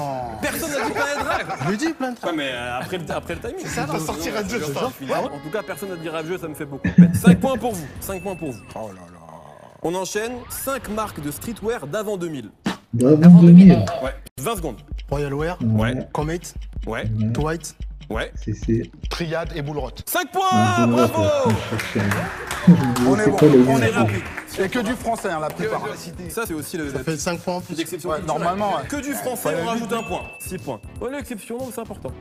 Personne 0.42 0.70
n'a 0.70 0.84
dit 0.86 0.92
Planet 0.92 1.18
Rêve 1.26 1.46
Je 1.64 1.70
lui 1.70 1.76
dis 1.76 1.92
plein 1.92 2.10
de 2.10 2.16
trucs. 2.16 2.30
Ouais, 2.30 2.36
mais 2.36 2.50
euh, 2.52 2.78
après, 2.80 2.98
le, 2.98 3.04
après 3.10 3.34
le 3.34 3.40
timing. 3.40 3.66
ça, 3.66 3.86
Sinon, 3.86 3.98
sortir 3.98 4.32
Star. 4.38 4.90
je- 5.00 5.04
En 5.14 5.28
tout 5.38 5.50
cas, 5.52 5.62
personne 5.62 5.90
n'a 5.90 5.96
dit 5.96 6.08
rêve 6.08 6.26
jeu, 6.26 6.38
ça 6.38 6.48
me 6.48 6.54
fait 6.54 6.64
beaucoup. 6.66 6.88
5 7.14 7.38
points 7.40 7.56
pour 7.56 7.72
vous. 7.72 7.86
5 8.00 8.22
points 8.22 8.34
pour 8.36 8.50
vous. 8.52 8.60
Oh 8.74 8.88
là 8.88 8.94
là. 8.94 9.06
On 9.82 9.94
enchaîne 9.94 10.32
5 10.50 10.88
marques 10.90 11.20
de 11.20 11.30
streetwear 11.30 11.86
d'avant 11.86 12.16
2000. 12.16 12.50
D'avant 12.92 13.42
2000. 13.42 13.72
Ouais. 14.02 14.14
20 14.40 14.56
secondes. 14.56 14.76
Royal 15.10 15.34
Wear, 15.34 15.58
Ouais. 15.62 15.94
Comet, 16.12 16.40
Ouais. 16.86 17.04
Ouais. 17.38 17.58
Ouais. 18.10 18.30
C'est, 18.36 18.52
c'est. 18.54 18.90
Triade 19.08 19.52
et 19.54 19.62
Boulrot. 19.62 19.90
5 20.06 20.30
points 20.32 20.86
Bravo 20.86 21.22
On 23.06 23.16
est 23.18 23.24
C'est 23.24 23.30
bon, 23.30 23.38
On 23.68 23.78
est 23.78 23.90
rapide. 23.90 24.22
Et 24.60 24.68
que 24.68 24.78
du 24.80 24.92
français, 24.92 25.30
hein, 25.30 25.40
la 25.40 25.48
plupart. 25.48 25.82
Ça, 26.28 26.42
c'est 26.46 26.52
aussi 26.54 26.76
le. 26.76 26.90
Ça 26.90 27.02
fait 27.02 27.16
5 27.16 27.40
points 27.40 27.54
en 27.56 27.60
plus. 27.60 27.74
L'exception 27.76 28.10
Ouais, 28.10 28.20
normalement, 28.26 28.76
ouais. 28.76 28.86
Que 28.88 28.96
du 29.00 29.12
français, 29.14 29.54
on 29.62 29.66
rajoute 29.66 29.92
un 29.92 30.02
point. 30.02 30.22
6 30.40 30.58
points. 30.58 30.80
Ouais, 31.00 31.10
l'exception, 31.10 31.58
non, 31.58 31.70
c'est 31.74 31.80
important. 31.80 32.12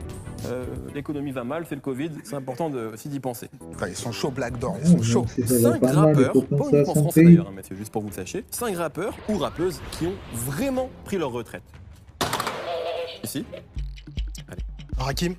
Euh, 0.46 0.64
L'économie 0.94 1.30
va 1.30 1.44
mal, 1.44 1.66
c'est 1.68 1.76
le 1.76 1.80
Covid, 1.80 2.10
c'est 2.24 2.34
important 2.34 2.68
de- 2.68 2.90
aussi 2.94 3.08
d'y 3.08 3.20
penser. 3.20 3.48
Putain, 3.72 3.88
Ils 3.88 3.94
sont 3.96 4.10
chauds, 4.10 4.30
Black 4.32 4.58
Door. 4.58 4.76
Ils 4.82 4.90
sont 4.90 5.02
chauds. 5.02 5.20
donc, 5.20 5.30
si 5.30 5.46
ça 5.46 5.54
va 5.68 5.72
5 5.74 5.80
pas 5.80 5.92
mal, 5.92 5.94
il 5.94 6.24
rappeurs, 6.24 6.32
pas 6.32 6.56
uniquement 6.72 6.94
français 6.94 7.22
d'ailleurs, 7.24 7.46
hein, 7.48 7.52
messieurs, 7.54 7.76
juste 7.76 7.92
pour 7.92 8.02
vous 8.02 8.08
le 8.08 8.14
sachiez, 8.14 8.44
5 8.50 8.76
rappeurs 8.76 9.14
ou 9.28 9.38
rappeuses 9.38 9.80
qui 9.92 10.06
ont 10.06 10.14
vraiment 10.34 10.88
pris 11.04 11.16
leur 11.18 11.30
retraite. 11.30 11.62
Ici, 13.22 13.44
Rakim. 14.48 14.64
Rakim. 14.98 15.34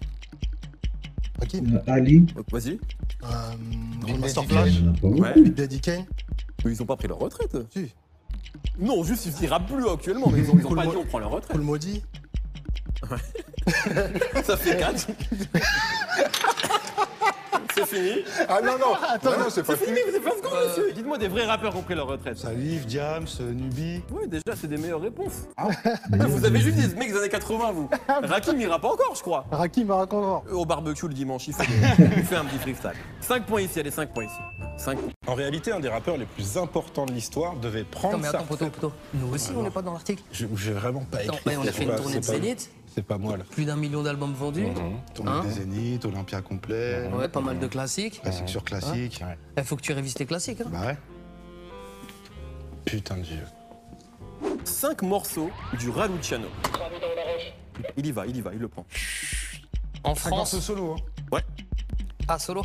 Euh, 1.56 1.80
Ali. 1.88 2.26
vas-y. 2.52 2.80
Euh, 3.24 4.44
Flash. 4.48 4.74
Ouais. 5.02 5.34
Daddy 5.50 5.80
Kane. 5.80 6.06
Mais 6.64 6.72
ils 6.72 6.82
ont 6.82 6.86
pas 6.86 6.96
pris 6.96 7.08
leur 7.08 7.20
retraite. 7.20 7.56
Si. 7.72 7.92
Non, 8.80 9.04
juste 9.04 9.28
ils 9.42 9.48
rappent 9.48 9.68
plus 9.68 9.88
actuellement, 9.88 10.30
mais 10.30 10.40
ils 10.40 10.50
ont, 10.50 10.58
ils 10.58 10.66
ont 10.66 10.76
pas 10.76 10.86
dit 10.86 10.96
on 10.96 11.06
prend 11.06 11.20
leur 11.20 11.32
retraite. 11.32 11.56
Cool 11.56 11.66
Maudit. 11.66 12.04
Ça 14.44 14.58
fait 14.58 14.78
4. 14.78 15.08
c'est 17.76 17.86
fini. 17.86 18.24
Ah 18.50 18.60
non, 18.62 18.74
non. 18.78 18.94
Non, 19.24 19.40
non, 19.40 19.46
c'est 19.50 19.64
pas 19.64 19.76
C'est 19.76 19.86
fini, 19.86 19.98
fini. 19.98 20.10
vous 20.12 20.16
avez 20.16 20.26
20 20.26 20.32
secondes, 20.38 20.68
monsieur. 20.68 20.94
Dites-moi 20.94 21.18
des 21.18 21.28
vrais 21.28 21.46
rappeurs 21.46 21.72
qui 21.72 21.78
ont 21.78 21.82
pris 21.84 21.96
leur 21.96 22.08
retraite. 22.08 22.38
Salif, 22.38 22.86
Diams, 22.86 23.26
Nubi. 23.40 24.02
Oui, 24.12 24.28
déjà, 24.28 24.56
c'est 24.60 24.68
des 24.68 24.78
meilleures 24.78 25.02
réponses. 25.02 25.48
Mais 26.12 26.26
Vous 26.26 26.46
avez 26.46 26.60
juste 26.60 26.78
des 26.78 26.96
mecs 26.96 27.12
des 27.12 27.18
années 27.20 27.30
80, 27.30 27.72
vous. 27.72 27.90
Rakim 28.08 28.60
ira 28.60 28.80
pas 28.80 28.90
encore, 28.90 29.16
je 29.16 29.22
crois. 29.22 29.46
Rakim 29.52 29.86
Maracanor. 29.88 30.44
Au 30.52 30.66
barbecue 30.66 31.08
le 31.08 31.14
dimanche, 31.14 31.48
il 31.48 31.54
fait, 31.54 31.64
il 32.18 32.24
fait 32.24 32.36
un 32.36 32.46
petit 32.46 32.60
freestyle. 32.60 32.92
5 33.22 33.46
points 33.46 33.62
ici, 33.62 33.80
allez, 33.80 33.92
5 33.92 34.14
points 34.14 34.26
ici. 34.26 34.36
5 34.78 34.98
En 35.28 35.34
réalité, 35.36 35.72
un 35.72 35.80
des 35.80 35.90
rappeurs 35.90 36.18
les 36.18 36.26
plus 36.26 36.58
importants 36.58 37.06
de 37.06 37.12
l'histoire 37.14 37.56
devait 37.56 37.84
prendre 37.84 38.16
Attends, 38.16 38.18
mais 38.20 38.30
sa 38.30 38.38
attends, 38.38 38.46
poteau, 38.46 38.66
poteau. 38.70 38.92
Nous 39.14 39.34
aussi, 39.34 39.52
on 39.56 39.64
n'est 39.64 39.70
pas 39.70 39.82
dans 39.82 39.94
l'article. 39.94 40.24
Je- 40.32 40.46
J'ai 40.56 40.72
vraiment 40.72 41.04
pas 41.10 41.20
Attends, 41.20 41.34
écrit. 41.34 41.58
on 41.58 41.62
a 41.68 41.72
fait 41.72 41.84
une 41.84 41.90
pas- 41.90 41.96
tournée 41.98 42.20
de 42.20 42.26
pas- 42.26 42.34
Zénith, 42.34 42.70
C'est 42.94 43.04
pas 43.04 43.18
moi 43.18 43.38
là. 43.38 43.44
plus 43.50 43.66
d'un 43.66 43.76
million 43.76 44.04
d'albums 44.04 44.34
vendus. 44.34 44.68
Tournée 45.16 45.32
Hein 45.32 45.44
des 45.44 45.50
Zénith, 45.52 46.06
Olympia 46.06 46.42
complet. 46.42 47.08
Ouais, 47.14 47.28
pas 47.28 47.42
mal 47.42 47.58
de 47.60 47.68
classiques. 47.68 48.22
Classique 48.22 48.50
sur 48.50 48.64
classique. 48.64 49.24
Il 49.58 49.64
faut 49.64 49.76
que 49.76 49.82
tu 49.82 49.94
révises 49.94 50.14
tes 50.14 50.26
classiques. 50.28 50.62
Hein. 50.62 50.70
Bah 50.72 50.86
ouais. 50.88 50.98
Putain 52.86 53.18
de 53.18 53.22
dieu. 53.22 53.44
5 54.64 55.02
morceaux 55.02 55.50
du 55.80 55.90
Raluciano. 55.90 56.48
Il 57.98 58.06
y 58.06 58.12
va, 58.12 58.28
il 58.28 58.38
y 58.38 58.42
va, 58.42 58.54
il 58.54 58.60
le 58.60 58.68
prend. 58.68 58.86
En 60.04 60.14
France, 60.16 60.60
solo. 60.60 60.96
hein. 61.32 61.40
ah 62.28 62.38
solo, 62.38 62.64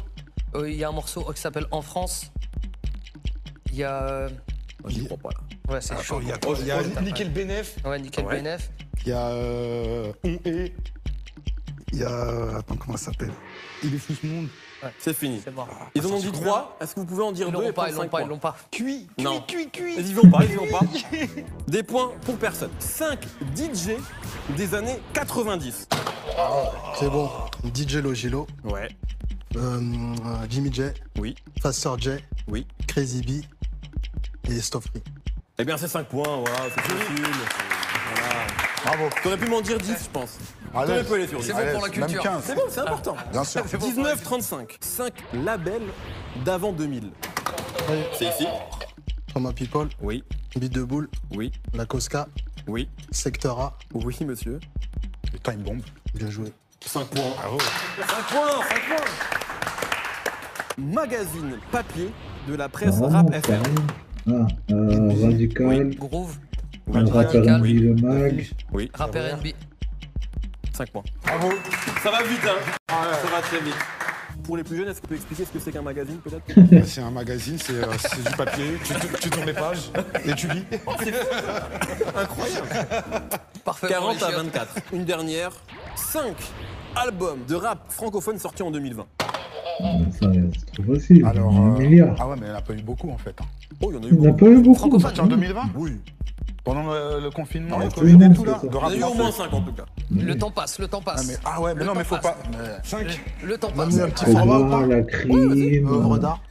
Euh, 0.54 0.70
il 0.70 0.76
y 0.76 0.84
a 0.84 0.88
un 0.88 0.92
morceau 0.92 1.22
qui 1.32 1.40
s'appelle 1.40 1.66
En 1.70 1.80
France. 1.82 2.30
Il 3.70 3.76
y 3.78 3.84
a, 3.84 4.02
euh, 4.02 4.28
Moi, 4.82 4.90
J'y 4.92 5.04
crois 5.04 5.16
pas 5.18 5.30
là. 5.30 5.74
ouais, 5.74 5.80
c'est 5.80 6.00
chaud. 6.02 6.20
Il 6.22 6.28
y 6.28 6.32
a 6.32 6.38
quoi 6.38 6.54
Il 6.60 6.66
y 6.66 6.70
a 6.70 6.82
Nickel 7.02 7.32
Benef. 7.32 7.76
Ouais, 7.84 7.98
Nickel 7.98 8.24
Ouais. 8.24 8.40
BNF. 8.40 8.70
Il 9.02 9.08
y 9.08 9.12
a 9.12 9.28
euh, 9.28 10.12
On 10.24 10.38
est. 10.44 10.72
Il 11.92 11.98
y 11.98 12.04
a. 12.04 12.56
Attends, 12.58 12.76
comment 12.76 12.96
ça 12.96 13.06
s'appelle? 13.06 13.32
Il 13.82 13.94
est 13.94 13.98
fou 13.98 14.14
ce 14.20 14.26
monde. 14.26 14.48
C'est 14.98 15.14
fini. 15.14 15.40
C'est 15.42 15.52
bon. 15.52 15.64
Ils 15.96 16.06
en 16.06 16.10
ont 16.10 16.18
dit 16.20 16.30
3. 16.30 16.78
Est-ce 16.80 16.94
que 16.94 17.00
vous 17.00 17.06
pouvez 17.06 17.22
en 17.24 17.32
dire 17.32 17.48
Ils 17.48 17.52
2 17.52 17.58
l'ont 17.58 17.68
et 17.68 17.72
pas, 17.72 17.82
prendre 17.82 17.88
ils 17.90 17.96
l'ont 17.96 18.02
5 18.02 18.10
pas, 18.10 18.22
ils 18.22 18.28
l'ont 18.28 18.38
pas. 18.38 18.56
Cuit, 18.70 19.08
Non. 19.18 19.40
cuit, 19.40 19.68
cuit. 19.70 19.94
Ils 19.98 20.08
y 20.10 20.14
vont 20.14 20.30
pas, 20.30 20.44
ils 20.44 20.52
y 20.52 20.54
vont 20.54 20.66
pas. 20.68 20.80
Des 21.68 21.82
points 21.82 22.12
pour 22.24 22.36
personne. 22.36 22.70
5 22.78 23.18
DJ 23.56 23.96
des 24.56 24.74
années 24.76 25.00
90. 25.14 25.88
C'est 27.00 27.10
bon. 27.10 27.28
DJ 27.74 27.96
Logilo. 27.96 28.46
Ouais. 28.62 28.88
Euh, 29.56 29.80
Jimmy 30.48 30.72
J. 30.72 30.82
Oui. 31.18 31.34
Faster 31.60 31.90
J. 31.98 32.10
Oui. 32.46 32.64
Crazy 32.86 33.22
B. 33.22 33.44
Et 34.48 34.60
Stoffree. 34.60 35.02
Eh 35.58 35.64
bien, 35.64 35.76
c'est 35.76 35.88
5 35.88 36.06
points, 36.08 36.36
voilà, 36.36 36.56
c'est 36.74 36.80
facile. 36.80 37.26
Voilà. 38.14 38.46
Bravo. 38.84 39.10
T'aurais 39.22 39.36
pu 39.36 39.46
m'en 39.48 39.60
dire 39.60 39.78
10, 39.78 40.04
je 40.04 40.10
pense. 40.10 40.38
Allez. 40.74 40.86
T'aurais 40.86 41.04
pu 41.04 41.14
aller 41.14 41.26
sur 41.28 41.40
10. 41.40 41.46
C'est 41.46 41.52
bon 41.52 41.72
pour 41.72 41.82
la 41.82 41.88
culture. 41.90 42.22
15. 42.22 42.42
C'est 42.44 42.54
bon, 42.54 42.62
c'est 42.70 42.80
important. 42.80 43.16
Bien 43.32 43.44
sûr. 43.44 43.64
1935. 43.64 44.78
5 44.80 45.12
labels 45.34 45.82
d'avant 46.44 46.72
2000. 46.72 47.10
C'est 48.18 48.26
ici 48.26 48.46
Thomas 49.34 49.52
People. 49.52 49.88
Oui. 50.00 50.24
Beat 50.56 50.72
de 50.72 50.82
Boule. 50.82 51.08
Oui. 51.32 51.52
La 51.74 51.86
Cosca. 51.86 52.28
Oui. 52.66 52.88
Sector 53.10 53.60
A. 53.60 53.76
Oui, 53.94 54.16
monsieur. 54.24 54.60
Et 55.34 55.38
Time 55.40 55.62
Bomb. 55.62 55.82
Bien 56.14 56.30
joué. 56.30 56.52
5 56.84 57.06
points. 57.08 57.34
Bravo. 57.36 57.58
5 57.58 58.06
points, 58.28 58.62
5 58.68 58.88
points. 58.88 59.06
Magazine 60.78 61.58
papier 61.72 62.12
de 62.48 62.56
la 62.56 62.68
presse 62.68 62.96
Ah, 63.02 63.08
Rap 63.08 63.30
arrive. 63.34 63.60
Ah, 64.28 64.46
euh, 64.72 65.10
Radical. 65.22 65.94
Groove, 65.96 66.36
Un 66.92 67.04
rappeur 67.04 67.14
Radical. 67.44 67.60
NB, 67.60 67.64
le 67.66 67.94
mag. 67.94 68.46
Oui. 68.72 68.90
rappeur 68.94 69.36
NB. 69.38 69.48
5 70.72 70.90
points. 70.90 71.02
Bravo. 71.24 71.50
Ça 72.02 72.10
va 72.10 72.22
vite, 72.22 72.40
hein 72.44 72.72
Ça 72.88 73.28
va 73.30 73.40
très 73.42 73.60
vite. 73.60 73.74
Pour 74.44 74.56
les 74.56 74.62
plus 74.64 74.76
jeunes, 74.78 74.88
est-ce 74.88 74.98
que 75.00 75.02
tu 75.02 75.08
peux 75.08 75.14
expliquer 75.16 75.44
ce 75.44 75.50
que 75.50 75.58
c'est 75.58 75.72
qu'un 75.72 75.82
magazine, 75.82 76.16
peut-être? 76.18 76.42
Bah, 76.70 76.78
C'est 76.86 77.00
un 77.02 77.10
magazine, 77.10 77.58
c'est 77.58 77.72
euh, 77.74 77.86
c'est 77.98 78.24
du 78.30 78.36
papier. 78.36 78.78
Tu, 78.84 78.94
tu- 78.94 79.20
tu 79.22 79.30
tournes 79.30 79.46
les 79.46 79.52
pages 79.52 79.90
et 80.24 80.32
tu 80.34 80.48
lis. 80.48 80.64
Incroyable 82.16 82.68
Parfait. 83.64 83.88
40 83.88 84.18
pour 84.18 84.26
à 84.26 84.30
les 84.30 84.34
chiottes. 84.36 84.44
24. 84.46 84.74
Une 84.92 85.04
dernière. 85.04 85.50
5 85.96 86.34
albums 86.96 87.40
de 87.46 87.54
rap 87.56 87.80
francophone 87.90 88.38
sortis 88.38 88.62
en 88.62 88.70
2020. 88.70 89.06
Ah, 89.80 89.92
Ça, 90.10 90.26
c'est 90.32 90.72
trop 90.82 90.94
facile. 90.94 91.24
Alors. 91.24 91.54
un 91.54 91.74
euh, 91.74 91.78
milliard. 91.78 92.14
Ah 92.18 92.28
ouais, 92.28 92.36
mais 92.40 92.46
elle 92.48 92.56
a 92.56 92.60
pas 92.60 92.72
eu 92.74 92.82
beaucoup 92.82 93.10
en 93.10 93.18
fait. 93.18 93.34
hein. 93.40 93.44
Oh, 93.82 93.90
il 93.90 93.94
y 93.94 93.98
en 93.98 94.02
a 94.02 94.06
eu 94.06 94.08
Il 94.10 94.18
n'y 94.18 94.26
en 94.26 94.30
a 94.30 94.32
beaucoup. 94.32 94.44
pas 94.44 94.50
eu 94.50 94.56
beaucoup. 94.62 94.74
Francophone. 94.78 95.00
Sorti 95.14 95.20
en 95.20 95.26
2020 95.26 95.60
Oui. 95.76 95.92
Pendant 96.64 96.82
le, 96.92 97.20
le 97.22 97.30
confinement, 97.30 97.78
le 97.78 97.88
Covid 97.88 98.18
le 98.18 98.26
et 98.26 98.32
tout 98.34 98.44
là. 98.44 98.60
Il 98.62 98.70
y 98.72 98.76
en 98.76 98.86
a 98.88 98.94
eu 98.96 99.02
au 99.02 99.14
moins 99.14 99.30
5 99.32 99.52
en 99.54 99.60
tout 99.62 99.72
cas. 99.72 99.84
Le 100.10 100.36
temps 100.36 100.50
passe, 100.50 100.78
le 100.78 100.86
temps 100.88 101.00
Ah, 101.06 101.12
passe. 101.12 101.26
mais, 101.28 101.34
ah 101.44 101.60
ouais, 101.62 101.72
mais 101.74 101.80
Le 101.80 101.86
non, 101.86 101.92
mais 101.96 102.04
faut 102.04 102.16
passe. 102.16 102.24
pas. 102.24 102.36
mais- 102.50 102.58
5 102.82 103.06
Le 103.44 103.56
temps 103.56 103.68
On 103.74 103.80
a 103.80 103.84
passe. 103.84 103.94
mis 103.94 104.00
un 104.02 104.08
petit 104.08 104.24
format 104.32 104.86
la 104.86 105.02
crime. 105.02 105.88
Œuvre 105.88 106.18
d'art. 106.18 106.42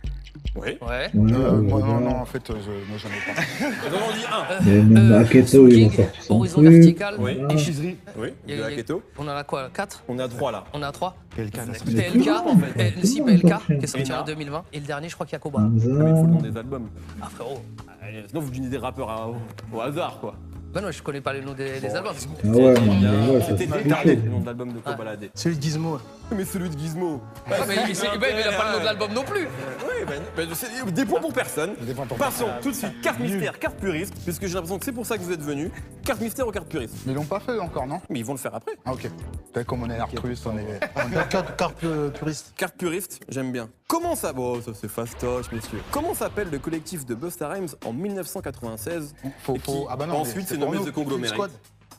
Oui. 0.55 0.69
Ouais. 0.81 1.09
Euh, 1.15 1.61
moi, 1.61 1.79
non, 1.81 1.99
non, 1.99 2.15
en 2.17 2.25
fait, 2.25 2.49
euh, 2.49 2.55
je, 2.65 2.71
moi 2.89 2.97
j'en 2.97 3.09
ai 3.09 3.35
pas. 3.35 3.89
Donc 3.91 3.99
on 4.09 4.13
dit 4.15 4.67
1. 4.67 4.71
Et 4.71 4.81
même 4.81 5.11
Euh, 5.11 5.19
Aketo, 5.21 5.67
ils 5.67 5.89
Horizon. 6.29 6.61
Vertical. 6.61 7.15
Oui. 7.19 7.35
Voilà. 7.39 7.53
et 7.53 7.57
Chiserie. 7.57 7.97
Oui, 8.17 8.29
Il 8.47 8.55
y 8.55 8.61
a- 8.61 8.65
de 8.65 8.71
y 8.71 8.73
a- 8.73 8.75
keto. 8.77 9.03
On 9.19 9.23
en 9.27 9.27
a 9.29 9.43
quoi 9.43 9.69
4 9.73 10.03
On 10.07 10.17
a 10.19 10.27
3 10.27 10.51
là. 10.51 10.63
On 10.73 10.81
a 10.81 10.91
3 10.91 11.15
PLK, 11.35 11.51
PLK, 11.85 12.25
le 12.25 12.31
en 12.31 12.57
fait. 12.57 12.93
le 12.99 13.05
si 13.05 13.21
PLK, 13.21 13.53
qui 13.67 13.73
est 13.73 13.87
sorti 13.87 14.11
en 14.11 14.15
là 14.17 14.23
2020. 14.23 14.63
Et 14.73 14.79
le 14.79 14.85
dernier, 14.85 15.09
je 15.09 15.13
crois 15.13 15.25
qu'il 15.27 15.33
y 15.33 15.35
a 15.35 15.39
Koba. 15.39 15.59
Hamza. 15.59 15.87
Ah, 15.91 15.93
mais 16.03 16.09
il 16.09 16.15
faut 16.15 16.23
le 16.23 16.27
nom 16.31 16.41
des 16.41 16.57
albums. 16.57 16.87
Ah 17.21 17.27
frérot. 17.33 17.61
Sinon, 18.29 18.41
vous 18.41 18.51
donnez 18.51 18.69
des 18.69 18.77
rappeurs 18.77 19.09
à- 19.09 19.27
au, 19.29 19.35
au 19.75 19.81
hasard, 19.81 20.17
quoi. 20.19 20.35
Ben 20.73 20.81
non, 20.81 20.91
je 20.91 21.01
connais 21.01 21.21
pas 21.21 21.33
les 21.33 21.41
noms 21.41 21.53
des, 21.53 21.83
albums. 21.95 22.13
Ah 22.43 22.47
ouais, 22.49 22.73
C'est 22.75 22.81
ça 22.83 23.57
C'était 23.57 23.67
c'est 23.71 23.83
détardé, 23.83 24.15
le 24.15 24.29
nom 24.29 24.39
de 24.41 24.45
l'album 24.45 24.73
de 24.73 24.79
Kobalade. 24.79 25.29
Celui 25.33 25.55
de 25.57 25.61
Gizmo. 25.61 25.97
Mais 26.35 26.43
celui 26.45 26.69
de 26.69 26.77
Gizmo. 26.77 27.21
Ah, 27.49 27.55
mais 27.67 27.75
il, 27.89 27.95
c'est- 27.95 28.17
ben, 28.17 28.35
il 28.37 28.47
a 28.47 28.51
pas 28.57 28.65
le 28.67 28.71
nom 28.73 28.79
de 28.79 28.85
l'album 28.85 29.13
non 29.13 29.23
plus. 29.23 29.45
Oui, 29.45 30.05
ben, 30.07 30.21
ben, 30.35 30.49
c'est- 30.53 30.91
des 30.91 31.05
points 31.05 31.21
pour 31.21 31.31
personne. 31.33 31.73
Des 31.81 31.93
points 31.93 32.05
pour 32.05 32.17
Passons 32.17 32.47
tout 32.61 32.71
de 32.71 32.75
suite, 32.75 32.99
carte 33.01 33.19
mystère, 33.19 33.57
carte 33.59 33.77
puriste, 33.77 34.13
puisque 34.25 34.45
j'ai 34.45 34.53
l'impression 34.55 34.77
que 34.77 34.85
c'est 34.85 34.91
pour 34.91 35.05
ça 35.05 35.17
que 35.17 35.23
vous 35.23 35.31
êtes 35.31 35.41
venus. 35.41 35.71
Carte 36.03 36.19
mystère 36.21 36.47
ou 36.47 36.51
carte 36.51 36.67
puriste? 36.67 36.95
Mais 37.05 37.13
ils 37.13 37.15
l'ont 37.15 37.23
pas 37.23 37.39
fait 37.39 37.57
encore, 37.59 37.87
non? 37.87 38.01
Mais 38.09 38.19
ils 38.19 38.25
vont 38.25 38.33
le 38.33 38.39
faire 38.39 38.53
après. 38.53 38.73
Ah 38.85 38.93
ok. 38.93 39.09
Peut-être 39.53 39.67
comme 39.67 39.83
on 39.83 39.89
est 39.89 39.97
Arcturus, 39.97 40.45
on 40.45 40.57
est. 40.57 40.79
Carte, 41.29 41.55
carte 41.55 41.83
euh, 41.85 42.09
puriste. 42.09 42.53
Carte 42.57 42.75
puriste, 42.75 43.21
j'aime 43.29 43.51
bien. 43.51 43.69
Comment 43.87 44.15
ça. 44.15 44.33
Bon, 44.33 44.61
ça 44.61 44.71
c'est 44.73 44.89
fastoche, 44.89 45.51
messieurs. 45.51 45.79
Comment 45.91 46.13
s'appelle 46.13 46.49
le 46.51 46.59
collectif 46.59 47.05
de 47.05 47.15
Busta 47.15 47.47
Rhymes 47.47 47.69
en 47.85 47.93
1996 47.93 49.15
Faut, 49.43 49.55
et 49.55 49.59
qui 49.59 49.65
faut... 49.65 49.87
Ah 49.89 49.95
bah 49.95 50.05
non, 50.05 50.13
mais 50.13 50.19
ensuite 50.19 50.47
c'est 50.47 50.57
pour 50.57 50.65
nommé 50.67 50.77
nous. 50.79 50.85
The 50.85 50.93
Conglomerate 50.93 51.33
Squad. 51.33 51.51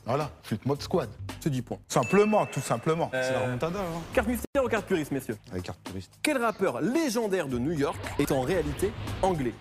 Voilà, 0.05 0.29
Flute 0.43 0.65
Mode 0.65 0.81
Squad. 0.81 1.09
C'est 1.39 1.49
10 1.49 1.61
points. 1.61 1.77
Simplement, 1.87 2.45
tout 2.47 2.59
simplement. 2.61 3.11
Euh, 3.13 3.21
C'est 3.23 3.33
la 3.33 3.39
remontada. 3.41 3.79
Hein. 3.79 4.01
Carte 4.13 4.27
mystère 4.27 4.63
ou 4.63 4.67
carte 4.67 4.85
puriste, 4.85 5.11
messieurs? 5.11 5.37
Avec 5.51 5.63
carte 5.63 5.79
touriste. 5.83 6.11
Quel 6.23 6.37
rappeur 6.37 6.81
légendaire 6.81 7.47
de 7.47 7.57
New 7.59 7.71
York 7.73 7.95
est 8.17 8.31
en 8.31 8.41
réalité 8.41 8.91
anglais? 9.21 9.53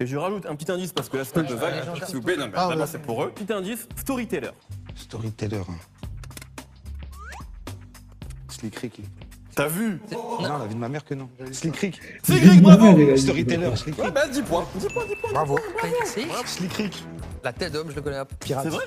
Et 0.00 0.06
je 0.06 0.16
rajoute 0.16 0.46
un 0.46 0.54
petit 0.56 0.70
indice 0.70 0.92
parce 0.92 1.08
que 1.08 1.16
là 1.16 1.24
c'est 1.24 1.38
un 1.38 1.44
peu 1.44 1.54
vague, 1.54 2.04
s'il 2.04 2.16
vous 2.16 2.22
plaît. 2.22 2.36
Non, 2.36 2.46
mais 2.46 2.52
Ah, 2.56 2.68
d'abord 2.68 2.80
ouais. 2.82 2.86
c'est 2.90 3.00
pour 3.00 3.22
eux. 3.24 3.30
Petit 3.34 3.52
indice, 3.52 3.88
storyteller. 3.96 4.50
Storyteller. 4.94 5.62
Slick 8.48 8.76
Rick. 8.78 9.00
T'as 9.54 9.68
vu? 9.68 10.00
Non, 10.10 10.58
la 10.58 10.66
vie 10.66 10.74
de 10.74 10.80
ma 10.80 10.88
mère 10.88 11.04
que 11.04 11.14
non. 11.14 11.28
Slick 11.52 11.76
Rick. 11.76 12.00
C'est 12.22 12.40
Greg, 12.40 12.60
bravo 12.62 13.16
Storyteller, 13.16 13.76
Slick 13.76 13.98
Ouais, 13.98 14.04
Rick. 14.06 14.14
bah 14.14 14.28
10 14.28 14.42
points. 14.42 14.66
10 14.76 14.86
points, 14.88 15.04
10 15.06 15.16
points. 15.16 15.32
Bravo. 15.32 15.58
C'est 16.04 16.26
Slick 16.46 16.72
Rick. 16.74 17.04
La 17.44 17.52
tête 17.52 17.72
d'homme, 17.72 17.90
je 17.90 17.96
le 17.96 18.02
connais 18.02 18.16
un 18.18 18.24
peu. 18.24 18.34
Pirate. 18.36 18.64
C'est 18.64 18.70
vrai? 18.70 18.84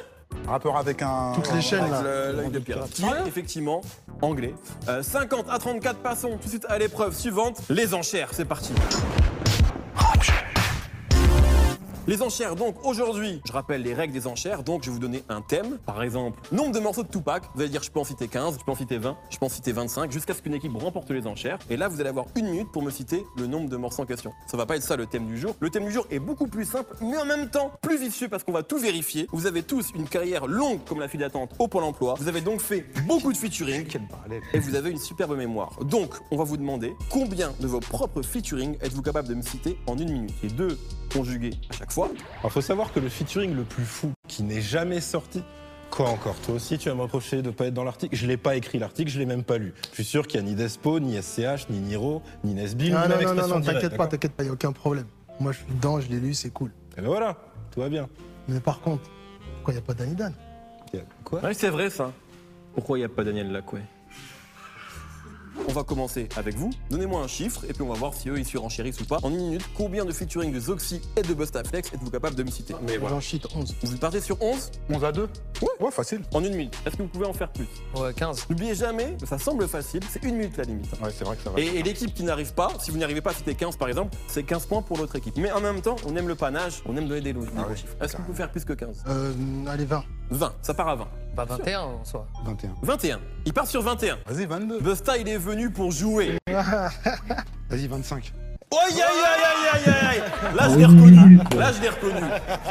Rapport 0.47 0.77
avec 0.77 1.01
un. 1.01 1.31
Toutes 1.35 1.51
les 1.53 1.61
chaînes 1.61 1.89
là. 1.89 2.01
Le- 2.03 2.37
L'œil 2.37 2.49
de 2.49 2.59
pirate. 2.59 2.89
Qui 2.89 3.03
est 3.03 3.27
effectivement 3.27 3.81
anglais. 4.21 4.53
Euh, 4.87 5.01
50 5.01 5.45
à 5.49 5.57
34, 5.59 5.99
passons 5.99 6.29
tout 6.37 6.45
de 6.45 6.49
suite 6.49 6.65
à 6.69 6.77
l'épreuve 6.77 7.15
suivante. 7.15 7.59
Les 7.69 7.93
enchères, 7.93 8.29
c'est 8.31 8.45
parti. 8.45 8.73
Les 12.07 12.21
enchères, 12.21 12.55
donc 12.55 12.75
aujourd'hui, 12.85 13.41
je 13.45 13.51
rappelle 13.51 13.81
les 13.81 13.95
règles 13.95 14.13
des 14.13 14.27
enchères, 14.27 14.61
donc 14.61 14.83
je 14.83 14.89
vais 14.89 14.93
vous 14.93 14.99
donner 14.99 15.23
un 15.27 15.41
thème. 15.41 15.79
Par 15.87 16.03
exemple, 16.03 16.39
nombre 16.51 16.71
de 16.71 16.79
morceaux 16.79 17.01
de 17.01 17.07
Tupac. 17.07 17.41
Vous 17.55 17.61
allez 17.61 17.71
dire, 17.71 17.81
je 17.81 17.89
peux 17.89 17.99
en 17.99 18.03
citer 18.03 18.27
15, 18.27 18.57
je 18.59 18.63
peux 18.63 18.71
en 18.71 18.75
citer 18.75 18.99
20, 18.99 19.17
je 19.31 19.37
peux 19.39 19.45
en 19.47 19.49
citer 19.49 19.71
25, 19.71 20.11
jusqu'à 20.11 20.35
ce 20.35 20.43
qu'une 20.43 20.53
équipe 20.53 20.75
remporte 20.75 21.09
les 21.09 21.25
enchères. 21.25 21.57
Et 21.67 21.77
là, 21.77 21.87
vous 21.87 21.99
allez 21.99 22.09
avoir 22.09 22.27
une 22.35 22.45
minute 22.45 22.71
pour 22.71 22.83
me 22.83 22.91
citer 22.91 23.25
le 23.39 23.47
nombre 23.47 23.69
de 23.69 23.75
morceaux 23.75 24.03
en 24.03 24.05
question. 24.05 24.33
Ça 24.45 24.55
va 24.55 24.67
pas 24.67 24.75
être 24.75 24.83
ça 24.83 24.95
le 24.95 25.07
thème 25.07 25.25
du 25.25 25.39
jour. 25.39 25.55
Le 25.59 25.71
thème 25.71 25.85
du 25.85 25.91
jour 25.91 26.05
est 26.11 26.19
beaucoup 26.19 26.45
plus 26.45 26.65
simple, 26.65 26.95
mais 27.01 27.17
en 27.17 27.25
même 27.25 27.49
temps 27.49 27.71
plus 27.81 27.97
vicieux 27.97 28.27
parce 28.27 28.43
qu'on 28.43 28.51
va 28.51 28.61
tout 28.61 28.77
vérifier. 28.77 29.27
Vous 29.31 29.47
avez 29.47 29.63
tous 29.63 29.89
une 29.95 30.07
carrière 30.07 30.45
longue 30.45 30.83
comme 30.87 30.99
la 30.99 31.07
file 31.07 31.21
d'attente 31.21 31.53
au 31.57 31.67
Pôle 31.67 31.85
emploi. 31.85 32.13
Vous 32.19 32.27
avez 32.27 32.41
donc 32.41 32.61
fait 32.61 32.85
beaucoup 33.07 33.33
de 33.33 33.37
featuring 33.37 33.87
et 34.53 34.59
vous 34.59 34.75
avez 34.75 34.91
une 34.91 34.99
superbe 34.99 35.35
mémoire. 35.35 35.83
Donc, 35.83 36.13
on 36.29 36.37
va 36.37 36.43
vous 36.43 36.57
demander 36.57 36.95
combien 37.09 37.51
de 37.59 37.65
vos 37.65 37.79
propres 37.79 38.21
featuring 38.21 38.77
êtes-vous 38.81 39.01
capable 39.01 39.27
de 39.27 39.33
me 39.33 39.41
citer 39.41 39.79
en 39.87 39.97
une 39.97 40.11
minute? 40.11 40.35
Et 40.43 40.49
deux 40.49 40.77
conjugués 41.11 41.53
à 41.71 41.73
chaque 41.73 41.94
fois. 41.95 42.11
Alors, 42.39 42.51
faut 42.51 42.61
savoir 42.61 42.91
que 42.91 42.99
le 42.99 43.09
featuring 43.09 43.55
le 43.55 43.63
plus 43.63 43.85
fou 43.85 44.11
qui 44.27 44.43
n'est 44.43 44.61
jamais 44.61 45.01
sorti. 45.01 45.41
Quoi 45.91 46.09
encore? 46.09 46.35
Toi 46.45 46.55
aussi, 46.55 46.77
tu 46.77 46.89
vas 46.89 46.95
me 46.95 47.03
reprocher 47.03 47.41
de 47.41 47.51
pas 47.51 47.67
être 47.67 47.73
dans 47.73 47.85
l'article. 47.85 48.15
Je 48.15 48.27
l'ai 48.27 48.37
pas 48.37 48.55
écrit 48.57 48.79
l'article, 48.79 49.09
je 49.09 49.17
l'ai 49.17 49.25
même 49.25 49.43
pas 49.43 49.57
lu. 49.57 49.73
Je 49.91 49.95
suis 49.95 50.03
sûr 50.03 50.27
qu'il 50.27 50.41
y 50.41 50.43
a 50.43 50.45
ni 50.45 50.55
Despo, 50.55 50.99
ni 50.99 51.15
SCH, 51.21 51.69
ni 51.69 51.79
Niro, 51.79 52.21
ni 52.43 52.53
Nesbill, 52.53 52.93
Ah, 52.97 53.07
ni 53.07 53.13
non, 53.13 53.17
même 53.17 53.27
non, 53.27 53.47
non, 53.47 53.55
non, 53.59 53.61
t'inquiète 53.61 53.95
pas, 53.95 54.07
t'inquiète 54.07 54.33
pas, 54.33 54.43
y 54.43 54.49
a 54.49 54.51
aucun 54.51 54.73
problème. 54.73 55.05
Moi, 55.39 55.53
je 55.53 55.59
suis 55.59 55.67
dedans, 55.73 56.01
je 56.01 56.09
l'ai 56.09 56.19
lu, 56.19 56.33
c'est 56.33 56.49
cool. 56.49 56.71
Et 56.97 57.01
ben 57.01 57.07
voilà, 57.07 57.37
tout 57.71 57.79
va 57.79 57.87
bien. 57.87 58.09
Mais 58.47 58.59
par 58.59 58.81
contre, 58.81 59.09
pourquoi 59.55 59.73
y 59.73 59.77
a 59.77 59.81
pas 59.81 59.93
Danny 59.93 60.15
Dan? 60.15 60.33
Quoi? 61.23 61.41
Ouais, 61.41 61.53
c'est 61.53 61.69
vrai 61.69 61.89
ça. 61.89 62.11
Pourquoi 62.73 62.97
il 62.97 63.01
n'y 63.01 63.05
a 63.05 63.09
pas 63.09 63.23
Daniel 63.23 63.51
Lacoué 63.51 63.79
On 65.67 65.71
va 65.71 65.83
commencer 65.83 66.27
avec 66.35 66.55
vous. 66.55 66.69
Donnez-moi 66.89 67.21
un 67.21 67.27
chiffre 67.27 67.63
et 67.67 67.73
puis 67.73 67.81
on 67.81 67.87
va 67.89 67.95
voir 67.95 68.13
si 68.13 68.29
eux 68.29 68.37
ils 68.37 68.45
surenchérissent 68.45 68.99
ou 69.01 69.05
pas. 69.05 69.19
En 69.23 69.29
une 69.31 69.37
minute, 69.37 69.61
combien 69.75 70.05
de 70.05 70.11
featuring 70.11 70.51
de 70.53 70.59
Zoxy 70.59 71.01
et 71.17 71.21
de 71.21 71.33
Bustaflex 71.33 71.93
êtes-vous 71.93 72.11
capable 72.11 72.35
de 72.35 72.43
me 72.43 72.51
citer 72.51 72.75
Mais 72.85 72.97
voilà. 72.97 73.15
J'en 73.15 73.21
cheat 73.21 73.47
11. 73.55 73.75
Vous 73.83 73.97
partez 73.97 74.21
sur 74.21 74.41
11 74.41 74.71
11 74.89 75.03
à 75.03 75.11
2 75.11 75.29
Ouais, 75.79 75.91
facile. 75.91 76.21
en 76.33 76.43
une 76.43 76.55
minute. 76.55 76.75
Est-ce 76.85 76.97
que 76.97 77.01
vous 77.03 77.07
pouvez 77.07 77.25
en 77.25 77.33
faire 77.33 77.51
plus 77.51 77.67
Ouais, 77.95 78.13
15. 78.13 78.45
N'oubliez 78.49 78.75
jamais, 78.75 79.15
que 79.19 79.25
ça 79.25 79.37
semble 79.39 79.67
facile, 79.67 80.01
c'est 80.09 80.23
une 80.23 80.35
minute 80.35 80.57
la 80.57 80.63
limite. 80.65 80.91
Ouais, 81.01 81.09
c'est 81.17 81.23
vrai 81.23 81.35
que 81.37 81.43
ça 81.43 81.49
va. 81.49 81.59
Et, 81.59 81.65
et 81.65 81.83
l'équipe 81.83 82.13
qui 82.13 82.23
n'arrive 82.23 82.53
pas, 82.53 82.69
si 82.79 82.91
vous 82.91 82.97
n'y 82.97 83.03
arrivez 83.03 83.21
pas 83.21 83.31
à 83.31 83.33
citer 83.33 83.55
15 83.55 83.77
par 83.77 83.87
exemple, 83.87 84.15
c'est 84.27 84.43
15 84.43 84.65
points 84.65 84.81
pour 84.81 84.97
l'autre 84.97 85.15
équipe. 85.15 85.37
Mais 85.37 85.51
en 85.51 85.61
même 85.61 85.81
temps, 85.81 85.95
on 86.05 86.15
aime 86.15 86.27
le 86.27 86.35
panache, 86.35 86.81
on 86.85 86.95
aime 86.97 87.07
donner 87.07 87.21
des, 87.21 87.33
lots- 87.33 87.45
des 87.45 87.51
Ah 87.57 87.61
gros 87.61 87.71
oui, 87.71 87.77
chiffres. 87.77 87.95
Est-ce 88.01 88.13
que 88.13 88.17
vous 88.17 88.23
pouvez 88.25 88.37
faire 88.37 88.51
plus 88.51 88.65
que 88.65 88.73
15 88.73 89.03
Euh, 89.07 89.33
allez, 89.67 89.85
20. 89.85 90.03
20, 90.32 90.53
ça 90.61 90.73
part 90.73 90.89
à 90.89 90.95
20. 90.95 91.07
Pas 91.36 91.45
21 91.45 91.82
en 91.82 92.05
soi. 92.05 92.26
21. 92.45 92.76
21, 92.82 93.19
il 93.45 93.53
part 93.53 93.67
sur 93.67 93.82
21. 93.82 94.17
Vas-y, 94.26 94.45
22. 94.45 94.80
Busta, 94.80 95.17
il 95.17 95.28
est 95.28 95.38
venu 95.38 95.69
pour 95.69 95.91
jouer. 95.91 96.38
Vas-y, 96.47 97.88
25. 97.88 98.34
Aïe 98.84 98.93
aïe 98.93 99.01
aïe 99.01 99.43
aïe 99.73 99.93
aïe 99.93 100.07
aïe 100.07 100.55
Là 100.55 100.69
je 100.69 100.78
l'ai 100.78 100.86
reconnu. 100.86 101.38
Là 101.57 101.71
je 101.71 101.82
l'ai 101.82 101.89
reconnu. 101.89 102.21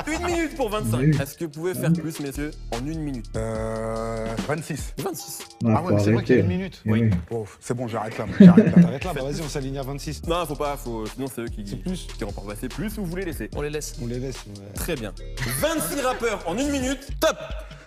Une 0.06 0.26
minute 0.26 0.56
pour 0.56 0.70
25. 0.70 0.96
Oui. 0.98 1.10
Est-ce 1.20 1.36
que 1.36 1.44
vous 1.44 1.50
pouvez 1.50 1.74
faire 1.74 1.92
plus 1.92 2.20
messieurs 2.20 2.50
en 2.72 2.78
une 2.86 3.00
minute? 3.00 3.26
Euh, 3.36 4.26
26. 4.46 4.94
26. 4.98 5.38
Non, 5.62 5.74
Ah 5.76 5.82
ouais, 5.82 5.94
mais 5.94 6.02
c'est 6.04 6.12
vrai 6.12 6.24
qu'il 6.24 6.36
y 6.36 6.38
a 6.38 6.42
une 6.42 6.48
minute. 6.48 6.82
Oui. 6.86 7.10
Oh, 7.30 7.46
c'est 7.60 7.74
bon, 7.74 7.88
j'arrête 7.88 8.16
là. 8.18 8.26
J'arrête 8.40 8.66
là. 8.76 8.82
T'arrêtes 8.82 9.04
là, 9.04 9.12
bah 9.14 9.22
vas-y, 9.22 9.40
on 9.40 9.48
s'aligne 9.48 9.78
à 9.78 9.82
26. 9.82 10.22
Non, 10.26 10.44
faut 10.46 10.54
pas, 10.56 10.76
faut. 10.76 11.06
Sinon 11.06 11.26
c'est 11.34 11.42
eux 11.42 11.48
qui, 11.48 11.66
C'est 11.66 11.76
plus. 11.76 12.06
qui 12.16 12.24
remportent. 12.24 12.46
Bah, 12.46 12.54
c'est 12.60 12.68
plus 12.68 12.96
ou 12.98 13.04
vous 13.04 13.10
voulez 13.10 13.24
laisser 13.24 13.50
On 13.56 13.62
les 13.62 13.70
laisse. 13.70 13.94
On 14.02 14.06
les 14.06 14.18
laisse. 14.18 14.36
ouais. 14.46 14.72
Très 14.74 14.94
bien. 14.96 15.12
26 15.60 16.00
rappeurs 16.02 16.40
en 16.46 16.56
une 16.58 16.70
minute, 16.70 17.08
top 17.20 17.36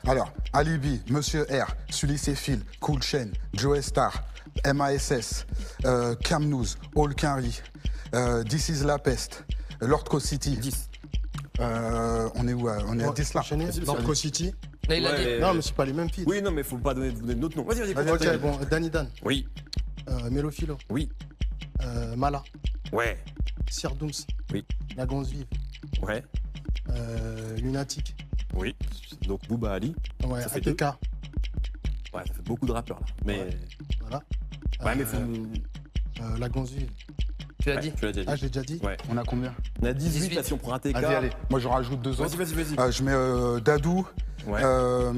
Alors, 0.07 0.31
Alibi, 0.53 1.01
Monsieur 1.09 1.43
R, 1.43 1.67
Sully 1.89 2.17
Phil, 2.17 2.61
Cool 2.79 3.01
Chain, 3.03 3.27
Joe 3.53 3.79
Star, 3.81 4.23
MASS, 4.65 5.45
euh, 5.85 6.15
Cam 6.23 6.45
News, 6.45 6.65
All 6.95 7.13
Quinry, 7.15 7.61
euh, 8.13 8.43
This 8.43 8.69
is 8.69 8.83
La 8.83 8.97
Peste, 8.99 9.45
Lord 9.81 10.03
Co 10.05 10.19
City. 10.19 10.57
10. 10.57 10.89
Euh, 11.59 12.29
on 12.35 12.47
est 12.47 12.53
où 12.53 12.69
euh, 12.69 12.79
On 12.87 12.99
est 12.99 13.03
à 13.03 13.11
10 13.11 13.33
là. 13.33 13.41
Vas-y. 13.49 14.15
City. 14.15 14.53
Là, 14.87 14.95
il 14.95 15.05
a 15.05 15.11
Ouais, 15.11 15.35
dit. 15.35 15.41
Non, 15.41 15.53
mais 15.53 15.61
c'est 15.61 15.73
pas 15.75 15.85
les 15.85 15.93
mêmes 15.93 16.09
feats. 16.09 16.23
Oui, 16.27 16.41
non, 16.41 16.51
mais 16.51 16.63
faut 16.63 16.77
pas 16.77 16.93
donner, 16.93 17.11
donner 17.11 17.35
notre 17.35 17.57
nom. 17.57 17.63
Vas-y, 17.63 17.93
vas-y, 17.93 18.09
Ok, 18.11 18.17
continue. 18.19 18.37
bon, 18.37 18.59
Danny 18.69 18.89
Dan, 18.89 19.09
Oui, 19.25 19.47
euh, 20.09 20.29
Mélophilo, 20.29 20.77
oui, 20.89 21.09
euh, 21.81 22.15
Mala, 22.15 22.41
ouais, 22.93 23.17
Sir 23.69 23.93
Dooms, 23.95 24.11
Oui. 24.53 24.63
La 24.95 25.05
Gonze 25.05 25.29
Vive, 25.31 25.45
ouais, 26.03 26.23
euh, 26.91 27.57
Lunatic, 27.57 28.15
oui. 28.53 28.75
Donc 29.27 29.45
Booba 29.49 29.73
Ali. 29.73 29.93
ouais, 30.25 30.41
Ça 30.43 30.49
fait 30.49 30.65
ATK, 30.69 30.81
Ouais, 32.13 32.23
ça 32.25 32.33
fait 32.33 32.41
beaucoup 32.43 32.65
de 32.65 32.71
rappeurs 32.71 32.99
là. 33.01 33.05
Mais. 33.25 33.39
Ouais. 33.39 33.49
voilà. 34.01 34.21
Ouais, 34.85 34.95
mais 34.95 35.03
faut. 35.03 35.17
euh, 35.17 36.37
La 36.39 36.47
Gonze 36.47 36.71
Vive. 36.71 36.89
Tu 37.61 37.69
l'as 37.69 37.75
Ouais, 37.75 37.81
dit 37.81 37.91
Tu 37.93 38.05
l'as 38.05 38.11
déjà 38.11 38.23
dit. 38.25 38.31
Ah, 38.31 38.35
je 38.35 38.41
l'ai 38.43 38.49
déjà 38.49 38.61
dit 38.65 38.79
Ouais. 38.83 38.97
On 39.09 39.17
a 39.17 39.23
combien 39.23 39.53
On 39.81 39.85
a 39.85 39.93
18, 39.93 40.19
18. 40.19 40.35
là, 40.35 40.43
si 40.43 40.53
on 40.53 40.57
prend 40.57 40.73
un 40.73 40.79
TK. 40.79 40.93
Vas-y, 40.93 41.15
allez. 41.15 41.29
Moi, 41.49 41.59
je 41.59 41.67
rajoute 41.67 42.01
deux 42.01 42.11
Vas-y, 42.11 42.25
autres. 42.27 42.37
vas-y, 42.37 42.53
vas-y. 42.53 42.79
Euh, 42.79 42.91
je 42.91 43.03
mets 43.03 43.11
euh, 43.13 43.59
Dadou. 43.59 44.05
Ouais. 44.45 44.61
Euh, 44.63 45.11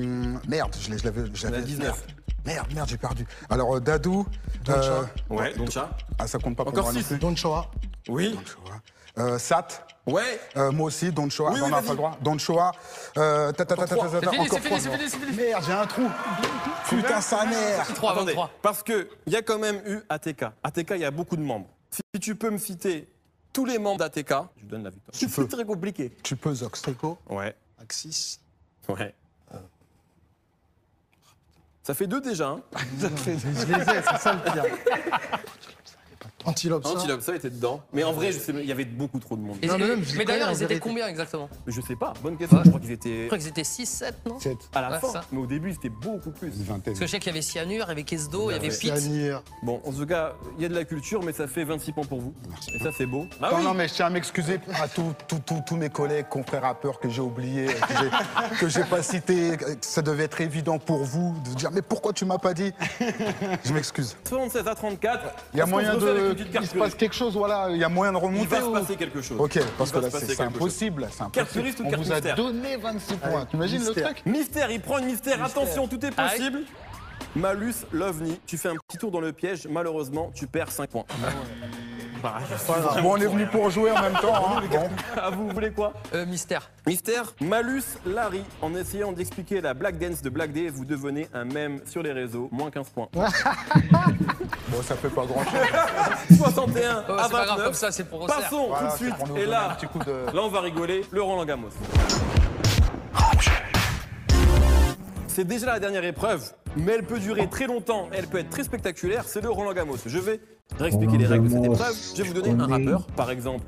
merde, 0.48 0.76
je 0.80 0.90
l'avais. 1.06 1.22
On 1.22 1.48
a 1.48 1.52
l'avais- 1.52 1.64
19. 1.64 2.06
Merde, 2.46 2.68
merde, 2.74 2.90
j'ai 2.90 2.98
perdu. 2.98 3.26
Alors, 3.50 3.76
euh, 3.76 3.80
Dadou. 3.80 4.26
Doncha. 4.64 5.02
Ouais, 5.30 5.54
donc 5.56 5.72
ça. 5.72 5.90
Ah, 6.18 6.28
ça 6.28 6.40
compte 6.40 6.56
pas 6.56 6.64
pour 6.64 6.72
Encore 6.74 6.86
moi 6.86 6.94
non 6.94 7.00
six. 7.00 7.06
plus. 7.08 7.18
Don 7.20 7.36
Choa, 7.36 7.70
Oui. 8.08 8.32
Don't 8.34 8.46
Shoah. 8.48 8.82
Euh, 9.18 9.38
Sat. 9.38 9.86
Ouais. 10.08 10.40
Euh, 10.56 10.72
moi 10.72 10.88
aussi, 10.88 11.12
Don't 11.12 11.30
Shoah. 11.30 11.52
Oui, 11.52 11.60
on 11.62 11.66
oui, 11.66 11.72
n'a 11.72 11.78
vas-y. 11.78 11.86
pas 11.88 11.92
le 11.92 11.98
droit. 11.98 12.18
Don't 12.22 12.40
Shoah. 12.40 12.72
Euh, 13.18 13.52
ta, 13.52 13.66
ta, 13.66 13.76
ta, 13.76 13.84
encore 13.84 14.10
c'est 14.10 14.20
fini, 14.30 14.48
trois. 14.48 14.60
c'est 14.60 14.90
fini, 14.90 15.10
c'est 15.10 15.18
fini. 15.20 15.38
Merde, 15.38 15.64
j'ai 15.68 15.74
un 15.74 15.86
trou. 15.86 16.10
Putain, 16.88 17.22
sa 17.22 17.46
mère. 17.46 17.86
3, 17.94 18.12
Attendez, 18.14 18.26
23. 18.34 18.50
parce 18.62 18.82
que 18.82 19.10
il 19.28 19.34
y 19.34 19.36
a 19.36 19.42
quand 19.42 19.60
même 19.60 19.82
eu 19.86 20.00
ATK. 20.10 20.46
ATK, 20.64 20.92
il 20.96 21.02
y 21.02 21.06
a 21.06 21.12
beaucoup 21.12 21.36
de 21.36 21.42
membres. 21.44 21.68
Si 21.92 22.20
tu 22.20 22.36
peux 22.36 22.50
me 22.50 22.58
citer 22.58 23.08
tous 23.54 23.66
les 23.66 23.80
membres 23.80 23.98
d'ATK, 24.00 24.30
je 24.58 24.62
vous 24.64 24.68
donne 24.70 24.84
la 24.84 24.90
victoire. 24.92 25.14
peux. 25.28 25.28
C'est 25.28 25.48
très 25.48 25.66
compliqué. 25.66 26.12
Tu 26.24 26.36
peux, 26.36 26.54
Zox. 26.54 26.82
Trico, 26.82 27.18
Ouais, 27.30 27.56
Axis. 27.82 28.40
ouais. 28.88 29.14
Ça 31.84 31.94
fait 31.96 32.06
deux 32.08 32.22
déjà. 32.22 32.50
Hein. 32.50 32.62
Je 33.00 33.08
les 33.66 33.80
ai, 33.82 34.02
c'est 34.04 34.18
ça 34.20 34.34
le 34.34 34.44
pire. 34.52 34.64
Antilope, 36.46 36.86
ça. 36.86 36.92
Antilope, 36.94 37.22
ça 37.22 37.36
était 37.36 37.50
dedans. 37.50 37.82
Mais 37.94 38.04
en 38.04 38.14
vrai, 38.14 38.32
je 38.32 38.40
sais, 38.40 38.54
il 38.54 38.66
y 38.66 38.72
avait 38.72 38.86
beaucoup 38.86 39.20
trop 39.20 39.36
de 39.36 39.42
monde. 39.42 39.58
Non, 39.64 39.78
mais 39.78 39.88
même, 39.88 40.04
je 40.04 40.18
d'ailleurs, 40.24 40.50
ils 40.50 40.56
étaient 40.56 40.66
vérité. 40.68 40.80
combien 40.80 41.08
exactement 41.08 41.50
Mais 41.68 41.74
je 41.74 41.82
sais 41.82 41.96
pas, 41.96 42.14
bonne 42.24 42.38
question. 42.38 42.62
Je 42.64 42.70
crois 42.70 42.80
qu'ils 42.80 42.90
Je 42.90 42.94
étaient 42.94 43.26
crois 43.28 43.38
qu'ils 43.38 43.48
étaient 43.48 43.64
6, 43.64 43.86
7, 43.86 44.16
non 44.26 44.40
7. 44.40 44.58
à 44.74 44.82
la 44.82 44.92
Ouais, 44.92 45.00
fin. 45.00 45.10
ça. 45.10 45.26
Mais 45.32 45.40
au 45.40 45.46
début, 45.46 45.74
c'était 45.74 45.90
beaucoup 45.90 46.32
plus. 46.32 46.48
Une 46.48 46.64
vingtaine. 46.64 46.94
Parce 46.94 47.00
que 47.00 47.06
je 47.06 47.12
sais 47.12 47.20
qu'il 47.20 47.28
y 47.28 47.36
avait 47.36 47.42
Cyanure, 47.42 47.86
il 47.86 47.90
y 47.90 47.92
avait 47.92 48.04
Kesdo, 48.04 48.50
il 48.50 48.54
y 48.54 48.56
avait 48.58 48.70
Pete. 48.70 48.98
Cyanure. 48.98 49.44
Bon, 49.64 49.82
en 49.86 49.92
tout 49.92 50.06
cas, 50.06 50.34
il 50.58 50.64
y 50.64 50.66
a 50.66 50.70
de 50.70 50.76
la 50.76 50.86
culture, 50.86 51.22
mais 51.24 51.34
ça 51.34 51.48
fait 51.48 51.64
26 51.64 51.92
points 51.92 52.06
pour 52.06 52.20
vous. 52.22 52.34
Et 52.74 52.80
ça, 52.80 52.92
c'est 52.98 53.06
beau. 53.06 53.26
Bah 53.42 53.50
non, 53.52 53.58
oui. 53.58 53.64
non, 53.66 53.74
mais 53.74 53.88
je 53.88 53.94
tiens 53.96 54.06
à 54.08 54.10
m'excuser 54.10 54.60
à 54.82 54.88
tous 54.88 55.14
tous- 55.28 55.40
tous- 55.46 55.62
tous 55.68 55.76
mes 55.76 55.90
collègues, 55.90 56.28
confrères 56.30 56.62
rappeurs 56.64 57.00
que 57.00 57.10
j'ai 57.10 57.22
oubliés, 57.22 57.68
euh, 57.70 57.72
que 57.74 57.94
j'ai- 58.00 58.58
que 58.60 58.70
j'ai 58.70 58.84
pas 58.84 59.04
cités. 59.04 59.58
que 59.58 59.66
Ça 59.82 60.02
devait 60.02 60.24
être 60.26 60.40
évident 60.42 60.80
pour 60.80 61.04
vous 61.04 61.36
de 61.50 61.56
dire 61.56 61.72
mais 61.72 61.82
pourquoi 61.82 62.14
tu 62.14 62.24
m'as 62.26 62.38
pas 62.38 62.54
dit? 62.54 62.72
Je 63.66 63.74
m'excuse. 63.74 64.16
76 64.28 64.68
à 64.68 64.76
34. 64.76 65.24
Il 65.54 65.58
y 65.60 65.62
a 65.62 65.66
moyen 65.66 65.96
de. 65.96 66.29
Une 66.32 66.38
petite 66.38 66.52
carte 66.52 66.66
Il 66.66 66.70
se 66.70 66.78
passe 66.78 66.96
quelque 66.96 67.16
chose, 67.16 67.34
voilà. 67.34 67.68
Il 67.70 67.78
y 67.78 67.84
a 67.84 67.90
moyen 67.90 68.12
de 68.12 68.18
remonter. 68.18 68.44
Il 68.44 68.48
va 68.48 68.62
se 68.62 68.72
passer 68.72 68.96
quelque 68.96 69.22
chose. 69.22 69.40
Ok, 69.40 69.60
parce 69.78 69.92
que 69.92 70.00
là, 70.00 70.10
c'est 70.12 70.42
impossible. 70.42 71.08
Impossible. 71.20 71.48
touriste 71.54 71.80
ou 71.80 71.84
On 71.86 71.98
vous 71.98 72.12
a 72.12 72.22
donné 72.22 72.78
26 72.78 73.16
points. 73.16 73.30
Allez, 73.30 73.46
T'imagines 73.52 73.86
le 73.86 73.92
truc 73.92 74.26
Mystère, 74.26 74.72
il 74.72 74.82
prend 74.82 75.00
une 75.00 75.06
mystère. 75.06 75.44
Attention, 75.44 75.88
tout 75.88 76.04
est 76.06 76.12
possible. 76.12 76.62
Malus, 77.36 77.76
l'OVNI. 77.92 78.40
Tu 78.46 78.58
fais 78.58 78.70
un 78.70 78.76
petit 78.76 78.98
tour 78.98 79.12
dans 79.12 79.22
le 79.22 79.32
piège. 79.34 79.68
Malheureusement, 79.70 80.32
tu 80.34 80.48
perds 80.48 80.72
5 80.72 80.90
points. 80.90 81.06
Bah, 82.22 82.40
Bon, 83.02 83.14
on 83.14 83.18
est 83.18 83.28
venu 83.28 83.46
pour 83.48 83.70
jouer 83.70 83.92
en 83.92 84.02
même 84.02 84.14
temps. 84.14 84.34
hein. 84.58 84.62
Bon. 84.72 84.90
ah, 85.18 85.30
vous 85.30 85.50
voulez 85.50 85.72
quoi? 85.72 85.94
Euh, 86.14 86.26
mystère. 86.26 86.70
Mystère, 86.86 87.34
Malus, 87.42 87.84
Larry. 88.06 88.44
En 88.62 88.76
essayant 88.76 89.12
d'expliquer 89.12 89.62
la 89.62 89.74
Black 89.74 89.98
Dance 89.98 90.22
de 90.22 90.30
Black 90.30 90.52
Day, 90.52 90.70
vous 90.70 90.86
devenez 90.86 91.28
un 91.34 91.46
mème 91.46 91.80
sur 91.86 92.04
les 92.04 92.12
réseaux. 92.12 92.50
Moins 92.52 92.72
15 92.72 92.90
points. 92.90 93.08
Bon, 94.72 94.84
ça 94.84 94.96
fait 94.96 95.10
pas 95.10 95.26
grand 95.26 95.44
chose. 95.46 96.38
61 96.38 97.04
Oh, 97.10 97.14
à 97.14 97.16
pas 97.24 97.28
grave, 97.30 97.48
29. 97.48 97.66
comme 97.66 97.74
ça, 97.74 97.92
c'est 97.92 98.04
pour. 98.04 98.28
Passons 98.28 98.68
Voilà, 98.68 98.92
tout 98.92 98.94
de 98.94 99.10
suite. 99.10 99.16
Et 99.38 99.46
là, 99.48 99.76
de. 100.06 100.26
là, 100.36 100.42
on 100.44 100.48
va 100.50 100.62
rigoler. 100.62 101.04
Le 101.12 101.24
Roland 101.24 101.46
Gamos. 101.46 101.70
C'est 105.28 105.44
déjà 105.46 105.68
la 105.68 105.80
dernière 105.80 106.04
épreuve, 106.04 106.52
mais 106.76 106.94
elle 106.94 107.04
peut 107.06 107.20
durer 107.20 107.48
très 107.48 107.66
longtemps, 107.66 108.10
elle 108.12 108.28
peut 108.28 108.40
être 108.40 108.50
très 108.50 108.64
spectaculaire, 108.64 109.24
c'est 109.26 109.42
le 109.42 109.50
Roland 109.50 109.74
Gamos. 109.74 109.98
Je 110.06 110.20
vais 110.20 110.40
réexpliquer 110.78 111.18
les 111.18 111.26
règles 111.26 111.46
de 111.46 111.50
cette 111.54 111.66
épreuve. 111.66 111.96
Je 112.16 112.22
vais 112.24 112.28
vous 112.30 112.34
donner 112.42 112.64
un 112.64 112.68
rappeur, 112.68 113.06
par 113.08 113.32
exemple 113.32 113.66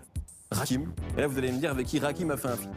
Rakim, 0.51 0.91
et 1.17 1.21
là 1.21 1.27
vous 1.27 1.37
allez 1.37 1.51
me 1.51 1.57
dire 1.59 1.71
avec 1.71 1.87
qui 1.87 1.99
Rakim 1.99 2.29
a 2.31 2.37
fait 2.37 2.49
un 2.49 2.55
feat. 2.57 2.69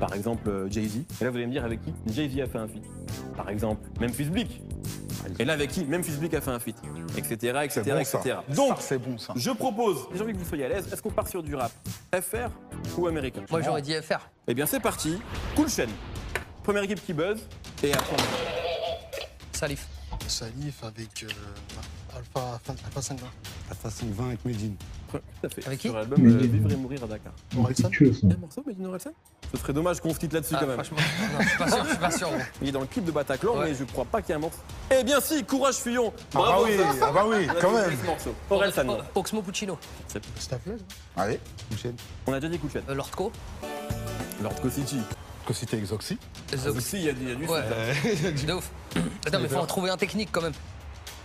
Par 0.00 0.14
exemple, 0.14 0.48
euh, 0.48 0.68
Jay-Z. 0.68 0.96
Et 1.20 1.24
là, 1.24 1.30
vous 1.30 1.36
allez 1.36 1.46
me 1.46 1.52
dire 1.52 1.64
avec 1.64 1.80
qui 1.80 1.92
Jay-Z 2.12 2.40
a 2.40 2.46
fait 2.48 2.58
un 2.58 2.66
feat. 2.66 2.82
Par 3.36 3.48
exemple, 3.48 3.88
Memphis 4.00 4.24
Bleak. 4.24 4.60
Et 5.38 5.44
là, 5.44 5.52
avec 5.52 5.70
qui 5.70 5.84
Memphis 5.84 6.16
Bleak 6.16 6.34
a 6.34 6.40
fait 6.40 6.50
un 6.50 6.58
feat. 6.58 6.74
Etc. 7.16 7.34
etc. 7.62 7.82
Bon, 7.86 7.98
etc. 8.00 8.08
ça. 8.14 8.44
Donc, 8.52 8.68
Ça, 8.70 8.76
c'est 8.80 8.98
bon, 8.98 9.16
ça. 9.16 9.32
je 9.36 9.50
propose, 9.52 9.98
j'ai 10.12 10.22
envie 10.22 10.32
que 10.32 10.38
vous 10.38 10.44
soyez 10.44 10.64
à 10.64 10.68
l'aise, 10.70 10.92
est-ce 10.92 11.00
qu'on 11.00 11.10
part 11.12 11.28
sur 11.28 11.40
du 11.40 11.54
rap 11.54 11.70
FR 12.20 12.48
ou 12.98 13.06
américain 13.06 13.42
Moi, 13.48 13.60
j'aurais 13.62 13.82
dit 13.82 13.94
FR. 13.94 14.28
Eh 14.48 14.54
bien, 14.54 14.66
c'est 14.66 14.80
parti. 14.80 15.18
Cool 15.54 15.68
chaîne. 15.68 15.90
Première 16.64 16.82
équipe 16.82 17.04
qui 17.06 17.12
buzz. 17.12 17.38
Et 17.84 17.92
après, 17.92 18.16
on- 18.18 19.56
Salif. 19.56 19.86
Salif 20.26 20.82
avec 20.82 21.22
euh, 21.22 21.28
Alpha, 22.16 22.60
Alpha 22.68 23.02
5 23.02 23.18
Assassin 23.70 24.06
20 24.10 24.26
avec 24.26 24.44
Medine. 24.44 24.74
tout 25.10 25.18
à 25.44 25.48
fait. 25.48 25.66
Avec 25.66 25.78
qui 25.80 25.88
Sur 25.88 25.96
l'album 25.96 26.24
euh, 26.26 26.38
Vivre 26.38 26.70
et 26.70 26.76
mourir 26.76 27.04
à 27.04 27.06
Dakar. 27.06 27.32
Orelsan. 27.58 27.88
Un 28.24 28.36
morceau, 28.40 28.62
Medine 28.66 28.86
Orelsan? 28.86 29.10
Ce 29.54 29.58
serait 29.60 29.72
dommage 29.72 30.00
qu'on 30.00 30.12
se 30.14 30.18
quitte 30.18 30.32
là-dessus 30.32 30.54
Ah, 30.56 30.60
quand 30.60 30.66
même. 30.66 30.74
franchement, 30.84 30.98
non, 31.32 31.38
je 31.40 31.48
suis 31.48 31.58
pas 31.58 31.68
sûr, 31.70 31.84
je 31.84 31.88
suis 31.90 31.98
pas 31.98 32.10
sûr. 32.10 32.28
gros. 32.28 32.38
Il 32.62 32.68
est 32.68 32.72
dans 32.72 32.80
le 32.80 32.86
clip 32.86 33.04
de 33.04 33.10
Bataclan, 33.12 33.56
Ouais. 33.58 33.70
mais 33.70 33.74
je 33.74 33.84
crois 33.84 34.04
pas 34.04 34.20
qu'il 34.22 34.30
y 34.30 34.32
ait 34.32 34.36
un 34.36 34.40
morceau. 34.40 34.58
Eh 34.90 35.04
bien 35.04 35.20
si, 35.20 35.44
courage 35.44 35.74
Fillon 35.76 36.12
Ah 36.16 36.20
bah 36.34 36.40
Bravo 36.40 36.64
oui, 36.64 36.72
ah 37.02 37.12
bah 37.12 37.24
oui, 37.26 37.46
On 37.46 37.50
a 37.50 37.60
quand 37.60 37.72
même. 37.72 37.98
ce 38.00 38.06
morceau. 38.06 38.34
Orelsan, 38.50 38.84
non. 38.84 38.98
O- 39.14 39.20
Oxmo 39.20 39.42
Puccino. 39.42 39.78
Staffless. 40.38 40.80
Allez, 41.16 41.40
On 42.26 42.32
a 42.32 42.40
déjà 42.40 42.54
dit 42.56 42.60
chaîne. 42.72 42.82
Euh, 42.88 42.94
Lord 42.94 43.10
Co. 43.10 43.32
Lord 44.42 44.54
City. 44.70 44.98
que 45.46 45.52
c'était 45.52 45.76
Exoxy. 45.78 46.18
Zox. 46.54 46.76
Aussi, 46.76 46.96
il 46.98 47.02
y 47.04 47.08
a 47.08 47.12
du, 47.12 47.22
il 47.22 47.28
y 47.28 47.32
a 47.32 47.34
du 47.34 47.46
Ouais. 47.46 47.62
De 48.46 48.52
ouf. 48.54 48.70
Attends, 49.26 49.40
mais 49.40 49.48
faut 49.48 49.56
en 49.56 49.66
trouver 49.66 49.90
un 49.90 49.96
technique 49.96 50.28
quand 50.32 50.40
même. 50.42 50.52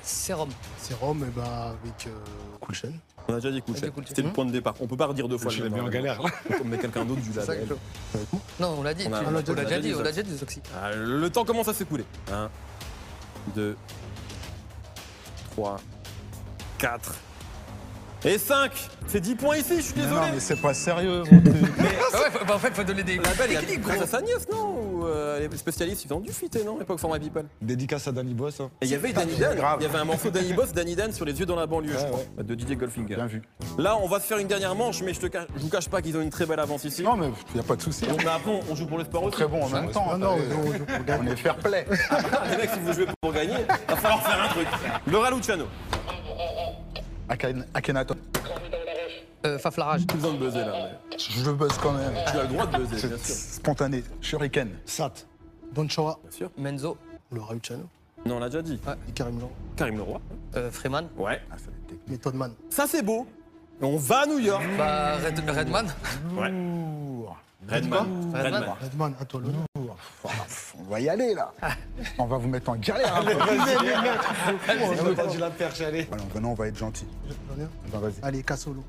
Sérum. 0.08 0.49
Sérum, 0.78 1.24
et 1.24 1.32
bah, 1.36 1.74
avec 1.84 2.08
euh, 2.08 2.12
Cool 2.62 2.76
Chain. 2.76 2.91
On 3.28 3.34
a 3.34 3.36
déjà 3.36 3.51
dit 3.51 3.62
coup 3.62 3.72
de 3.74 3.78
Avec 3.78 3.84
chaîne. 3.86 3.91
Cool 3.93 4.03
Chain. 4.03 4.10
C'était 4.10 4.22
le 4.22 4.32
point 4.32 4.45
de 4.45 4.51
départ. 4.51 4.74
On 4.80 4.88
peut 4.88 4.95
pas 4.95 5.08
redire 5.08 5.28
deux 5.28 5.38
fois 5.38 5.51
Je 5.51 5.64
l'ai 5.64 5.70
mis 5.70 5.80
en 5.82 5.89
galère. 5.89 6.22
On 6.62 6.66
met 6.66 6.78
quelqu'un 6.78 7.03
d'autre 7.05 7.22
du 7.22 7.34
label. 7.34 7.66
Avec 8.14 8.32
moi 8.34 8.41
Non, 8.60 8.76
on 8.80 8.84
l'a 8.84 8.93
dit. 8.93 9.05
On 9.10 9.14
a- 9.14 9.20
tu- 9.20 9.51
on 9.51 9.53
l'a 9.53 9.64
déjà 9.66 9.80
dit, 9.80 9.93
on 9.95 10.01
l'a 10.01 10.12
déjà 10.12 10.24
dit, 10.24 10.38
Zoxy. 10.38 10.62
Ah, 10.82 10.91
le 10.95 11.30
temps 11.30 11.43
commence 11.43 11.68
à 11.68 11.74
s'écouler. 11.74 12.05
1, 12.32 12.49
2, 13.55 13.76
3, 15.51 15.78
4 16.78 17.16
et 18.26 18.38
5. 18.38 18.72
C'est 19.08 19.20
10 19.22 19.36
points 19.36 19.58
ici, 19.58 19.76
je 19.78 19.82
suis 19.82 19.93
Mais 19.97 20.03
désolé. 20.03 20.20
non, 20.22 20.34
mais 20.34 20.39
c'est 20.39 20.62
pas 20.62 20.74
sérieux, 20.74 21.24
mon 21.32 21.41
truc. 21.41 21.55
Ah 22.14 22.20
ouais, 22.22 22.32
faut- 22.32 22.45
bah, 22.45 22.55
en 22.55 22.60
fait, 22.60 22.74
faut 22.74 22.84
donner 22.84 23.03
des 23.03 23.18
La 23.18 23.34
belle, 23.34 23.49
il 23.49 23.53
y 23.53 23.58
a 23.58 23.60
techniques, 23.60 23.82
Princesse 23.82 24.08
gros. 24.10 24.16
Agnès, 24.20 24.47
non 24.49 24.86
euh, 25.08 25.39
les 25.47 25.58
spécialistes, 25.58 26.05
ils 26.05 26.14
ont 26.14 26.20
dû 26.20 26.32
fitter, 26.32 26.64
non 26.64 26.80
Époque 26.82 26.99
Format 26.99 27.20
People. 27.20 27.45
Dédicace 27.62 28.08
à 28.08 28.12
Danny 28.12 28.34
Boss. 28.34 28.60
hein. 28.60 28.70
Et 28.82 28.86
il 28.86 28.91
y 28.91 28.95
avait 28.95 29.14
Danny 29.14 29.36
Dan. 29.36 29.55
grave. 29.55 29.78
Il 29.80 29.84
y 29.84 29.86
avait 29.88 29.97
un 29.99 30.05
morceau 30.05 30.30
Danny 30.30 30.53
Boss, 30.53 30.72
Danny 30.74 30.95
Dan 30.95 31.12
sur 31.14 31.26
les 31.26 31.39
yeux 31.39 31.45
dans 31.45 31.55
la 31.55 31.66
banlieue, 31.66 31.93
je 31.93 31.97
Ouais, 32.03 32.10
crois, 32.10 32.43
de 32.43 32.53
DJ 32.60 32.76
Goldfinger. 32.78 33.16
Bien 33.16 33.26
vu. 33.28 33.41
Là, 33.78 33.97
on 33.97 34.08
va 34.08 34.20
se 34.20 34.26
faire 34.26 34.38
une 34.38 34.47
dernière 34.47 34.76
manche, 34.76 35.01
mais 35.01 35.14
je 35.14 35.20
te 35.20 35.28
cache, 35.28 35.47
je 35.55 35.62
vous 35.62 35.70
cache 35.70 35.89
pas 35.89 36.01
qu'ils 36.01 36.16
ont 36.18 36.22
une 36.22 36.30
très 36.30 36.45
belle 36.45 36.60
avance 36.60 36.84
ici. 36.84 37.03
Non, 37.03 37.16
mais 37.16 37.30
y 37.55 37.60
a 37.60 37.64
pas 37.64 37.76
de 37.76 37.82
souci. 37.82 38.05
Donc, 38.05 38.24
mais 38.24 38.30
après, 38.32 38.51
on- 38.51 38.62
on 38.72 38.76
joue 38.76 38.86
pour 38.88 38.97
le 38.97 39.03
sport 39.05 39.24
aussi. 39.24 39.34
Très 39.38 39.47
bon 39.47 39.64
en 39.64 39.70
même 39.70 39.91
temps. 39.91 40.08
Ah 40.12 40.18
non, 40.18 40.36
attendez. 40.36 40.43
on 40.58 40.74
joue 40.78 40.86
pour 40.86 40.95
On 40.99 41.03
gagner. 41.03 41.32
est 41.32 41.36
fair 41.36 41.55
play. 41.58 41.86
Les 42.51 42.58
mecs, 42.58 42.70
si 42.72 42.80
vous 42.80 42.93
jouez 42.93 43.05
pour 43.22 43.32
gagner, 43.34 43.55
va 43.88 43.95
falloir 43.95 44.24
faire 44.24 44.43
un 44.43 44.47
truc. 44.49 44.68
Laura 45.08 45.32
Luciano. 45.32 45.66
Aken- 47.30 47.66
Akhenaton. 47.74 48.16
Euh, 49.47 49.57
Faflarage. 49.59 50.05
Plus 50.05 50.17
besoin 50.17 50.33
de 50.33 50.37
buzzer 50.39 50.59
là. 50.65 50.73
mais 51.09 51.17
Je 51.17 51.51
buzz 51.51 51.71
quand 51.81 51.93
même. 51.93 52.13
Tu 52.31 52.37
as 52.37 52.43
le 52.43 52.47
droit 52.49 52.65
de 52.67 52.77
buzzer, 52.77 53.07
bien 53.07 53.17
sûr. 53.17 53.35
spontané. 53.35 54.03
Shuriken. 54.21 54.69
Sat. 54.85 55.11
Don 55.73 55.87
Chawa, 55.87 56.19
Bien 56.23 56.31
sûr. 56.31 56.49
Menzo. 56.57 56.97
Laura 57.31 57.53
Luciano, 57.53 57.83
Non, 58.25 58.37
on 58.37 58.39
l'a 58.39 58.47
déjà 58.49 58.61
dit. 58.61 58.79
et 59.07 59.11
Karim 59.11 59.39
Laurent. 59.39 59.51
Karim 59.75 59.97
Leroy. 59.97 60.19
Euh, 60.55 60.71
Freeman. 60.71 61.07
Ouais. 61.17 61.41
Ah, 61.51 61.55
ça 61.57 61.65
va 61.65 61.71
être 61.77 61.87
technique. 61.87 62.07
Method 62.07 62.35
Man. 62.35 62.53
Ça, 62.69 62.85
c'est 62.87 63.01
beau. 63.03 63.27
On 63.81 63.97
va 63.97 64.19
à 64.21 64.25
New 64.25 64.39
York. 64.39 64.63
Bah, 64.77 65.17
Red- 65.17 65.49
Redman. 65.49 65.85
Ouais. 66.35 66.51
Redman. 67.69 67.99
Redman. 68.33 68.33
Redman. 68.33 68.75
Redman, 68.81 69.13
à 69.19 69.25
toi 69.25 69.41
l'honneur. 69.41 69.65
On 70.79 70.83
va 70.89 70.99
y 70.99 71.09
aller 71.09 71.33
là. 71.33 71.51
On 72.17 72.25
va 72.25 72.37
vous 72.37 72.47
mettre 72.47 72.69
en 72.69 72.75
galère. 72.75 73.15
hein. 73.15 73.25
dit 75.29 75.37
la 75.37 75.49
perche, 75.49 75.81
allez. 75.81 76.03
Voilà, 76.03 76.23
maintenant 76.33 76.49
on 76.49 76.53
va 76.53 76.67
être 76.67 76.77
gentil. 76.77 77.05
Un. 77.29 77.67
Ben, 77.91 77.99
vas-y. 77.99 78.13
Allez, 78.21 78.43
Kassolo. 78.43 78.83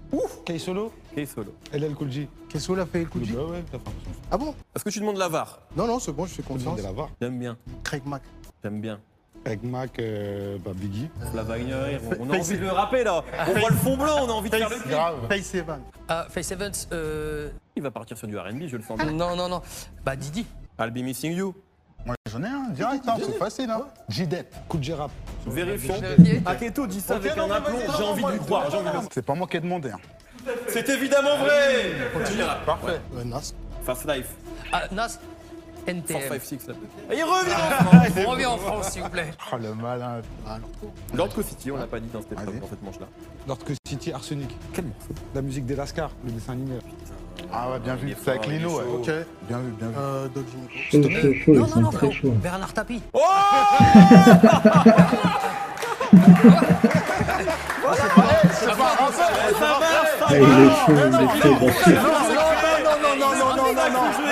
K 0.44 0.58
Solo 0.58 0.92
Ok, 1.16 1.26
solo. 1.26 1.54
LL 1.72 1.94
Cool 1.94 2.10
J. 2.10 2.28
Kassolo 2.48 2.82
a 2.82 2.86
fait 2.86 3.00
le 3.00 3.06
coup 3.06 3.20
de 3.20 3.24
J. 3.24 3.32
Bah 3.32 3.44
ouais, 3.44 3.64
t'as 3.70 3.78
fait 3.78 3.84
Ah 4.30 4.38
bon? 4.38 4.54
Est-ce 4.74 4.84
que 4.84 4.90
tu 4.90 5.00
demandes 5.00 5.18
la 5.18 5.28
VAR? 5.28 5.60
Non, 5.76 5.86
non, 5.86 5.98
c'est 5.98 6.12
bon, 6.12 6.26
je 6.26 6.34
fais 6.34 6.42
confiance. 6.42 6.64
demander 6.64 6.82
la 6.82 6.92
VAR. 6.92 7.10
J'aime 7.20 7.38
bien. 7.38 7.56
Craig 7.84 8.02
Mack. 8.06 8.22
J'aime 8.62 8.80
bien. 8.80 9.00
Avec 9.44 9.62
Mac, 9.62 9.98
euh, 9.98 10.58
bah 10.62 10.72
Biggie. 10.74 11.08
La 11.32 11.42
Wagner, 11.42 11.98
on 12.18 12.28
a 12.28 12.36
envie 12.38 12.56
de 12.56 12.62
le 12.62 12.70
rapper 12.70 13.04
là. 13.04 13.22
On 13.46 13.58
voit 13.58 13.70
le 13.70 13.76
fond 13.76 13.96
blanc, 13.96 14.24
on 14.24 14.28
a 14.28 14.32
envie 14.32 14.50
de 14.50 14.56
faire 14.56 14.68
le 14.68 14.76
clip. 14.76 15.28
Face 15.28 15.54
Evan. 15.54 15.80
Ah, 16.08 16.26
Face 16.28 16.50
Evans. 16.50 16.72
Euh... 16.92 17.48
Il 17.76 17.82
va 17.82 17.92
partir 17.92 18.18
sur 18.18 18.26
du 18.26 18.36
RB, 18.36 18.66
je 18.66 18.76
le 18.76 18.82
sens 18.82 18.98
bien. 18.98 19.12
Non, 19.12 19.36
non, 19.36 19.48
non. 19.48 19.62
Bah, 20.04 20.16
Didi. 20.16 20.44
I'll 20.78 20.90
be 20.90 20.98
missing 21.02 21.32
you. 21.32 21.54
Moi 22.06 22.14
j'en 22.30 22.42
ai 22.42 22.46
un 22.46 22.68
direct, 22.70 23.04
hein, 23.08 23.16
c'est 23.18 23.36
facile. 23.38 23.70
Hein. 23.70 23.86
J-Det. 24.08 24.46
Coup 24.68 24.78
de 24.78 24.84
G-Rap. 24.84 25.10
Vérifions. 25.46 26.00
Aketo 26.46 26.86
dit 26.86 27.00
ça 27.00 27.16
avec 27.16 27.36
un 27.36 27.50
aplomb, 27.50 27.78
j'ai 27.96 28.04
envie 28.04 28.24
de 28.24 28.30
lui 28.30 28.38
croire. 28.38 28.66
C'est 29.12 29.24
pas 29.24 29.34
moi 29.34 29.46
qui 29.46 29.56
ai 29.56 29.60
demandé. 29.60 29.90
Hein. 29.90 29.98
C'est 30.68 30.88
évidemment 30.88 31.36
vrai 31.38 31.90
Parfait. 32.64 33.00
Euh, 33.16 33.24
Nas. 33.24 33.52
Fast 33.84 34.06
Life, 34.08 34.30
Ah, 34.72 34.84
Nas. 34.92 35.18
4, 35.86 35.96
NTM. 35.96 36.28
5, 36.28 36.42
6 36.42 36.68
là. 36.68 36.74
Et 37.10 37.16
il 37.16 37.22
revient 37.24 37.54
en 37.54 37.84
France 37.90 38.24
On 38.26 38.30
revient 38.30 38.46
en 38.46 38.58
France, 38.58 38.90
s'il 38.90 39.02
vous 39.02 39.08
plaît. 39.08 39.30
Oh 39.52 39.56
le 39.56 39.74
malin. 39.74 40.20
Ah. 40.46 40.58
Lord 41.14 41.30
City, 41.42 41.70
on 41.70 41.76
l'a 41.76 41.86
pas 41.86 41.98
dit 41.98 42.08
dans 42.08 42.20
cette 42.20 42.32
épreuve, 42.32 42.60
dans 42.60 42.68
cette 42.68 42.82
manche-là. 42.82 43.06
Lord 43.46 43.58
City 43.86 44.12
Arsenic. 44.12 44.54
Quel 44.74 44.84
morceau 44.84 45.08
La 45.34 45.40
musique 45.42 45.64
des 45.66 45.74
Lascars, 45.76 46.10
le 46.24 46.30
dessin 46.32 46.52
animé. 46.52 46.76
Ah 47.52 47.70
ouais, 47.70 47.78
bien 47.78 47.94
vu. 47.96 48.10
est 48.10 48.16
C'est 48.22 48.30
avec 48.30 48.46
Lino. 48.46 48.70
ouais. 48.70 48.84
Ok. 48.94 49.06
Bien 49.48 49.58
vu, 49.58 49.70
bien 49.78 49.88
vu. 49.88 49.94
Euh, 49.98 50.28
Doc 50.28 50.44
Gynéco. 50.90 51.08
Chaud, 51.08 51.20
chaud, 51.20 51.34
chaud, 51.34 51.52
non, 51.52 51.54
ils 51.54 51.58
non, 51.60 51.66
sont 51.68 51.80
non, 51.80 51.90
très 51.90 52.10
chauds. 52.12 52.30
Bernard 52.42 52.72
Tapie. 52.72 53.02
Oh 53.14 53.20
il 60.30 60.36
est 60.36 60.48
chaud, 60.86 60.92
il 60.92 61.14
est 61.14 61.28
très 61.28 61.48
gentil. 61.50 61.90
Non, 61.90 62.02
non, 63.02 63.14
non, 63.18 63.32
non, 63.38 63.56
non, 63.56 63.72
non, 63.72 63.90
non. 63.92 64.27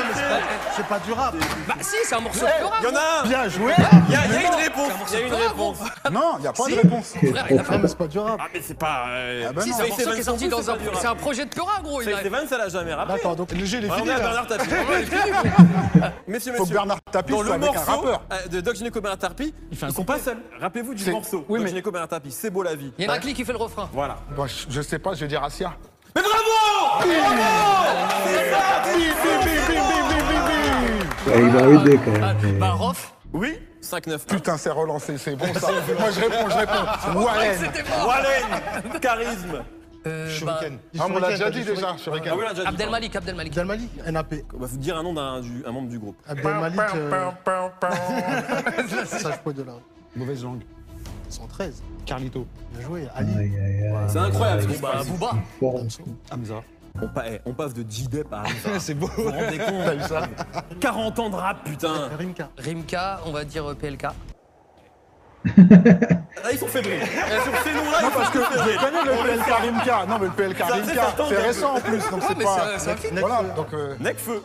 C'est 0.77 0.87
pas 0.87 0.99
du 0.99 1.13
rap. 1.13 1.35
Bah, 1.67 1.75
si, 1.81 1.97
c'est 2.05 2.15
un 2.15 2.21
morceau 2.21 2.41
de 2.41 2.65
rap. 2.65 2.75
Il 2.83 2.85
y 2.85 2.93
en 2.93 2.97
a 2.97 3.23
un 3.23 3.27
Bien 3.29 3.49
joué. 3.49 3.73
Il 4.09 4.13
y 4.13 4.17
a, 4.17 4.21
a 4.21 4.27
une 4.27 4.55
réponse 4.55 4.93
Il 5.09 5.19
y 5.19 5.23
a 5.23 5.27
une 5.27 5.35
réponse 5.35 5.79
Non, 6.13 6.33
il 6.39 6.41
n'y 6.43 6.47
a 6.47 6.53
pas 6.53 6.65
Si. 6.65 6.71
de 6.73 6.77
réponse. 6.81 7.15
A 7.17 7.89
c'est 7.89 7.99
pas 7.99 8.07
du 8.07 8.19
rap. 8.19 8.37
Ah 8.41 8.47
mais 8.53 8.61
c'est 8.63 8.79
pas... 8.79 9.05
euh, 9.09 9.47
Ah 9.49 9.53
bah 9.53 9.63
Si, 9.63 9.73
c'est 9.73 9.83
un 9.85 9.89
morceau 9.89 10.11
qui 10.13 10.19
est 10.19 10.23
sorti 10.23 10.49
dans 10.49 10.71
un. 10.71 10.77
c'est 10.79 11.01
C'est 11.01 11.07
un 11.07 11.15
projet 11.15 11.45
de 11.45 11.51
Pura, 11.51 11.81
gros. 11.83 12.01
a- 12.01 12.23
Evans, 12.23 12.47
ça 12.49 12.59
l'a 12.59 12.69
jamais 12.69 12.93
rappelé. 12.95 13.17
D'accord, 13.17 13.37
donc 13.37 13.53
Le 13.53 13.65
jeu, 13.65 13.79
il 13.79 13.85
est 13.87 13.91
fini. 13.91 14.07
Bernard 14.17 14.47
Tapie. 14.47 14.69
Messieurs, 16.27 16.53
Faut 16.55 16.61
messieurs. 16.63 16.75
Bernard 16.75 16.99
Tapie, 17.11 17.33
Dans 17.33 17.43
c'est 17.45 17.53
le 17.53 17.59
morceau 17.59 18.07
euh, 18.07 18.49
de 18.49 18.61
Doc 18.61 18.77
Gineco 18.77 19.01
Bernard 19.01 19.19
Tapie, 19.19 19.55
ils 19.71 19.79
sont 19.93 20.05
pas 20.05 20.19
seuls. 20.19 20.39
Rappelez-vous 20.61 20.95
du 20.95 21.03
C'est- 21.05 21.11
morceau 21.13 21.45
oui, 21.49 21.59
Doc 21.59 21.65
mais- 21.65 21.69
Gineco 21.71 21.91
Bernard 21.91 22.09
Tapie, 22.09 22.31
C'est 22.31 22.51
beau 22.51 22.63
la 22.63 22.75
vie. 22.75 22.93
Il 22.99 23.05
y 23.05 23.09
a 23.09 23.13
Nagli 23.13 23.35
qui 23.35 23.45
fait 23.45 23.53
le 23.53 23.59
refrain. 23.59 23.89
Voilà. 23.93 24.17
Bon, 24.37 24.47
je, 24.47 24.67
je 24.69 24.81
sais 24.83 24.99
pas, 24.99 25.15
je 25.15 25.21
vais 25.21 25.29
dire 25.29 25.43
Asia. 25.43 25.73
Mais 26.17 26.23
bravo 26.23 27.07
Ouais, 31.27 31.43
il 31.43 31.57
a 31.57 31.69
aidé 31.69 31.99
quand 32.05 32.13
Ah, 32.23 32.35
même. 32.35 32.37
mais- 32.43 32.53
Bah, 32.59 32.71
Rof. 32.71 33.13
Oui 33.33 33.59
5-9. 33.83 34.27
Putain, 34.27 34.57
c'est 34.57 34.71
relancé, 34.71 35.19
c'est 35.19 35.37
bon 35.37 35.53
ça. 35.55 35.69
Moi 35.71 36.11
je 36.11 36.21
réponds, 36.21 36.49
je 36.51 36.57
réponds. 36.57 36.73
C'était 37.61 37.83
mort. 37.91 38.09
Wallen 38.09 39.01
Charisme 39.01 39.63
Euh, 40.07 40.27
bah, 40.27 40.33
Shuriken. 40.33 40.79
Ah, 40.99 41.03
on 41.11 41.19
l'a 41.19 41.29
déjà 41.31 41.51
dit 41.51 41.65
déjà, 41.65 41.97
Shuriken. 41.99 42.33
Ah 42.33 42.37
oui, 42.39 42.45
déjà 42.51 42.63
dit. 42.63 42.69
Abdel 42.69 42.91
Malik, 42.91 43.17
Abdel 43.17 43.35
Malik. 43.35 43.53
Abdel 43.53 43.67
Malik, 43.67 43.91
NAP. 44.07 44.35
On 44.55 44.59
va 44.59 44.67
vous 44.67 44.77
dire 44.77 44.97
un 44.97 45.03
nom 45.03 45.13
d'un 45.13 45.41
du- 45.41 45.65
un 45.67 45.73
membre 45.73 45.89
du 45.89 45.99
groupe. 45.99 46.17
Abdel 46.29 46.55
Malik, 46.55 46.81
euh, 46.95 47.31
sage 49.07 49.39
poids 49.43 49.53
de 49.53 49.63
la 49.65 49.73
Mauvaise 50.15 50.45
langue. 50.45 50.63
113. 51.29 51.83
Carlito. 52.05 52.47
Bien 52.73 52.87
joué. 52.87 53.09
Ali. 53.15 53.53
C'est 54.09 54.19
incroyable 54.19 54.63
ce 54.75 54.81
Bah, 54.81 54.89
passe. 54.93 55.07
Booba. 55.09 55.33
Hamza. 56.31 56.55
On, 57.03 57.09
pa- 57.09 57.25
eh, 57.31 57.41
on 57.45 57.53
passe 57.53 57.75
de 57.75 57.85
J-Dep 57.89 58.33
à 58.33 58.41
Hamza. 58.43 58.79
C'est 58.79 58.95
beau. 58.95 59.07
Vous 59.17 59.25
vous 59.25 59.31
rendez 59.31 59.59
compte 59.59 60.81
40 60.81 61.19
ans 61.19 61.31
de 61.31 61.35
rap, 61.37 61.63
putain 61.65 62.09
Rimka. 62.19 62.49
Rimka, 62.57 63.21
on 63.27 63.33
va 63.33 63.45
dire 63.45 63.71
euh, 63.71 63.75
PLK. 63.75 64.03
Là, 64.03 64.13
ils 66.53 66.59
sont 66.59 66.67
fébriles. 66.67 67.01
Eh, 67.03 67.43
Sur 67.43 67.63
ces 67.63 67.73
noms-là, 67.75 67.99
ils 68.03 68.11
Parce 68.11 68.27
sont 68.27 68.33
que 68.33 68.39
je 68.45 68.79
connais 68.79 69.05
le 69.05 69.37
PLK 69.37 69.47
Rimka. 69.47 70.07
Non, 70.07 70.19
mais 70.19 70.27
le 70.27 70.33
PLK 70.33 70.59
Ça, 70.59 70.65
c'est 70.69 70.73
Rimka, 70.81 70.95
certain, 70.95 71.25
c'est 71.29 71.37
bien 71.37 71.45
récent 71.47 71.75
en 71.77 71.81
plus, 71.81 72.11
donc 72.11 72.23
c'est 72.27 72.35
mais 72.39 72.45
pas. 72.45 72.57
c'est- 72.73 72.79
c'est 72.79 72.91
un 72.93 72.97
film. 72.97 73.19
Voilà, 73.21 73.43
donc. 73.55 73.73
euh, 73.75 73.95
Necfeu. 74.01 74.43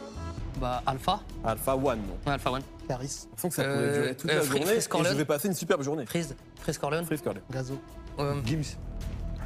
Bah, 0.60 0.82
Alpha. 0.86 1.20
Alpha 1.44 1.76
One, 1.76 1.84
non. 2.00 2.18
Ouais, 2.28 2.34
Alpha 2.34 2.52
One. 2.52 2.62
Caris. 2.92 3.28
Je 3.36 3.42
sens 3.42 3.50
que 3.56 3.56
ça 3.56 3.64
pourrait 3.64 3.76
Euh, 3.78 4.02
durer 4.02 4.16
toute 4.16 4.30
euh, 4.30 4.36
la 4.36 4.42
journée 4.44 4.72
et 4.74 4.82
je 4.82 4.90
Corleone. 4.90 5.16
vais 5.18 5.26
passer 5.26 5.48
une 5.48 5.54
superbe 5.54 5.82
journée. 5.82 6.06
Freeze. 6.06 6.36
Freeze 6.62 6.78
Corleone. 6.78 7.06
Freeze 7.06 7.22
Corleone. 7.22 7.44
Gazo. 7.50 7.80
Euh, 8.20 8.36
Gims. 8.46 8.76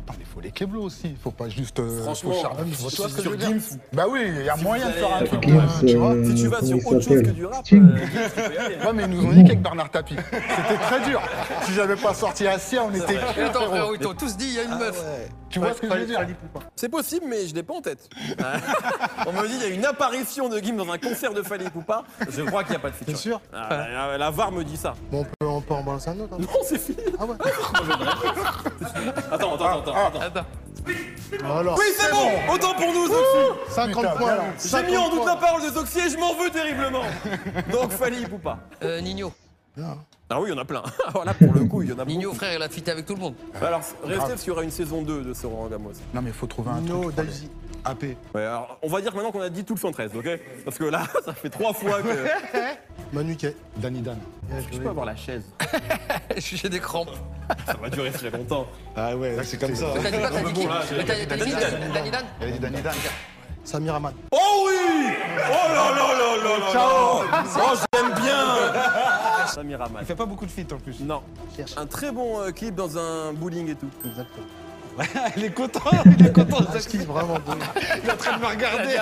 Attends, 0.08 0.18
mais 0.20 0.24
il 0.24 0.32
faut 0.32 0.40
les 0.40 0.52
Keblo 0.52 0.84
aussi. 0.84 1.02
Il 1.06 1.18
faut 1.18 1.32
pas 1.32 1.50
juste. 1.50 1.80
euh, 1.80 2.04
Franchement, 2.04 2.32
faut 2.34 2.90
tu 2.92 2.96
vois 2.98 3.10
ce 3.10 3.16
que 3.16 3.18
je 3.18 3.22
sur 3.22 3.32
veux 3.32 3.38
dire 3.38 3.50
Gims, 3.50 3.80
Bah 3.92 4.06
oui, 4.08 4.20
il 4.28 4.46
y 4.46 4.50
a 4.50 4.56
Si 4.56 4.64
moyen 4.64 4.86
vous 4.86 4.92
de 4.92 4.98
faire 4.98 5.16
un 5.16 5.24
truc. 5.24 5.44
Gims, 5.44 5.58
euh, 5.58 5.86
tu 5.88 5.98
vois 5.98 6.12
euh, 6.12 6.24
si 6.26 6.36
tu 6.36 6.48
vas 6.48 6.58
comment 6.58 6.68
sur 6.68 6.78
il 6.78 6.82
autre 6.86 6.92
chose 6.92 7.08
que 7.08 7.16
s'appelle 7.18 7.34
du 7.34 7.46
rap, 7.48 7.66
Sting. 7.66 7.84
euh, 7.90 7.98
Gims, 7.98 8.30
tu 8.36 8.42
peux 8.42 8.54
y 8.54 8.58
aller. 8.60 8.76
Ouais, 8.76 8.94
mais 8.94 9.04
ils 9.04 9.10
nous 9.10 9.26
ont 9.26 9.32
dit 9.32 9.44
qu'avec 9.44 9.62
Bernard 9.64 9.90
Tapie. 9.90 10.16
C'était 10.32 10.78
très 10.80 11.00
dur. 11.06 11.22
Si 11.64 11.74
j'avais 11.74 11.96
pas 11.96 12.14
sorti 12.14 12.46
Assia, 12.48 12.84
on 12.84 12.94
était. 12.94 13.16
Et 13.16 13.42
attends, 13.42 13.66
frérot, 13.68 13.96
ils 13.96 14.00
t'ont 14.00 14.14
tous 14.14 14.38
dit, 14.38 14.46
il 14.46 14.54
y 14.54 14.60
a 14.60 14.64
une 14.64 14.78
meuf. 14.78 15.04
Tu 15.50 15.60
vois 15.60 15.74
ce 15.74 15.82
que 15.82 15.88
je 15.90 15.94
veux 15.94 16.06
dire 16.06 16.20
C'est 16.76 16.90
possible, 16.90 17.26
mais 17.30 17.48
je 17.48 17.56
l'ai 17.56 17.64
pas 17.64 17.74
en 17.76 17.82
tête. 17.82 18.08
On 19.26 19.32
me 19.32 19.48
dit 19.48 19.54
il 19.56 19.62
y 19.62 19.72
a 19.72 19.74
une 19.74 19.86
apparition 19.86 20.50
de 20.50 20.60
Gims 20.60 20.76
dans 20.76 20.92
un 20.92 20.98
concert 21.00 21.34
de 21.34 21.42
Fali 21.42 21.66
Poupa. 21.70 22.04
Je 22.30 22.42
crois 22.44 22.64
qu'il 22.64 22.72
n'y 22.72 22.76
a 22.76 22.80
pas 22.80 22.90
de 22.90 22.96
feature. 22.96 23.14
T'es 23.14 23.20
sûr 23.20 23.42
Ah, 23.54 23.70
la, 23.70 24.18
la 24.20 24.30
VAR 24.32 24.52
me 24.52 24.64
dit 24.64 24.76
ça. 24.78 24.94
Bon, 25.12 25.22
on 25.22 25.24
peut, 25.24 25.32
on 25.50 25.62
peut 25.62 25.74
en 25.74 25.84
balancer 25.84 26.10
un 26.10 26.20
autre. 26.20 26.34
hein. 26.34 26.38
Non, 26.42 26.48
c'est 26.64 26.78
fini. 26.78 26.98
Ah 27.18 27.26
ouais 27.26 27.36
Attends, 29.32 29.56
attends, 29.56 29.80
attends, 29.80 29.95
attends. 29.96 30.20
Attends. 30.22 30.46
Alors, 31.44 31.78
Oui, 31.80 31.86
c'est 31.98 32.12
bon 32.12 32.54
Autant 32.54 32.74
pour 32.76 32.94
nous, 32.94 33.08
Zoxy 33.08 33.72
50 33.76 33.96
Putain, 34.04 34.16
points 34.18 34.36
là. 34.36 34.44
J'ai 34.64 34.84
mis 34.84 34.98
en 34.98 35.10
doute 35.10 35.26
la 35.26 35.36
parole 35.36 35.62
de 35.64 35.70
Zoxy 35.70 36.00
et 36.00 36.10
je 36.10 36.18
m'en 36.18 36.36
veux 36.36 36.50
terriblement 36.52 37.02
Donc 37.72 37.92
Fali 37.92 38.26
Poupa. 38.28 38.60
Euh, 38.84 39.02
Nino. 39.02 39.34
Ah 40.30 40.40
oui, 40.42 40.50
il 40.50 40.54
y 40.54 40.56
en 40.58 40.62
a 40.62 40.66
plein. 40.66 40.84
voilà, 41.14 41.34
pour 41.34 41.54
le 41.54 41.66
coup, 41.66 41.82
il 41.82 41.90
y 41.90 41.94
en 41.94 42.00
a 42.00 42.06
Nino, 42.06 42.30
beaucoup. 42.30 42.36
frère, 42.38 42.54
il 42.56 42.62
a 42.64 42.70
fité 42.70 42.92
avec 42.92 43.06
tout 43.06 43.16
le 43.16 43.20
monde. 43.22 43.34
Alors, 43.62 43.82
restez 44.04 44.28
parce 44.28 44.42
qu'il 44.42 44.50
y 44.50 44.52
aura 44.52 44.64
une 44.64 44.72
saison 44.72 45.02
2 45.02 45.24
de 45.24 45.34
ce 45.34 45.46
Roland 45.48 45.68
Gamos. 45.68 45.92
Non, 46.14 46.22
mais 46.22 46.30
il 46.30 46.34
faut 46.36 46.48
trouver 46.48 46.72
un 46.72 46.82
No, 46.82 47.12
truc. 47.12 47.28
AP. 47.86 48.04
Ouais, 48.34 48.42
alors, 48.42 48.80
on 48.82 48.88
va 48.90 49.00
dire 49.02 49.14
maintenant 49.14 49.32
qu'on 49.32 49.42
a 49.42 49.50
dit 49.50 49.64
tout 49.64 49.76
le 49.76 49.80
113, 49.80 50.12
ok? 50.16 50.28
Parce 50.64 50.78
que 50.78 50.86
là, 50.86 51.04
ça 51.26 51.34
fait 51.34 51.50
trois 51.50 51.74
fois 51.74 52.02
que... 52.02 52.28
Manu 53.14 53.36
Kay. 53.36 53.56
Danny 53.78 54.02
Dan. 54.02 54.18
Je 54.72 54.80
peux 54.80 54.90
avoir 54.90 55.06
la 55.06 55.16
chaise 55.16 55.44
J'ai 56.38 56.70
des 56.70 56.80
crampes. 56.80 57.16
Ça 57.66 57.76
va 57.82 57.90
durer 57.90 58.12
très 58.12 58.30
longtemps. 58.32 58.68
Ah 58.96 59.16
ouais, 59.16 59.38
c'est 59.44 59.60
comme 59.60 59.76
ça. 59.76 59.88
T'as 60.02 60.10
dit 60.10 60.66
quoi 60.66 60.82
T'as 60.90 60.98
dit 60.98 61.02
qui 61.02 61.06
t'as 61.06 61.16
qui 61.16 61.26
Danny 61.28 61.52
Dan. 61.52 61.92
Danny 61.94 62.12
Dan 62.12 62.26
Elle 62.42 62.48
a 62.48 62.52
dit 62.52 62.60
Danny 62.60 62.82
Dan. 62.82 62.94
Samir 63.64 63.96
Ahmad. 63.96 64.14
Oh 64.32 64.68
oui 64.68 65.14
Oh 65.38 65.74
là 65.74 65.92
là 65.92 66.14
là 66.14 66.38
là 66.44 66.58
là 66.60 66.72
Ciao 66.72 67.24
Oh, 67.58 67.76
j'aime 67.94 68.14
bien 68.14 69.48
Samir 69.48 69.82
Ahmad. 69.82 70.02
Il 70.02 70.06
fait 70.06 70.16
pas 70.16 70.26
beaucoup 70.26 70.46
de 70.46 70.52
feats 70.52 70.74
en 70.74 70.78
plus. 70.78 71.00
Non. 71.02 71.22
Un 71.78 71.86
très 71.86 72.12
bon 72.12 72.42
euh, 72.42 72.52
clip 72.52 72.76
dans 72.76 72.98
un 72.98 73.34
bowling 73.34 73.70
et 73.70 73.76
tout. 73.76 73.90
Exactement. 74.06 74.46
il 75.38 75.44
est 75.46 75.54
content, 75.54 75.80
il 76.06 76.26
est 76.26 76.32
content. 76.34 76.58
Ah, 76.70 76.78
est 76.78 76.98
vraiment 77.06 77.36
beau. 77.36 77.52
Il 78.04 78.10
est 78.10 78.12
en 78.14 78.18
train 78.18 78.38
de 78.38 78.42
me 78.42 78.48
regarder. 78.48 78.96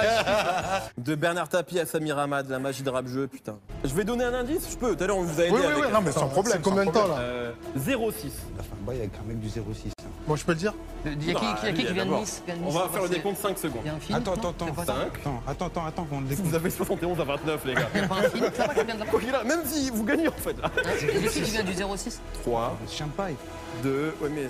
De 0.98 1.16
Bernard 1.16 1.50
Tapie 1.50 1.80
à 1.80 1.86
Samir 1.86 2.18
Ahmad, 2.18 2.50
la 2.50 2.60
magie 2.60 2.84
de 2.84 2.90
rap 2.90 3.08
jeu, 3.08 3.28
putain. 3.28 3.58
Je 3.84 3.94
vais 3.94 4.04
donner 4.04 4.24
un 4.24 4.34
indice, 4.34 4.68
je 4.72 4.76
peux. 4.78 4.96
Tout 4.96 5.04
à 5.04 5.08
l'heure, 5.08 5.18
on 5.18 5.24
vous 5.24 5.40
a 5.40 5.44
aidé 5.46 5.54
Oui, 5.54 5.60
oui, 5.62 5.72
avec... 5.72 5.86
oui, 5.86 5.92
non, 5.94 6.02
mais 6.02 6.12
sans 6.12 6.28
problème. 6.28 6.54
C'est 6.58 6.62
combien 6.64 6.86
de 6.86 6.92
temps 6.92 7.02
problème. 7.02 7.18
là 7.18 7.24
Euh, 7.24 7.52
06. 7.78 7.86
Il 7.86 8.60
a 8.60 8.64
fait 8.64 8.70
un 8.82 8.86
bail 8.86 8.98
avec 9.00 9.12
un 9.20 9.28
mec 9.28 9.40
du 9.40 9.50
06. 9.50 9.92
Moi, 10.28 10.38
je 10.38 10.44
peux 10.46 10.54
le 10.54 10.58
dire 10.58 10.74
Il 11.06 11.12
y 11.28 11.32
a 11.32 11.34
qui, 11.36 11.40
qui, 11.40 11.66
y 11.66 11.70
a 11.70 11.72
qui 11.74 11.78
lui, 11.82 11.86
qui 11.88 11.94
vient 11.94 12.06
de. 12.06 12.12
Nice 12.12 12.42
vient 12.46 12.56
de 12.56 12.62
On 12.62 12.66
Nice, 12.66 12.74
va 12.76 12.82
c'est 12.88 12.94
faire 12.94 13.04
le 13.04 13.10
décompte 13.10 13.38
5 13.42 13.58
secondes. 13.58 13.82
Il 13.84 13.88
y 13.88 13.90
a 13.90 13.94
un 13.96 14.00
film 14.00 14.18
Attends, 14.18 14.32
non 14.32 14.50
attends, 14.50 14.54
C'est 14.60 14.72
attends. 14.72 14.86
ça 14.86 14.94
Cinq. 14.94 15.20
Attends, 15.20 15.42
attends, 15.48 15.66
attends, 15.66 15.86
attends, 15.86 16.08
on 16.12 16.22
le 16.22 16.28
Vous 16.36 16.56
avez 16.56 16.70
71 16.70 17.20
à 17.20 17.24
29, 17.24 17.66
les 17.66 17.74
gars. 17.76 17.82
Il 17.94 18.02
y 18.02 18.04
a 18.04 18.08
pas 18.08 18.16
un 18.16 18.30
film 18.30 18.46
là-bas 18.58 18.74
qui 18.74 18.86
vient 18.86 18.96
de 18.96 19.00
là-bas 19.00 19.12
Quoi 19.12 19.20
qu'il 19.20 19.36
a, 19.36 19.44
même 19.44 19.62
si 19.66 19.90
vous 19.90 20.04
gagnez 20.04 20.28
en 20.28 20.32
fait. 20.32 20.56
Hein, 20.64 20.70
Il 21.02 21.24
y 21.24 21.28
a 21.28 21.30
qui 21.30 21.42
qui 21.42 21.52
vient 21.52 21.64
du 21.64 21.74
06 21.74 22.22
3, 22.44 22.78
Chien 22.90 23.08
de 23.08 23.12
paille. 23.12 23.36
2, 23.84 24.16
ouais, 24.22 24.30
mais. 24.34 24.50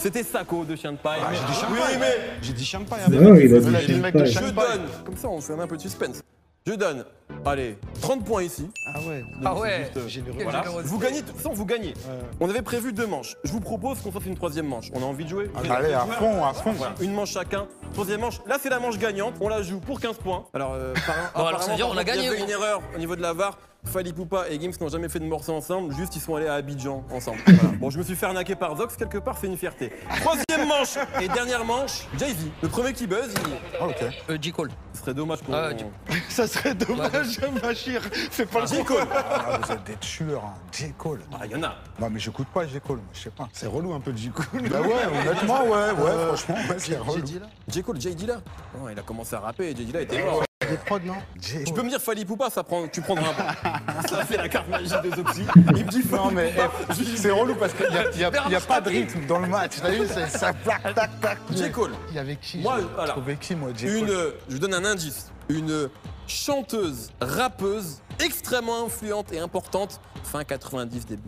C'était 0.00 0.22
Sako 0.22 0.64
de 0.64 0.76
Chien 0.76 0.92
de 0.92 0.96
Paille. 0.96 1.20
Ah, 1.22 1.30
j'ai 1.32 1.44
dit 1.46 1.52
chien 1.58 1.68
de 1.68 1.74
oui, 1.74 1.78
paille. 1.80 1.98
mais 2.00 2.16
J'ai 2.40 2.52
dit 2.54 2.64
chien 2.64 2.80
de 2.80 2.84
paille. 2.86 3.00
Ah 3.02 3.06
après. 3.06 3.18
ouais, 3.30 3.44
il 3.44 3.54
a 3.54 3.58
Il 3.58 3.76
a 3.76 3.80
dit 3.80 3.86
dit 3.86 3.92
le 3.92 4.00
mec 4.00 4.12
Chien 4.26 4.40
de 4.40 4.46
de 4.46 4.50
je 4.50 4.54
donne. 4.54 4.86
Comme 5.04 5.16
ça, 5.16 5.28
on 5.28 5.40
fait 5.42 5.52
un 5.52 5.66
peu 5.66 5.76
de 5.76 5.82
suspense. 5.82 6.22
Je 6.66 6.74
donne, 6.74 7.04
allez, 7.46 7.78
30 8.02 8.24
points 8.24 8.42
ici. 8.42 8.70
Ah 8.94 8.98
ouais. 9.08 9.22
Ah 9.44 9.54
ouais 9.54 9.90
Juste, 10.06 10.26
euh, 10.28 10.32
Voilà. 10.42 10.62
Vous 10.84 10.98
gagnez, 10.98 11.22
de 11.22 11.26
toute 11.26 11.36
façon, 11.36 11.52
vous 11.52 11.64
gagnez. 11.64 11.88
Ouais. 11.88 12.18
On 12.38 12.48
avait 12.50 12.60
prévu 12.62 12.92
deux 12.92 13.06
manches. 13.06 13.34
Je 13.44 13.50
vous 13.52 13.60
propose 13.60 13.98
qu'on 14.00 14.12
fasse 14.12 14.26
une 14.26 14.36
troisième 14.36 14.66
manche. 14.66 14.88
On 14.94 15.00
a 15.02 15.06
envie 15.06 15.24
de 15.24 15.30
jouer 15.30 15.50
Allez, 15.70 15.92
à 15.94 16.00
fond, 16.00 16.44
à 16.44 16.52
fond. 16.52 16.72
Voilà, 16.72 16.94
une 17.00 17.12
manche 17.14 17.32
chacun. 17.32 17.66
Troisième 17.94 18.20
manche. 18.20 18.40
Là, 18.46 18.56
c'est 18.62 18.68
la 18.68 18.78
manche 18.78 18.98
gagnante. 18.98 19.34
On 19.40 19.48
la 19.48 19.62
joue 19.62 19.80
pour 19.80 20.00
15 20.00 20.18
points. 20.18 20.44
Alors, 20.52 20.74
euh, 20.74 20.92
par- 21.06 21.16
alors, 21.34 21.48
apparemment, 21.48 21.60
ça 21.60 21.70
veut 21.70 21.76
dire 21.76 21.86
par 21.86 21.94
on 21.94 21.98
a 21.98 22.04
contre, 22.04 22.16
Il 22.16 22.20
y 22.20 22.24
gagné, 22.24 22.28
avait 22.36 22.44
une 22.44 22.50
erreur 22.50 22.82
au 22.94 22.98
niveau 22.98 23.16
de 23.16 23.22
la 23.22 23.32
VAR. 23.32 23.58
Fali 23.84 24.12
Poupa 24.12 24.48
et 24.50 24.60
Gims 24.60 24.72
n'ont 24.80 24.88
jamais 24.88 25.08
fait 25.08 25.18
de 25.18 25.24
morceau 25.24 25.52
ensemble. 25.54 25.94
Juste, 25.94 26.14
ils 26.14 26.20
sont 26.20 26.34
allés 26.36 26.46
à 26.46 26.54
Abidjan 26.54 27.04
ensemble. 27.10 27.38
Voilà. 27.46 27.76
Bon, 27.78 27.90
je 27.90 27.98
me 27.98 28.02
suis 28.02 28.14
fait 28.14 28.26
arnaquer 28.26 28.54
par 28.54 28.76
Zox. 28.76 28.94
Quelque 28.96 29.18
part, 29.18 29.36
c'est 29.40 29.46
une 29.46 29.56
fierté. 29.56 29.90
Troisième 30.20 30.68
manche 30.68 30.96
et 31.20 31.28
dernière 31.28 31.64
manche. 31.64 32.06
Jay-Z. 32.18 32.36
Le 32.62 32.68
premier 32.68 32.92
qui 32.92 33.06
buzz, 33.06 33.32
il... 33.34 33.52
Ah, 33.80 33.86
ok. 33.88 34.04
Euh, 34.30 34.38
J. 34.40 34.52
Cole. 34.52 34.70
ce 34.92 35.00
serait 35.00 35.14
dommage 35.14 35.40
qu'on. 35.42 35.52
Ah, 35.54 35.72
du- 35.72 35.84
Ça 36.28 36.46
serait 36.46 36.74
dommage, 36.74 37.40
Machir. 37.62 38.02
Fais 38.30 38.46
pas 38.46 38.60
le 38.60 38.66
J. 38.66 38.84
Cole. 38.84 39.06
Ah, 39.12 39.58
vous 39.62 39.72
êtes 39.72 39.84
des 39.84 39.96
tueurs, 39.96 40.44
hein. 40.44 40.54
J. 40.72 40.92
Cole. 40.96 41.20
Ah, 41.32 41.46
il 41.46 41.52
y 41.52 41.54
en 41.56 41.62
a. 41.62 41.74
Non, 41.98 42.08
mais 42.10 42.20
j'écoute 42.20 42.48
pas 42.52 42.66
J. 42.66 42.80
Cole, 42.80 42.98
moi, 42.98 43.06
je 43.14 43.20
sais 43.20 43.30
pas. 43.30 43.48
C'est 43.52 43.66
relou 43.66 43.92
un 43.94 44.00
peu 44.00 44.12
de 44.12 44.18
J. 44.18 44.30
Cole. 44.30 44.68
Bah 44.68 44.80
ouais, 44.82 45.20
honnêtement, 45.28 45.64
ouais, 45.64 45.90
ouais, 45.92 46.26
franchement, 46.26 46.54
ouais, 46.68 46.76
c'est 46.78 46.98
relou. 46.98 47.22
dit 47.22 47.38
là 47.38 47.46
J. 47.68 47.82
Cole, 47.82 48.00
Jay 48.00 48.14
Dilla. 48.14 48.40
Non, 48.78 48.88
il 48.90 48.98
a 48.98 49.02
commencé 49.02 49.34
à 49.34 49.40
rapper 49.40 49.70
et 49.70 49.76
Jay 49.76 49.84
Dilla 49.84 50.02
était 50.02 50.22
mort. 50.22 50.42
Des 50.68 50.76
prods, 50.76 51.00
non 51.04 51.14
J. 51.40 51.64
Tu 51.64 51.72
peux 51.72 51.82
me 51.82 51.88
dire 51.88 52.00
Fali 52.02 52.24
Poupa, 52.26 52.50
ça 52.50 52.62
prend, 52.62 52.86
tu 52.86 53.00
prendras 53.00 53.30
un 53.30 53.32
point. 53.32 53.72
ça 54.08 54.24
fait 54.26 54.36
la 54.36 54.48
carte 54.48 54.68
magique 54.68 54.92
de 55.02 55.16
Zoxy. 55.16 55.44
Il 55.56 55.62
me 55.86 55.90
dit 55.90 56.02
Non, 56.12 56.30
mais 56.30 56.52
eh, 56.54 57.16
c'est 57.16 57.30
relou 57.30 57.54
parce 57.54 57.72
qu'il 57.72 57.88
n'y 57.88 57.96
a, 57.96 58.02
y 58.14 58.24
a- 58.24 58.42
il 58.46 58.52
y 58.52 58.54
a 58.54 58.60
pas 58.60 58.80
de 58.82 58.90
rythme 58.90 59.24
dans 59.26 59.38
le 59.38 59.48
match. 59.48 59.76
T'as 59.80 59.90
vu, 59.90 60.06
c'est- 60.06 60.28
ça 60.28 60.52
plaque, 60.52 60.94
tac, 60.94 61.18
tac. 61.20 61.38
J. 61.56 61.70
Cole. 61.72 61.92
Il 62.10 62.16
y 62.16 62.18
avait 62.18 62.36
qui 62.36 62.58
Moi, 62.58 62.76
j'ai 62.78 62.86
voilà. 62.94 63.12
trouvé 63.12 63.36
qui, 63.36 63.54
moi, 63.56 63.70
J. 63.74 63.86
Une, 63.86 64.06
Cole 64.06 64.34
je 64.48 64.52
vous 64.54 64.58
donne 64.60 64.74
un 64.74 64.84
indice. 64.84 65.32
Une 65.48 65.88
chanteuse, 66.26 67.10
rappeuse, 67.22 68.02
extrêmement 68.22 68.84
influente 68.84 69.32
et 69.32 69.38
importante, 69.40 69.98
fin 70.24 70.44
90, 70.44 71.06
début 71.06 71.22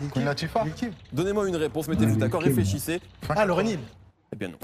2000. 0.00 0.10
Queen 0.10 0.24
Latifah 0.24 0.64
Lil 0.64 0.72
Kim. 0.72 0.92
Donnez-moi 1.12 1.46
une 1.48 1.56
réponse, 1.56 1.86
mettez-vous 1.86 2.16
d'accord, 2.16 2.40
réfléchissez. 2.42 3.00
Ah, 3.28 3.44
Lauren 3.44 3.66
Hill. 3.66 3.78
Eh 4.32 4.36
bien 4.36 4.48
non. 4.48 4.58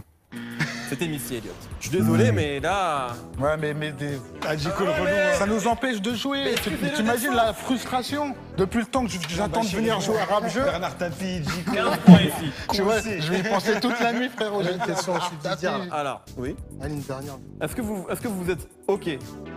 C'était 0.89 1.07
Missy 1.09 1.37
Elliott. 1.37 1.55
Je 1.81 1.89
suis 1.89 1.99
désolé, 1.99 2.33
mais 2.33 2.61
là. 2.61 3.09
Ouais, 3.39 3.57
mais, 3.59 3.75
mais 3.75 3.93
des... 3.93 4.19
Ah, 4.47 4.57
J. 4.57 4.69
Cole 4.77 4.89
relou. 4.89 5.07
hein. 5.09 5.33
ça 5.39 5.47
nous 5.47 5.67
empêche 5.67 6.01
de 6.01 6.15
jouer. 6.15 6.55
Tu 6.63 6.71
T'imagines 6.95 7.35
la 7.35 7.53
frustration 7.53 8.35
depuis 8.57 8.79
le 8.81 8.87
temps 8.87 9.05
que 9.05 9.13
j'attends 9.29 9.63
de 9.63 9.69
venir 9.69 10.01
jouer 10.01 10.19
à 10.19 10.25
rap 10.35 10.49
jeu 10.49 10.63
Bernard 10.63 10.97
Tapie, 10.97 11.43
J. 11.43 11.65
Cole. 11.65 11.75
15 11.75 11.97
points 12.05 12.21
ici. 12.21 12.51
Tu 12.73 12.83
vois, 12.83 13.01
je 13.01 13.31
vais 13.33 13.41
y 13.41 13.43
penser 13.43 13.81
toute 13.81 13.99
la 14.01 14.13
nuit, 14.13 14.29
frérot. 14.29 14.63
J'ai 14.63 14.73
une 14.75 14.79
question, 14.79 15.15
je 15.17 15.25
suis 15.25 15.37
Didier. 15.43 15.71
Alors, 15.93 16.23
oui. 16.37 16.55
Allez, 16.81 16.95
une 16.95 17.03
dernière. 17.03 17.39
Est-ce 17.61 17.75
que, 17.75 17.83
vous, 17.83 18.07
est-ce 18.11 18.21
que 18.21 18.29
vous 18.29 18.51
êtes 18.51 18.69
OK? 18.87 19.09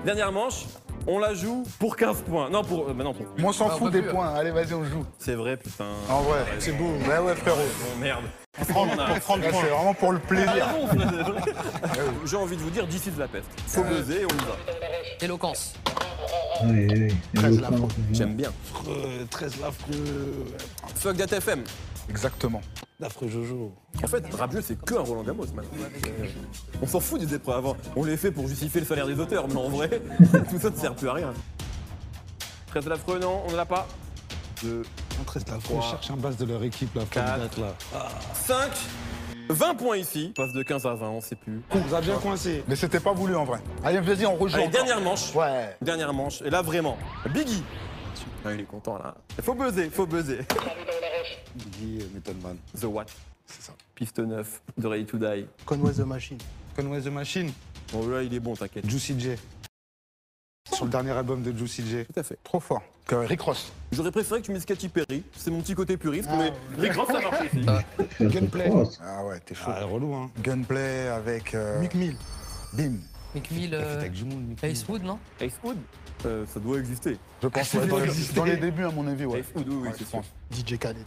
Dernière 0.05 0.31
manche, 0.31 0.65
on 1.07 1.19
la 1.19 1.33
joue 1.33 1.63
pour 1.79 1.95
15 1.95 2.21
points. 2.23 2.49
Non, 2.49 2.63
pour. 2.63 2.89
euh, 2.89 2.93
bah 2.93 3.03
non, 3.03 3.13
pour. 3.13 3.25
Moi, 3.37 3.49
on 3.49 3.53
s'en 3.53 3.67
Ah, 3.69 3.73
on 3.73 3.77
fout 3.77 3.91
peut 3.91 3.97
des 3.97 4.01
plus, 4.03 4.11
points. 4.11 4.33
Allez, 4.33 4.51
vas-y, 4.51 4.73
on 4.73 4.83
joue. 4.85 5.05
C'est 5.17 5.35
vrai, 5.35 5.57
putain. 5.57 5.85
En 6.09 6.21
vrai. 6.21 6.39
C'est 6.59 6.71
beau. 6.73 6.91
Ouais, 7.07 7.17
ouais, 7.19 7.35
frérot. 7.35 7.57
Bon, 7.57 7.99
merde. 7.99 8.23
Pour 8.67 8.87
30 8.87 8.95
points. 9.21 9.39
C'est 9.41 9.69
vraiment 9.69 9.93
pour 9.93 10.11
le 10.11 10.19
plaisir. 10.19 10.67
J'ai 12.25 12.35
envie 12.35 12.57
de 12.57 12.61
vous 12.61 12.69
dire 12.69 12.85
d'ici 12.87 13.09
de 13.11 13.19
la 13.19 13.27
peste. 13.27 13.47
Faut 13.67 13.83
buzzer 13.83 14.21
et 14.21 14.25
on 14.25 14.35
y 14.35 14.45
va. 14.45 14.55
Éloquence. 15.21 15.73
Ouais, 16.65 16.87
Treize 17.33 17.57
éloquent, 17.57 17.71
la 17.71 17.77
ouais. 17.79 17.87
J'aime 18.11 18.35
bien. 18.35 18.51
Euh, 18.89 19.23
13 19.29 19.53
l'affreux. 19.61 20.45
Fuck 20.95 21.17
That 21.17 21.35
FM. 21.37 21.63
Exactement. 22.09 22.61
L'affreux 22.99 23.29
Jojo. 23.29 23.73
En 24.03 24.07
fait, 24.07 24.23
jeu, 24.51 24.61
c'est 24.61 24.81
que 24.83 24.95
un 24.95 24.99
Roland 25.01 25.23
Gamos 25.23 25.45
maintenant. 25.53 25.71
Euh, 26.07 26.25
On 26.81 26.87
s'en 26.87 26.99
fout 26.99 27.19
des 27.21 27.33
épreuves 27.33 27.57
avant. 27.57 27.77
On 27.95 28.03
les 28.03 28.17
fait 28.17 28.31
pour 28.31 28.47
justifier 28.47 28.81
le 28.81 28.87
salaire 28.87 29.07
des 29.07 29.17
auteurs, 29.19 29.47
mais 29.47 29.55
en 29.55 29.69
vrai, 29.69 29.89
tout 30.49 30.59
ça 30.59 30.69
ne 30.69 30.75
sert 30.75 30.95
plus 30.95 31.07
à 31.07 31.13
rien. 31.13 31.33
13 32.67 32.87
l'affreux, 32.87 33.19
non, 33.19 33.43
on 33.47 33.51
ne 33.51 33.55
l'a 33.55 33.65
pas. 33.65 33.87
2, 34.63 34.83
13 35.25 35.45
l'affreux. 35.47 35.77
Cherche 35.89 36.11
un 36.11 36.17
base 36.17 36.37
de 36.37 36.45
leur 36.45 36.61
équipe 36.63 36.93
là. 36.95 37.03
Quatre. 37.09 37.39
Quatre. 37.39 37.59
là. 37.61 37.73
5, 38.33 38.69
20 39.49 39.75
points 39.75 39.97
ici. 39.97 40.33
Passe 40.35 40.51
de 40.53 40.61
15 40.61 40.85
à 40.85 40.93
20, 40.93 41.09
on 41.09 41.21
sait 41.21 41.35
plus. 41.35 41.61
On 41.71 41.79
vous 41.79 41.95
a 41.95 42.01
bien 42.01 42.15
coincé. 42.17 42.63
Mais 42.67 42.75
c'était 42.75 42.99
pas 42.99 43.13
voulu 43.13 43.35
en 43.35 43.45
vrai. 43.45 43.59
Allez, 43.83 44.01
vas-y, 44.01 44.25
on 44.25 44.35
rejoue. 44.35 44.55
Allez, 44.57 44.65
encore. 44.67 44.73
dernière 44.73 45.01
manche. 45.01 45.33
Ouais. 45.33 45.75
Dernière 45.81 46.13
manche. 46.13 46.41
Et 46.41 46.49
là, 46.49 46.61
vraiment, 46.61 46.97
Biggie. 47.33 47.63
Ah, 48.45 48.53
il 48.53 48.61
est 48.61 48.65
content 48.65 48.97
là. 48.97 49.15
Faut 49.41 49.53
buzzer, 49.53 49.89
faut 49.89 50.05
buzzer. 50.05 50.39
Biggie, 51.55 51.99
euh, 52.01 52.05
Method 52.13 52.41
Man. 52.41 52.57
The 52.79 52.85
What 52.85 53.05
C'est 53.45 53.61
ça. 53.63 53.73
Piste 53.95 54.19
9 54.19 54.61
de 54.77 54.87
Ready 54.87 55.05
to 55.05 55.17
Die. 55.17 55.45
Conway 55.65 55.91
the 55.93 55.99
Machine. 55.99 56.37
Conway 56.75 57.01
the 57.01 57.07
Machine. 57.07 57.51
Bon, 57.91 58.07
là, 58.07 58.21
il 58.23 58.33
est 58.33 58.39
bon, 58.39 58.55
t'inquiète. 58.55 58.87
Juicy 58.89 59.19
J. 59.19 59.29
Sur 60.73 60.85
le 60.85 60.91
dernier 60.91 61.11
album 61.11 61.41
de 61.41 61.51
Juicy 61.57 61.83
J. 61.87 62.05
Tout 62.05 62.19
à 62.19 62.23
fait. 62.23 62.37
Trop 62.43 62.59
fort. 62.59 62.83
Que 63.05 63.15
Rick 63.15 63.41
Ross. 63.41 63.71
J'aurais 63.91 64.11
préféré 64.11 64.39
que 64.41 64.45
tu 64.45 64.51
mettes 64.51 64.65
Katy 64.67 64.87
Perry. 64.87 65.23
C'est 65.35 65.49
mon 65.49 65.61
petit 65.61 65.73
côté 65.73 65.97
puriste, 65.97 66.29
Ah, 66.31 66.37
mais 66.37 66.53
Rick 66.77 66.93
Ross, 66.93 67.07
ça 67.07 67.19
marche 67.19 67.45
ici. 67.51 67.65
Faire 67.65 68.29
Gunplay. 68.29 68.71
Ah 69.01 69.25
ouais, 69.25 69.39
t'es 69.39 69.55
chaud. 69.55 69.71
Ah, 69.73 69.83
relou, 69.85 70.13
hein. 70.13 70.29
Gunplay 70.43 71.07
avec 71.07 71.55
euh, 71.55 71.79
Mick 71.81 71.95
Mill. 71.95 72.15
Bim. 72.73 72.93
Mick 73.33 73.49
Mill, 73.49 73.73
euh, 73.73 73.97
avec 73.99 74.11
du 74.11 74.25
monde, 74.25 74.43
Mick 74.47 74.61
Mill. 74.61 74.71
Ace 74.71 74.85
Wood, 74.87 75.03
non? 75.03 75.17
Ace 75.41 75.53
Wood? 75.63 75.77
Euh, 76.25 76.45
Ça 76.47 76.59
doit 76.59 76.77
exister. 76.79 77.17
Je 77.41 77.47
pense 77.47 77.73
ouais, 77.73 77.87
dans, 77.87 77.97
les, 77.99 78.07
dans 78.35 78.43
les 78.43 78.57
débuts, 78.57 78.85
à 78.85 78.91
mon 78.91 79.07
avis, 79.07 79.25
ouais. 79.25 79.43
Oui, 79.55 79.89
je 79.97 80.03
pense. 80.05 80.25
DJ 80.51 80.77
Khaled. 80.77 80.97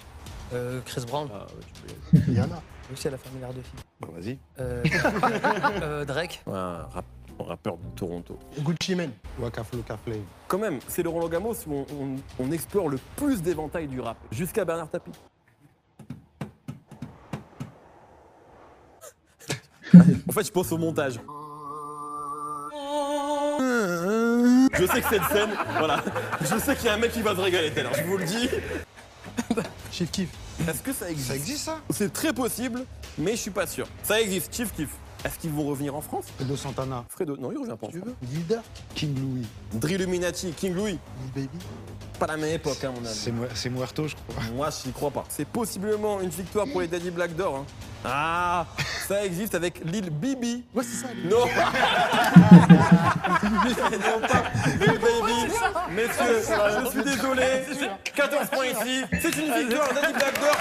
euh, 0.55 0.81
Chris 0.87 1.05
Brown. 1.07 1.29
Ah, 1.33 1.47
ouais, 1.47 1.61
tu 1.75 1.83
peux 1.83 2.17
y 2.17 2.21
aller. 2.23 2.33
Rihanna. 2.33 2.63
Aussi, 2.93 3.09
elle 3.09 3.15
a 3.15 3.19
fait 3.19 3.29
un 3.29 3.33
milliard 3.33 3.53
de 3.55 3.61
filles. 3.63 3.81
Bah, 4.01 4.09
vas-y. 4.15 4.39
Euh, 4.59 4.83
euh, 5.83 6.05
Drake. 6.05 6.43
Ouais, 6.47 6.55
un, 6.55 6.83
rap- 6.93 7.05
un 7.41 7.45
rappeur 7.45 7.77
de 7.77 7.83
Toronto. 7.97 8.39
Gucci 8.59 8.95
Mane. 8.95 9.13
Waka 9.39 9.65
Flocka 9.65 9.97
Flame. 10.05 10.23
Quand 10.49 10.59
même, 10.59 10.79
c'est 10.89 11.03
le 11.03 11.09
Roland 11.09 11.29
Gamos 11.29 11.55
où 11.67 11.73
on, 11.75 11.87
on- 12.01 12.17
on 12.39 12.53
explore 12.53 12.89
le 12.89 12.99
plus 13.17 13.41
d'éventail 13.43 13.89
du 13.89 14.01
rap, 14.01 14.17
jusqu'à 14.31 14.65
Bernard 14.65 14.91
Tapie. 14.91 15.13
En 20.29 20.33
fait, 20.33 20.45
je 20.45 20.51
pense 20.51 20.73
au 20.73 20.79
montage. 20.79 21.21
Je 24.73 24.87
sais 24.87 25.01
que 25.03 25.09
cette 25.09 25.25
scène, 25.25 25.51
voilà, 25.79 26.03
je 26.41 26.59
sais 26.59 26.75
qu'il 26.77 26.87
y 26.87 26.89
a 26.89 26.95
un 26.95 26.99
mec 26.99 27.13
qui 27.13 27.23
va 27.23 27.35
se 27.37 27.41
régaler 27.41 27.71
tout 27.71 27.81
à 27.81 27.83
l'heure, 27.85 27.95
je 27.95 28.03
vous 28.05 28.17
le 28.17 28.25
dis. 28.25 28.49
Chief 29.93 30.11
kiff. 30.11 30.29
Est-ce 30.69 30.81
que 30.83 30.93
ça 30.93 31.11
existe? 31.11 31.29
Ça 31.29 31.35
existe 31.35 31.65
ça? 31.65 31.79
C'est 31.91 32.13
très 32.13 32.33
possible, 32.33 32.85
mais 33.19 33.33
je 33.33 33.37
suis 33.37 33.51
pas 33.51 33.67
sûr. 33.67 33.87
Ça 34.03 34.21
existe, 34.21 34.55
Chief 34.55 34.73
Kiff. 34.75 34.91
Est-ce 35.25 35.39
qu'ils 35.39 35.51
vont 35.53 35.65
revenir 35.65 35.95
en 35.95 36.01
France? 36.01 36.25
Fredo 36.37 36.57
Santana. 36.57 37.05
Fredo, 37.09 37.37
non, 37.37 37.53
il 37.53 37.59
revient 37.59 37.77
pas 37.81 37.87
Tu 37.89 38.03
King 38.95 39.15
Louis. 39.21 39.47
Drill 39.73 40.01
Illuminati, 40.01 40.53
King 40.53 40.75
Louis, 40.75 40.91
Lil 40.93 40.99
Baby? 41.35 41.59
Pas 42.19 42.27
la 42.27 42.37
même 42.37 42.53
époque, 42.53 42.83
hein, 42.85 42.91
mon 42.93 42.99
ami. 43.05 43.09
C'est 43.15 43.31
Mu- 43.33 43.47
c'est 43.55 43.71
Muerto, 43.71 44.09
je 44.09 44.15
crois. 44.15 44.43
Moi, 44.55 44.69
je 44.71 44.89
n'y 44.89 44.93
crois 44.93 45.11
pas. 45.11 45.25
C'est 45.29 45.47
possiblement 45.47 46.21
une 46.21 46.29
victoire 46.31 46.67
pour 46.67 46.81
les 46.81 46.89
Daddy 46.89 47.11
Black 47.11 47.37
Door. 47.37 47.57
hein. 47.59 47.65
Ah, 48.05 48.67
ça 49.07 49.25
existe 49.25 49.55
avec 49.55 49.81
Lil 49.85 50.11
Bibi. 50.11 50.65
Ouais, 50.75 50.83
c'est 50.83 51.07
ça. 51.07 51.13
Lil- 51.15 51.29
Non 51.29 51.45
Baby. 53.43 55.37
Messieurs, 55.91 56.43
je 56.43 56.91
suis 56.91 57.05
désolé. 57.05 57.47
14 58.15 58.49
points 58.49 58.67
ici. 58.67 59.03
C'est 59.21 59.37
une 59.37 59.53
victoire, 59.53 59.89
Daddy 59.95 60.13
Black 60.13 60.41
Door. 60.41 60.57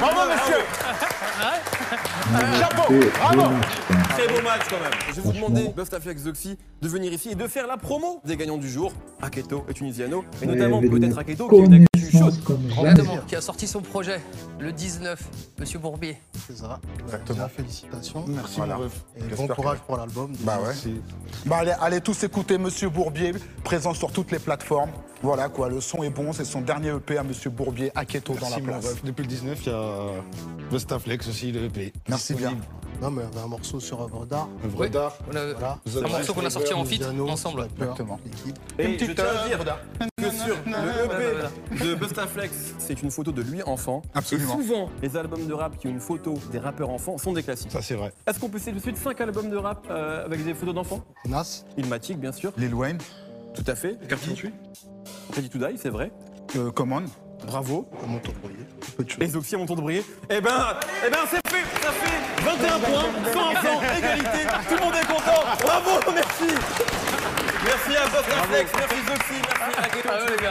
Bravo, 0.00 0.20
monsieur 0.32 0.62
Chapeau, 2.58 2.92
bravo. 3.20 3.54
Très 4.10 4.26
beau 4.28 4.42
match 4.42 4.62
quand 4.68 4.80
même. 4.80 4.92
Je 5.08 5.14
vais 5.14 5.22
vous 5.22 5.32
demander, 5.32 5.68
Bustaflex 5.68 6.22
Zoxy, 6.22 6.58
de 6.82 6.88
venir 6.88 7.12
ici 7.12 7.30
et 7.30 7.34
de 7.34 7.46
faire 7.46 7.66
la 7.66 7.76
promo 7.76 8.20
des 8.24 8.36
gagnants 8.36 8.58
du 8.58 8.68
jour, 8.68 8.92
Aketo 9.22 9.64
et 9.68 9.74
Tunisiano. 9.74 10.24
Et 10.42 10.46
notamment 10.46 10.80
peut-être 10.80 11.18
Aketo 11.18 11.48
qui 11.48 11.56
est 11.56 11.64
une 11.64 11.74
actu 11.84 12.10
chaude. 12.10 12.34
Qui 13.26 13.36
a 13.36 13.40
sorti 13.40 13.66
son 13.66 13.80
projet 13.80 14.20
le 14.58 14.72
19, 14.72 15.20
Monsieur 15.58 15.78
Bourbier. 15.78 16.20
C'est 16.46 16.58
ça. 16.58 16.80
Exactement. 17.04 17.48
Félicitations. 17.48 18.24
Merci, 18.26 18.60
mon. 18.60 18.88
Et 19.16 19.34
bon 19.36 19.46
courage 19.48 19.78
pour 19.86 19.96
l'album. 19.96 20.32
Bah 20.40 20.58
ouais. 20.64 20.74
Bah 21.46 21.58
allez, 21.60 21.67
allez 21.72 22.00
tous 22.00 22.22
écouter 22.24 22.58
Monsieur 22.58 22.88
Bourbier, 22.88 23.32
présent 23.64 23.94
sur 23.94 24.12
toutes 24.12 24.30
les 24.30 24.38
plateformes. 24.38 24.90
Voilà 25.22 25.48
quoi, 25.48 25.68
le 25.68 25.80
son 25.80 26.02
est 26.04 26.10
bon, 26.10 26.32
c'est 26.32 26.44
son 26.44 26.60
dernier 26.60 26.90
EP 26.90 27.18
à 27.18 27.24
Monsieur 27.24 27.50
Bourbier, 27.50 27.90
Aketo 27.94 28.34
dans 28.34 28.48
la 28.50 28.58
place. 28.58 28.86
ref. 28.86 29.04
Depuis 29.04 29.22
le 29.22 29.28
19, 29.28 29.58
il 29.66 29.72
y 29.72 29.74
a 29.74 30.06
Bustaflex 30.70 31.28
aussi, 31.28 31.50
le 31.52 31.64
EP. 31.64 31.92
Merci 32.08 32.34
bien. 32.34 32.54
Non, 33.02 33.10
mais 33.10 33.22
il 33.22 33.28
y 33.34 33.36
avait 33.36 33.44
un 33.44 33.48
morceau 33.48 33.78
sur 33.80 34.00
œuvre 34.02 34.26
d'art. 34.26 34.48
Œuvre 34.64 34.80
Oui. 34.80 34.90
d'art. 34.90 35.16
Voilà. 35.30 35.78
Un 36.04 36.08
morceau 36.08 36.34
qu'on 36.34 36.44
a 36.46 36.50
sorti 36.50 36.72
en 36.74 36.84
feat 36.84 37.00
Piano, 37.00 37.28
ensemble. 37.28 37.68
Exactement. 37.80 38.18
l'équipe. 38.24 38.58
Et 38.78 38.98
je 38.98 39.12
tiens 39.12 39.24
à 39.24 39.48
dire 39.48 39.60
œuvre 39.60 39.78
que 40.30 40.36
sur 40.44 40.56
le 40.66 41.04
EP 41.78 41.84
de 41.84 41.94
Bustaflex, 41.94 42.74
c'est 42.78 43.02
une 43.02 43.10
photo 43.10 43.32
de 43.32 43.42
lui 43.42 43.62
enfant. 43.62 44.02
Absolument. 44.14 44.54
Et 44.58 44.62
souvent, 44.62 44.90
les 45.02 45.16
albums 45.16 45.46
de 45.46 45.52
rap 45.52 45.76
qui 45.78 45.86
ont 45.86 45.90
une 45.90 46.00
photo 46.00 46.34
des 46.52 46.58
rappeurs 46.58 46.90
enfants 46.90 47.18
sont 47.18 47.32
des 47.32 47.42
classiques. 47.42 47.70
Ça, 47.72 47.82
c'est 47.82 47.94
vrai. 47.94 48.12
Est-ce 48.26 48.38
qu'on 48.38 48.48
peut 48.48 48.58
citer 48.58 48.72
de 48.72 48.78
suite 48.80 48.96
5 48.96 49.20
albums 49.20 49.50
de 49.50 49.56
rap 49.56 49.86
euh, 49.90 50.24
avec 50.24 50.44
des 50.44 50.54
photos 50.54 50.74
d'enfants? 50.74 51.02
Nas, 51.26 51.64
Ilmatic, 51.76 52.18
bien 52.18 52.32
sûr. 52.32 52.52
Lil 52.56 52.74
Wayne, 52.74 52.98
Tout 53.54 53.64
à 53.66 53.74
fait. 53.74 53.96
Ready 55.34 55.48
to 55.48 55.58
Die, 55.58 55.76
c'est 55.76 55.88
vrai. 55.90 56.10
euh, 56.56 56.70
Common. 56.70 57.04
Bravo. 57.46 57.88
à 58.02 58.06
mon 58.06 58.18
tour 58.18 58.34
de 58.34 58.38
briller. 58.40 58.64
Peu 58.96 59.04
de 59.04 59.10
choses. 59.10 59.22
Et 59.22 59.26
Zoxy 59.28 59.54
à 59.54 59.58
mon 59.58 59.66
tour 59.66 59.76
de 59.76 59.82
briller. 59.82 60.04
Eh 60.28 60.40
ben, 60.40 60.74
eh 61.06 61.10
ben 61.10 61.18
c'est 61.30 61.36
fait, 61.48 61.64
ça 61.80 61.92
fait 61.92 62.17
21 62.56 62.78
points, 62.78 63.04
100 63.32 63.40
enfants, 63.40 63.80
égalité, 63.98 64.46
tout 64.68 64.74
le 64.76 64.80
monde 64.80 64.94
est 64.94 65.06
content. 65.06 65.44
Bravo, 65.62 65.90
merci. 66.14 66.54
Merci 67.64 67.96
à 67.96 68.06
Bustaflex, 68.06 68.70
merci 68.78 68.94
Zoxy, 69.06 69.42
merci 69.48 69.78
à 69.78 69.88
Keto. 69.88 70.08
Bravo, 70.08 70.26
les 70.28 70.42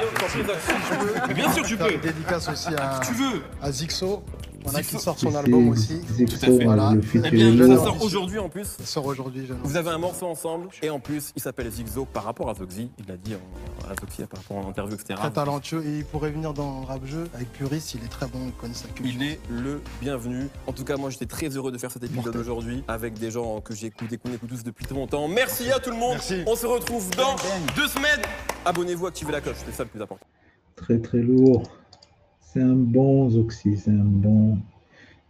gars. 1.27 1.33
Bien 1.33 1.51
sûr, 1.53 1.63
tu 1.65 1.77
peux. 1.77 1.91
une 1.93 1.99
dédicace 1.99 2.49
aussi 2.49 2.67
à, 2.75 2.99
Tu 3.05 3.13
veux. 3.13 3.41
à 3.63 3.71
Zixo. 3.71 4.23
Voilà, 4.71 4.83
qui 4.83 4.97
sort 4.99 5.17
son 5.19 5.33
album 5.35 5.69
aussi. 5.69 5.99
Tout 6.17 6.35
à 6.41 6.45
fait. 6.45 6.63
Voilà. 6.63 6.91
le 6.93 6.99
Eh 6.99 7.05
futur 7.05 7.31
bien, 7.31 7.51
ça 7.57 7.63
lourd. 7.73 7.83
sort 7.85 8.03
aujourd'hui 8.03 8.39
en 8.39 8.49
plus. 8.49 8.67
Il 8.79 8.85
sort 8.85 9.05
aujourd'hui. 9.05 9.47
Vous 9.63 9.75
avez 9.77 9.89
un 9.89 9.97
morceau 9.97 10.25
ensemble 10.27 10.67
et 10.81 10.89
en 10.89 10.99
plus, 10.99 11.31
il 11.35 11.41
s'appelle 11.41 11.69
Zigzo 11.71 12.05
par 12.05 12.23
rapport 12.23 12.49
à 12.49 12.55
Zoxy. 12.55 12.89
Il 12.99 13.05
l'a 13.07 13.17
dit 13.17 13.35
en, 13.35 13.89
à 13.91 13.95
Zoxy 13.99 14.23
par 14.25 14.39
rapport 14.41 14.57
en 14.57 14.69
interview, 14.69 14.95
etc. 14.95 15.15
Très 15.19 15.31
talentueux 15.31 15.83
et 15.85 15.97
il 15.99 16.05
pourrait 16.05 16.31
venir 16.31 16.53
dans 16.53 16.81
Rap 16.81 17.05
Jeu 17.05 17.25
avec 17.33 17.51
Puris, 17.53 17.83
il 17.95 18.03
est 18.03 18.09
très 18.09 18.27
bon, 18.27 18.39
il 18.45 18.51
connaît 18.53 18.73
sa 18.73 18.87
culture. 18.87 19.13
Il 19.19 19.23
est 19.23 19.39
le 19.49 19.81
bienvenu. 20.01 20.47
En 20.67 20.73
tout 20.73 20.83
cas, 20.83 20.97
moi, 20.97 21.09
j'étais 21.09 21.25
très 21.25 21.47
heureux 21.49 21.71
de 21.71 21.77
faire 21.77 21.91
cet 21.91 22.03
épisode 22.03 22.35
aujourd'hui 22.35 22.83
avec 22.87 23.17
des 23.19 23.31
gens 23.31 23.61
que 23.61 23.73
j'écoute 23.73 24.11
et 24.11 24.17
qu'on 24.17 24.31
écoute 24.33 24.49
tous 24.49 24.63
depuis 24.63 24.85
très 24.85 24.95
longtemps. 24.95 25.27
Merci 25.27 25.71
à 25.71 25.79
tout 25.79 25.89
le 25.91 25.95
monde. 25.97 26.13
Merci. 26.13 26.43
On 26.45 26.55
se 26.55 26.65
retrouve 26.65 27.09
dans 27.15 27.35
deux 27.75 27.87
semaines. 27.87 28.21
Abonnez-vous, 28.65 29.05
activez 29.07 29.31
la 29.31 29.41
cloche, 29.41 29.55
c'est 29.65 29.73
ça 29.73 29.83
le 29.83 29.89
plus 29.89 30.01
important. 30.01 30.25
Très 30.75 30.99
très 30.99 31.19
lourd. 31.19 31.63
C'est 32.49 32.61
un 32.61 32.75
bon 32.75 33.29
Zoxy, 33.29 33.77
c'est 33.77 33.91
un 33.91 34.05
bon. 34.05 34.57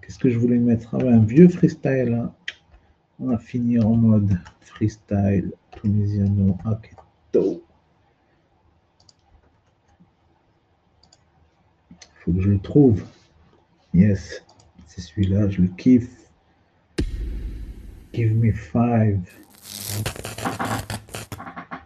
Qu'est-ce 0.02 0.20
que 0.20 0.30
je 0.30 0.38
voulais 0.38 0.60
mettre? 0.60 0.94
Ah 0.96 1.04
Un 1.04 1.20
vieux 1.20 1.50
freestyle. 1.50 2.14
hein. 2.14 2.32
On 3.20 3.26
va 3.26 3.40
finir 3.40 3.88
en 3.88 3.96
mode 3.96 4.38
freestyle 4.62 5.52
tunisiano 5.72 6.56
Aketo. 6.64 7.64
Faut 12.20 12.32
que 12.34 12.40
je 12.42 12.50
le 12.52 12.60
trouve. 12.60 13.04
Yes, 13.96 14.44
c'est 14.86 15.02
celui-là, 15.02 15.50
je 15.50 15.64
le 15.64 15.70
kiffe. 15.70 16.30
Give 18.14 18.36
me 18.36 18.52
five. 18.52 19.20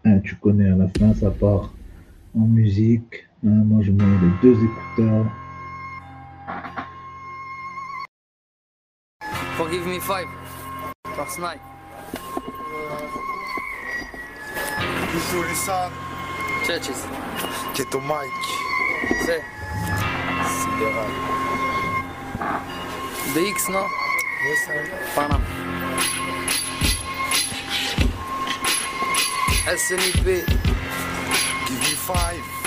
Hein, 0.04 0.20
tu 0.20 0.36
connais 0.36 0.70
à 0.70 0.76
la 0.76 0.90
fin, 0.90 1.14
ça 1.14 1.32
part 1.32 1.74
en 2.36 2.46
musique. 2.46 3.28
Hein, 3.44 3.64
moi, 3.66 3.82
je 3.82 3.92
mets 3.92 4.04
les 4.04 4.30
deux 4.44 4.56
écouteurs. 4.64 5.26
Forgive 9.58 9.88
me 9.88 10.00
five. 10.00 10.28
Last 11.18 11.40
night. 11.40 11.60
Bisous 15.12 15.44
Lusan, 15.50 15.90
Churches. 16.68 17.02
Keto 17.74 18.00
Mike, 18.02 18.30
C'est 19.26 19.42
Sidéral. 20.46 21.10
DX, 23.34 23.70
non 23.72 23.86
Panam. 25.16 25.42
SNIP. 29.76 30.46
Give 31.66 31.80
me 31.80 31.96
five. 31.96 32.61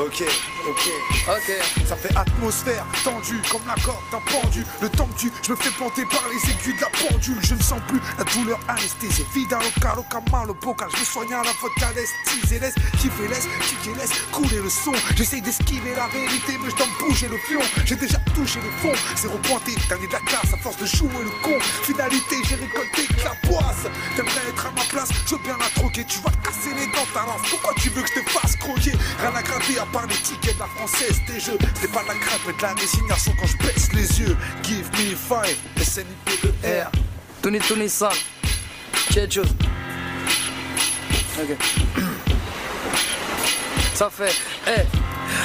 Ok, 0.00 0.22
ok. 0.70 0.90
Ok. 1.28 1.86
Ça 1.86 1.96
fait 1.96 2.16
atmosphère 2.16 2.84
tendue 3.04 3.40
comme 3.50 3.62
la 3.66 3.74
corde 3.82 4.02
d'un 4.12 4.20
pendu. 4.30 4.64
Le 4.80 4.88
temps 4.88 5.06
que 5.06 5.20
tu, 5.20 5.32
je 5.42 5.50
me 5.50 5.56
fais 5.56 5.70
planter 5.70 6.04
par 6.06 6.22
les 6.30 6.50
aiguilles 6.50 6.74
de 6.74 6.80
la 6.80 6.90
pendule. 6.90 7.38
Je 7.42 7.54
ne 7.54 7.62
sens 7.62 7.80
plus 7.88 8.00
la 8.18 8.24
douleur 8.24 8.60
anesthésiée. 8.68 9.26
Vida 9.34 9.58
loca, 9.58 9.94
loca, 9.96 10.20
mal 10.30 10.50
au 10.50 10.54
bocal. 10.54 10.88
Je 10.94 11.00
me 11.00 11.04
soigne 11.04 11.34
à 11.34 11.42
la 11.42 11.52
vodka, 11.60 11.92
laisse 11.94 12.10
teaser, 12.26 12.58
laisse 12.58 12.74
kiffer, 12.98 13.28
laisse 13.28 13.48
kicker, 13.68 13.94
laisse 13.96 14.12
couler 14.32 14.60
le 14.62 14.70
son. 14.70 14.92
J'essaye 15.16 15.42
d'esquiver 15.42 15.94
la 15.96 16.06
vérité, 16.08 16.58
mais 16.62 16.70
je 16.70 16.76
dois 16.76 16.86
bouger 17.00 17.28
le 17.28 17.38
fion. 17.38 17.60
J'ai 17.84 17.96
déjà 17.96 18.18
touché 18.34 18.60
le 18.60 18.70
fond, 18.82 18.94
zéro 19.16 19.38
pointé, 19.38 19.74
dernier 19.88 20.06
de 20.06 20.12
la 20.12 20.20
classe 20.20 20.52
à 20.52 20.56
force 20.58 20.76
de 20.76 20.86
jouer 20.86 21.24
le 21.24 21.30
con. 21.42 21.58
Finalité, 21.82 22.36
j'ai 22.48 22.56
récolté 22.56 23.06
que 23.06 23.24
la 23.24 23.34
poisse. 23.48 23.86
T'aimerais 24.16 24.48
être 24.48 24.66
à 24.66 24.70
ma 24.70 24.84
place, 24.84 25.08
je 25.26 25.34
veux 25.34 25.42
bien 25.42 25.56
la 25.58 25.68
troquer. 25.80 26.04
Tu 26.04 26.18
vas 26.20 26.30
te 26.30 26.48
casser 26.48 26.74
les 26.74 26.86
dents, 26.86 27.06
ta 27.12 27.22
race. 27.22 27.42
Pourquoi 27.50 27.74
tu 27.74 27.90
veux 27.90 28.02
que 28.02 28.08
je 28.08 28.20
te 28.20 28.30
fasse 28.30 28.56
croquer? 28.56 28.92
Rien 29.20 29.34
à 29.34 29.42
gratter 29.42 29.78
à 29.78 29.86
part 29.86 30.06
les 30.06 30.16
tickets 30.16 30.59
la 30.60 30.66
française 30.66 31.18
des 31.26 31.40
jeux. 31.40 31.58
C'est 31.74 31.90
pas 31.90 32.02
de 32.02 32.08
la 32.08 32.14
crainte, 32.14 32.40
mais 32.46 32.52
de 32.52 32.62
la 32.62 32.74
résignation 32.74 33.32
quand 33.40 33.46
je 33.46 33.56
baisse 33.56 33.92
les 33.94 34.20
yeux. 34.20 34.36
Give 34.62 34.86
me 34.92 35.16
five, 35.16 35.56
SNIP-E-R. 35.82 36.90
Tony 37.42 37.58
Tony 37.60 37.88
Sam. 37.88 38.12
Churches. 39.10 39.38
Ok. 41.38 41.56
Ça 43.94 44.10
fait, 44.10 44.36
eh. 44.66 44.99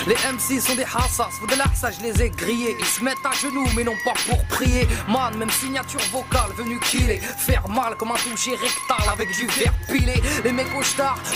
Les 0.08 0.14
MC 0.14 0.62
sont 0.62 0.76
des 0.76 0.84
hassas, 0.84 1.30
faut 1.40 1.48
de 1.48 1.56
l'assa, 1.56 1.90
je 1.90 2.02
les 2.02 2.22
ai 2.22 2.30
grillés. 2.30 2.76
Ils 2.80 2.86
se 2.86 3.04
mettent 3.04 3.26
à 3.26 3.32
genoux, 3.32 3.68
mais 3.76 3.84
non 3.84 3.96
pas 4.06 4.14
pour 4.30 4.44
prier. 4.46 4.88
Man, 5.08 5.36
même 5.38 5.50
signature 5.50 6.00
vocale 6.12 6.52
venue 6.56 6.80
killer. 6.80 7.20
Faire 7.20 7.68
mal 7.70 7.96
comme 7.98 8.12
un 8.12 8.16
toucher 8.16 8.52
rectal 8.52 9.10
avec 9.12 9.32
du 9.32 9.48
verre 9.48 9.74
pilé. 9.88 10.22
Les 10.44 10.52
mecs 10.52 10.68
au 10.76 10.84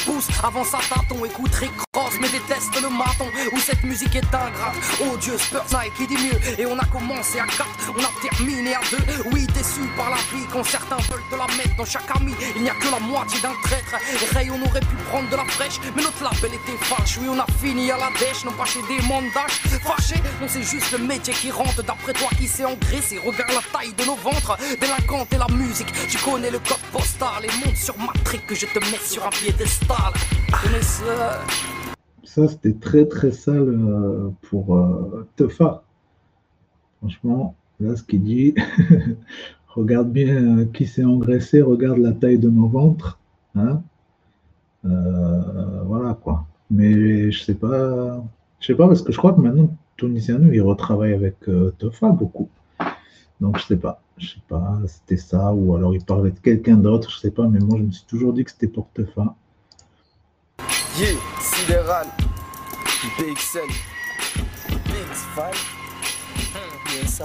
poussent 0.06 0.30
avant 0.44 0.64
sa 0.64 0.78
tâton. 0.78 1.26
Écoute 1.26 1.56
Rick 1.56 1.72
mais 2.22 2.30
déteste 2.30 2.82
le 2.82 2.90
maton. 2.90 3.28
Où 3.52 3.60
cette 3.60 3.84
musique 3.84 4.16
est 4.16 4.34
ingrate. 4.34 4.76
Oh 5.02 5.18
Dieu, 5.18 5.38
Spurs 5.38 5.66
Nike, 5.72 5.94
qui 5.96 6.08
dit 6.08 6.18
mieux. 6.18 6.60
Et 6.60 6.66
on 6.66 6.78
a 6.78 6.86
commencé 6.86 7.40
à 7.40 7.46
4, 7.46 7.66
on 7.96 8.04
a 8.04 8.30
terminé 8.30 8.76
à 8.76 8.82
2. 8.92 8.98
Oui, 9.32 9.46
déçu 9.48 9.82
par 9.98 10.10
la 10.10 10.18
vie, 10.18 10.46
quand 10.52 10.64
certains 10.64 10.98
veulent 10.98 11.30
de 11.32 11.38
la 11.38 11.48
mettre 11.58 11.76
dans 11.78 11.86
chaque 11.86 12.10
ami. 12.16 12.34
Il 12.56 12.64
n'y 12.64 12.70
a 12.70 12.74
que 12.74 12.90
la 12.90 13.00
moitié 13.00 13.40
d'un 13.42 13.54
traître. 13.64 13.96
Et 14.22 14.36
Ray, 14.36 14.50
on 14.50 14.62
aurait 14.66 14.80
pu 14.82 14.96
prendre 15.10 15.30
de 15.30 15.36
la 15.36 15.46
fraîche, 15.46 15.80
mais 15.96 16.02
notre 16.02 16.24
label 16.24 16.54
était 16.54 16.86
fâche. 16.86 17.18
Oui, 17.22 17.28
on 17.30 17.40
a 17.40 17.46
fini 17.62 17.92
à 17.92 17.98
la 17.98 18.10
dèche, 18.20 18.46
pas 18.60 18.66
des 18.90 19.00
on 20.44 20.48
sait 20.48 20.64
juste 20.64 20.92
le 20.92 21.06
métier 21.08 21.34
qui 21.34 21.50
rentre. 21.50 21.82
D'après 21.84 22.12
toi, 22.12 22.28
qui 22.38 22.46
s'est 22.46 22.66
engraissé, 22.66 23.18
regarde 23.18 23.54
la 23.54 23.64
taille 23.72 23.94
de 23.98 24.04
nos 24.06 24.16
ventres. 24.16 24.58
Délinquante 24.82 25.32
et 25.34 25.38
la 25.38 25.48
musique, 25.56 25.92
tu 26.10 26.18
connais 26.18 26.52
le 26.52 26.60
code 26.60 26.84
postal. 26.92 27.46
Et 27.46 27.66
monte 27.66 27.78
sur 27.78 27.98
ma 27.98 28.12
trique 28.26 28.46
que 28.48 28.56
je 28.56 28.66
te 28.66 28.80
mets 28.80 29.00
sur 29.00 29.26
un 29.26 29.30
piédestal. 29.30 30.12
Connaisseur. 30.64 31.46
Ça, 32.24 32.48
c'était 32.50 32.74
très 32.74 33.06
très 33.06 33.32
sale 33.32 33.70
euh, 33.70 34.30
pour 34.50 34.76
euh. 34.76 35.26
Franchement, 37.00 37.56
là, 37.80 37.96
ce 37.96 38.04
qu'il 38.04 38.24
dit, 38.24 38.54
Regarde 39.70 40.12
bien 40.12 40.36
euh, 40.36 40.66
qui 40.66 40.88
s'est 40.88 41.06
engraissé, 41.06 41.62
regarde 41.62 42.00
la 42.00 42.12
taille 42.12 42.40
de 42.40 42.50
mon 42.50 42.68
ventre. 42.68 43.20
Hein 43.56 43.82
Euh, 44.86 45.84
voilà 45.86 46.14
quoi. 46.16 46.46
Mais 46.72 47.32
je 47.32 47.44
sais 47.44 47.56
pas, 47.56 48.24
je 48.60 48.68
sais 48.68 48.76
pas 48.76 48.88
parce 48.88 49.02
que 49.02 49.12
je 49.12 49.18
crois 49.18 49.34
que 49.34 49.42
maintenant 49.42 49.70
Tunisiano 49.98 50.52
il 50.52 50.62
retravaille 50.62 51.14
avec 51.14 51.36
euh, 51.48 51.74
Tofa 51.78 52.10
beaucoup. 52.10 52.50
Donc 53.40 53.58
je 53.58 53.66
sais 53.66 53.78
pas, 53.78 54.02
je 54.18 54.28
sais 54.28 54.42
pas, 54.48 54.78
c'était 54.86 55.18
ça 55.18 55.54
ou 55.54 55.76
alors 55.76 55.96
il 55.96 56.04
parlait 56.04 56.32
de 56.32 56.40
quelqu'un 56.40 56.76
d'autre, 56.76 57.10
je 57.10 57.20
sais 57.20 57.32
pas. 57.32 57.48
Mais 57.48 57.60
moi 57.60 57.78
je 57.78 57.84
me 57.84 57.92
suis 57.92 58.06
toujours 58.06 58.34
dit 58.34 58.44
que 58.44 58.52
c'était 58.52 58.68
pour 58.68 58.90
Tofa. 58.94 59.36
Yeah, 60.98 61.16
sidéral, 61.40 62.08
BXL, 63.18 63.70
BX5, 64.90 65.56
BSI. 66.86 67.24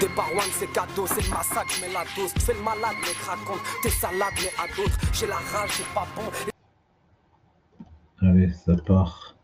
Départ 0.00 0.32
one, 0.32 0.50
c'est 0.58 0.70
cadeau, 0.72 1.06
c'est 1.06 1.22
le 1.22 1.30
massacre, 1.30 1.72
mets 1.80 1.92
la 1.92 2.04
dose. 2.16 2.32
Fais 2.44 2.54
le 2.54 2.60
malade, 2.60 2.96
mec, 3.00 3.16
raconte 3.24 3.60
tes 3.82 3.88
salades, 3.88 4.34
mais 4.42 4.52
à 4.58 4.66
d'autres. 4.76 4.98
J'ai 5.12 5.28
la 5.28 5.36
rage, 5.36 5.70
c'est 5.70 5.94
pas 5.94 6.06
bon. 6.16 6.51
Allez, 8.22 8.52
ça 8.52 8.76
part 8.76 9.34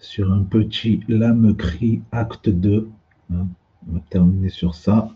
sur 0.00 0.32
un 0.32 0.42
petit 0.42 1.00
lame 1.08 1.56
cri 1.56 2.02
acte 2.12 2.48
2. 2.48 2.90
hein. 3.32 3.46
On 3.88 3.92
va 3.94 4.00
terminer 4.10 4.48
sur 4.48 4.74
ça. 4.74 5.10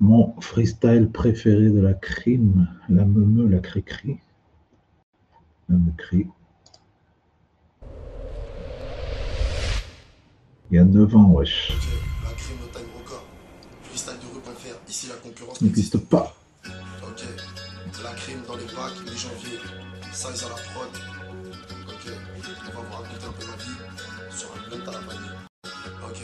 Mon 0.00 0.34
freestyle 0.40 1.10
préféré 1.12 1.68
de 1.70 1.80
la 1.80 1.94
crime, 1.94 2.66
la 2.88 3.04
meumeu, 3.04 3.46
la 3.46 3.58
cri-cri. 3.60 4.18
Lame 5.68 5.92
cri. 5.96 6.26
Il 10.70 10.76
y 10.76 10.78
a 10.78 10.84
9 10.84 11.14
ans, 11.14 11.30
wesh. 11.32 11.72
La 12.24 12.30
crime 12.32 12.56
time 12.72 12.88
record. 12.98 13.24
Freestyle 13.82 14.14
de 14.14 14.34
rue.fr. 14.34 14.88
Ici 14.88 15.06
la 15.08 15.14
concurrence 15.16 15.60
N'existe 15.60 15.98
pas. 15.98 16.34
Ok. 17.02 17.22
La 18.02 18.14
crime 18.14 18.40
dans 18.48 18.56
les 18.56 18.64
bacs, 18.64 18.98
mi-janvier. 19.04 19.58
Size 20.12 20.44
à 20.44 20.48
la 20.48 20.54
prod. 20.54 21.21
On 22.74 22.82
va 22.82 22.96
raconter 22.96 23.26
un 23.26 23.32
peu 23.32 23.46
ma 23.46 23.56
vie 23.56 24.36
sur 24.36 24.48
un 24.52 24.68
blunt 24.68 24.88
à 24.88 24.92
la 24.92 24.98
vanille. 25.00 25.38
Ok. 26.04 26.22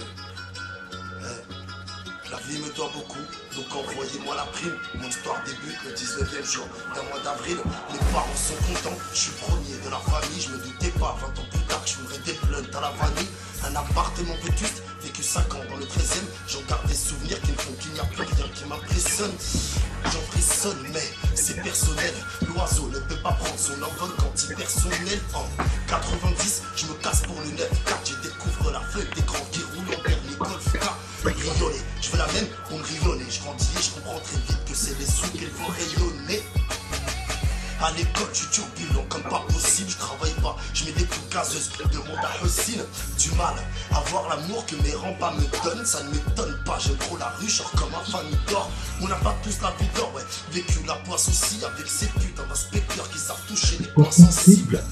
Eh. 1.21 2.31
La 2.31 2.37
vie 2.39 2.59
me 2.59 2.75
doit 2.75 2.91
beaucoup, 2.95 3.25
donc 3.55 3.67
envoyez-moi 3.75 4.35
la 4.35 4.45
prime. 4.45 4.77
Mon 4.95 5.09
histoire 5.09 5.43
débute 5.45 5.77
le 5.85 5.93
19e 5.93 6.45
jour 6.45 6.67
d'un 6.95 7.03
mois 7.05 7.21
d'avril. 7.21 7.59
Mes 7.93 7.99
parents 8.13 8.37
sont 8.37 8.57
contents, 8.67 8.99
je 9.13 9.19
suis 9.19 9.33
premier 9.33 9.77
de 9.85 9.91
la 9.91 9.99
famille. 9.99 10.41
Je 10.41 10.51
me 10.51 10.59
doutais 10.59 10.91
pas, 10.99 11.17
20 11.21 11.27
ans 11.27 11.47
plus 11.51 11.65
tard, 11.65 11.83
je 11.85 11.95
fumerais 11.95 12.19
des 12.19 12.39
blunts 12.47 12.77
à 12.77 12.81
la 12.81 12.91
vanille. 12.91 13.29
Un 13.65 13.75
appartement 13.75 14.35
vétuste, 14.45 14.83
vécu 15.03 15.23
5 15.23 15.55
ans 15.55 15.65
dans 15.71 15.77
le 15.77 15.85
13e. 15.85 16.25
J'en 16.49 16.61
garde 16.69 16.87
des 16.87 16.95
souvenirs 16.95 17.41
qui 17.43 17.53
me 17.53 17.57
font 17.57 17.73
qu'il 17.81 17.93
n'y 17.93 18.01
a 18.01 18.05
plus 18.05 18.23
rien 18.23 18.47
qui 18.55 18.65
m'impressionne. 18.65 19.33
J'en 20.05 20.21
frissonne, 20.31 20.87
mais 20.93 21.09
c'est 21.35 21.61
personnel. 21.63 22.15
L'oiseau 22.47 22.89
ne 22.89 22.99
peut 23.01 23.21
pas 23.23 23.33
prendre 23.33 23.59
son 23.59 23.75
envol 23.83 24.11
quand 24.19 24.33
il 24.49 24.57
personnel. 24.57 25.21
En 25.35 25.45
90, 25.89 26.63
je 26.77 26.87
me 26.87 26.95
casse 26.95 27.23
pour 27.23 27.37
le 27.41 27.51
9-4. 27.51 27.67
Je 28.05 28.29
découvre 28.29 28.71
la 28.71 28.81
feuille 28.81 29.09
d'écran 29.15 29.45
qui 29.53 29.61
roule 29.61 29.95
en 29.95 30.03
dernier 30.03 30.37
Golf 30.39 30.69
je 32.01 32.11
veux 32.11 32.19
la 32.19 32.27
même 32.33 32.47
pour 32.69 32.79
me. 32.79 32.85
Je 33.29 33.41
grandis 33.41 33.69
et 33.77 33.83
je 33.83 33.91
comprends 33.91 34.21
très 34.21 34.37
vite 34.37 34.65
que 34.65 34.75
c'est 34.75 34.99
les 34.99 35.07
sous 35.07 35.29
qu'ils 35.33 35.49
vont 35.49 35.67
rayonner. 35.67 36.43
À 37.81 37.93
l'école, 37.93 38.27
suis 38.33 38.49
turbulent 38.49 39.07
comme 39.09 39.23
pas 39.23 39.45
possible. 39.49 39.89
Je 39.89 39.97
travaille 39.97 40.33
pas, 40.43 40.57
je 40.75 40.85
mets 40.85 40.93
des 40.93 41.05
coups 41.05 41.29
gazeuses 41.33 41.71
de 41.79 41.99
mon 41.99 42.45
Hussein. 42.45 42.83
Du 43.19 43.31
mal 43.37 43.55
à 43.93 44.01
voir 44.11 44.29
l'amour 44.29 44.67
que 44.67 44.75
mes 44.83 44.95
remparts 44.95 45.35
me 45.35 45.47
donnent. 45.63 45.87
Ça 45.87 46.03
ne 46.03 46.11
m'étonne 46.11 46.59
pas, 46.65 46.79
j'aime 46.81 46.97
trop 46.97 47.17
la 47.19 47.29
rue, 47.39 47.49
genre 47.49 47.71
comme 47.73 47.95
un 47.95 48.05
famille 48.11 48.37
d'or. 48.49 48.69
On 49.01 49.07
n'a 49.07 49.15
pas 49.17 49.37
tous 49.45 49.61
la 49.63 49.71
vie 49.79 49.89
d'or, 49.95 50.13
ouais. 50.17 50.23
Vécu 50.51 50.81
la 50.89 50.95
poisse 50.95 51.29
aussi 51.29 51.65
avec 51.65 51.87
ces 51.87 52.07
putains 52.07 52.47
d'inspecteurs 52.49 53.09
qui 53.11 53.19
savent 53.19 53.41
toucher 53.47 53.77
les 53.79 53.87
points 53.87 54.11
sensibles. 54.11 54.83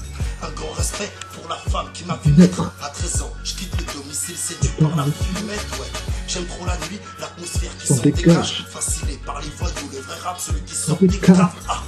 Un 0.41 0.51
grand 0.51 0.71
respect 0.71 1.11
pour 1.33 1.49
la 1.49 1.57
femme 1.57 1.87
qui 1.93 2.05
m'a 2.05 2.17
vu 2.23 2.31
naître 2.31 2.71
à 2.81 2.87
13 2.87 3.21
ans. 3.23 3.33
Je 3.43 3.53
quitte 3.53 3.73
le 3.77 3.93
domicile 3.99 4.37
séduit 4.37 4.69
par 4.79 4.95
la 4.95 5.03
fumette, 5.03 5.65
ouais. 5.79 5.91
J'aime 6.27 6.45
trop 6.45 6.65
la 6.65 6.77
nuit, 6.87 6.99
l'atmosphère 7.19 7.77
qui 7.79 7.87
S'en 7.87 7.97
dégage. 7.97 8.65
Fasciné 8.69 9.19
par 9.25 9.41
les 9.41 9.49
voyous, 9.57 9.89
le 9.91 9.99
vrai 9.99 10.15
rap, 10.23 10.39
celui 10.39 10.61
qui 10.61 10.75
sort 10.75 10.97
des. 11.01 11.19
Ah, 11.67 11.83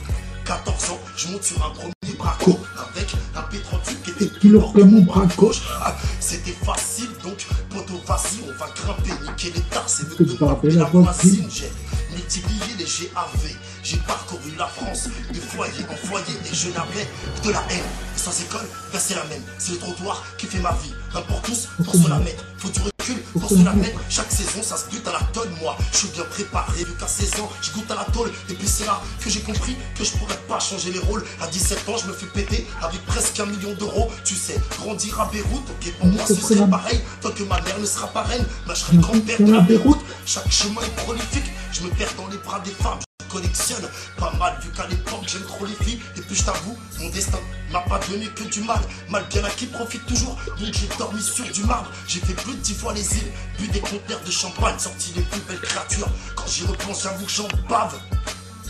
14 0.49 0.89
ans, 0.89 0.99
je 1.15 1.27
monte 1.27 1.43
sur 1.43 1.63
un 1.63 1.69
premier 1.69 2.17
braco 2.17 2.57
avec 2.91 3.13
un 3.35 3.41
P38 3.41 4.01
qui 4.03 4.09
était 4.09 4.39
plus 4.39 4.49
lourd 4.49 4.73
que 4.73 4.81
mon 4.81 5.01
bras 5.01 5.27
gauche. 5.37 5.61
Ah, 5.79 5.95
C'était 6.19 6.57
facile 6.65 7.09
donc, 7.23 7.45
poteau 7.69 8.01
facile, 8.03 8.45
on 8.47 8.57
va 8.57 8.67
grimper, 8.75 9.11
niquer 9.29 9.51
les 9.53 9.61
tasses 9.61 10.01
et 10.01 10.15
Que 10.15 10.23
me 10.23 10.29
tu 10.29 10.37
vas 10.37 10.47
rappeler 10.47 10.71
la 10.71 10.85
voisine. 10.85 11.47
J'ai 11.51 11.71
multiplié 12.15 12.63
les 12.79 12.83
GAV, 12.83 13.57
j'ai 13.89 13.97
parcouru 13.97 14.51
la 14.57 14.67
France 14.67 15.09
de 15.33 15.39
foyer 15.39 15.83
en 15.89 16.07
foyer 16.07 16.37
et 16.45 16.53
je 16.53 16.69
n'avais 16.69 17.07
que 17.41 17.47
de 17.47 17.51
la 17.51 17.63
haine. 17.71 17.89
Et 18.15 18.19
sans 18.19 18.39
école, 18.41 18.67
ben 18.93 18.99
c'est 18.99 19.15
la 19.15 19.23
même, 19.25 19.41
c'est 19.57 19.71
le 19.71 19.77
trottoir 19.79 20.23
qui 20.37 20.45
fait 20.45 20.59
ma 20.59 20.73
vie. 20.73 20.93
Un 21.15 21.21
pour 21.21 21.41
tous, 21.41 21.69
pour 21.83 21.95
se 21.95 22.07
la 22.07 22.19
mettre, 22.19 22.43
faut 22.57 22.69
du 22.69 22.79
recul 22.81 23.17
pour 23.39 23.49
se 23.49 23.63
la 23.63 23.73
mettre. 23.73 23.99
Chaque 24.07 24.31
saison, 24.31 24.61
ça 24.61 24.77
se 24.77 24.91
bute 24.91 25.07
à 25.07 25.13
la 25.13 25.21
tonne, 25.33 25.49
moi 25.59 25.75
je 25.91 25.97
suis 25.97 26.07
bien 26.09 26.23
préparé, 26.25 26.83
vu 26.83 26.93
qu'à 26.99 27.07
16 27.07 27.39
ans, 27.39 27.49
je 27.63 27.71
goûte 27.71 27.89
à 27.89 27.95
la 27.95 28.03
tôle. 28.05 28.31
Et 28.49 28.53
puis 28.53 28.67
c'est 28.67 28.85
là 28.85 29.01
que 29.23 29.29
j'ai 29.29 29.39
compris 29.39 29.75
que 29.97 30.03
je 30.03 30.11
pourrais 30.11 30.37
pas 30.47 30.59
changer 30.59 30.91
les 30.91 30.99
rôles. 30.99 31.25
À 31.41 31.47
17 31.47 31.89
ans, 31.89 31.97
je 31.97 32.07
me 32.07 32.13
fais 32.13 32.27
péter 32.27 32.67
avec 32.83 33.03
presque 33.07 33.39
un 33.39 33.47
million 33.47 33.73
d'euros. 33.73 34.11
Tu 34.23 34.35
sais, 34.35 34.61
grandir 34.77 35.19
à 35.19 35.25
Beyrouth, 35.31 35.67
ok, 35.67 35.93
pour 35.97 36.07
moi 36.07 36.25
ce 36.27 36.35
serait 36.35 36.69
pareil. 36.69 37.01
Tant 37.21 37.31
que 37.31 37.41
ma 37.43 37.59
mère 37.61 37.79
ne 37.79 37.85
sera 37.87 38.07
pas 38.07 38.21
reine, 38.21 38.45
bah, 38.67 38.73
je 38.75 38.81
serai 38.81 38.97
grand-père 38.97 39.41
de 39.41 39.51
la 39.51 39.61
Beyrouth. 39.61 39.99
Chaque 40.27 40.51
chemin 40.51 40.81
est 40.81 40.95
prolifique, 41.03 41.49
je 41.71 41.81
me 41.81 41.89
perds 41.89 42.13
dans 42.17 42.27
les 42.27 42.37
bras 42.37 42.59
des 42.59 42.71
femmes. 42.71 42.99
Collectionne. 43.29 43.87
Pas 44.17 44.31
mal 44.33 44.57
vu 44.61 44.69
qu'à 44.71 44.87
l'époque 44.87 45.23
j'aime 45.27 45.43
trop 45.43 45.65
les 45.65 45.75
filles. 45.85 46.01
Et 46.17 46.21
puis 46.21 46.35
je 46.35 46.43
t'avoue 46.43 46.77
mon 46.99 47.09
destin 47.09 47.39
m'a 47.71 47.81
pas 47.81 47.99
donné 48.09 48.27
que 48.27 48.43
du 48.43 48.61
mal. 48.61 48.79
Mal 49.09 49.25
bien 49.29 49.43
acquis 49.43 49.67
profite 49.67 50.05
toujours 50.05 50.35
donc 50.59 50.73
j'ai 50.73 50.87
dormi 50.97 51.21
sur 51.21 51.45
du 51.45 51.63
marbre. 51.63 51.89
J'ai 52.07 52.19
fait 52.19 52.33
plus 52.33 52.53
de 52.53 52.59
dix 52.59 52.73
fois 52.73 52.93
les 52.93 53.17
îles 53.17 53.31
bu 53.59 53.67
des 53.67 53.79
conteneurs 53.79 54.21
de 54.25 54.31
champagne 54.31 54.77
sorti 54.79 55.13
les 55.15 55.21
plus 55.21 55.41
belles 55.41 55.61
créatures. 55.61 56.09
Quand 56.35 56.47
j'y 56.47 56.65
repense 56.65 57.03
j'avoue 57.03 57.25
que 57.25 57.31
j'en 57.31 57.47
bave. 57.69 57.99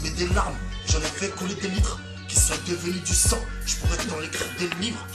Mais 0.03 0.09
des 0.11 0.27
larmes 0.29 0.55
j'en 0.87 0.99
ai 0.99 1.01
fait 1.01 1.29
couler 1.29 1.55
des 1.55 1.69
litres 1.69 1.99
qui 2.27 2.35
sont 2.35 2.53
devenus 2.67 3.03
du 3.03 3.13
sang. 3.13 3.39
Je 3.65 3.75
pourrais 3.77 3.97
t'en 3.97 4.21
écrire 4.21 4.47
des 4.59 4.69
livres. 4.81 5.05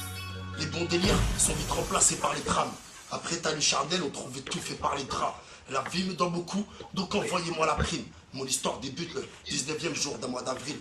Les 0.59 0.67
bons 0.67 0.85
délires 0.85 1.19
sont 1.39 1.55
vite 1.55 1.71
remplacés 1.71 2.17
par 2.17 2.35
les 2.35 2.43
drames. 2.43 2.73
Après 3.11 3.37
Tani 3.37 3.61
Chardel, 3.61 4.03
on 4.05 4.11
trouvait 4.11 4.41
tout 4.41 4.59
fait 4.59 4.75
par 4.75 4.97
les 4.97 5.05
draps. 5.05 5.35
La 5.71 5.83
vie 5.93 6.05
me 6.05 6.15
donne 6.15 6.33
beaucoup, 6.33 6.67
donc 6.95 7.15
envoyez-moi 7.15 7.67
la 7.67 7.75
prime. 7.75 8.05
Mon 8.35 8.45
histoire 8.45 8.81
débute 8.81 9.15
le 9.15 9.23
19e 9.47 9.95
jour 9.95 10.19
d'un 10.19 10.27
mois 10.27 10.43
d'avril. 10.43 10.75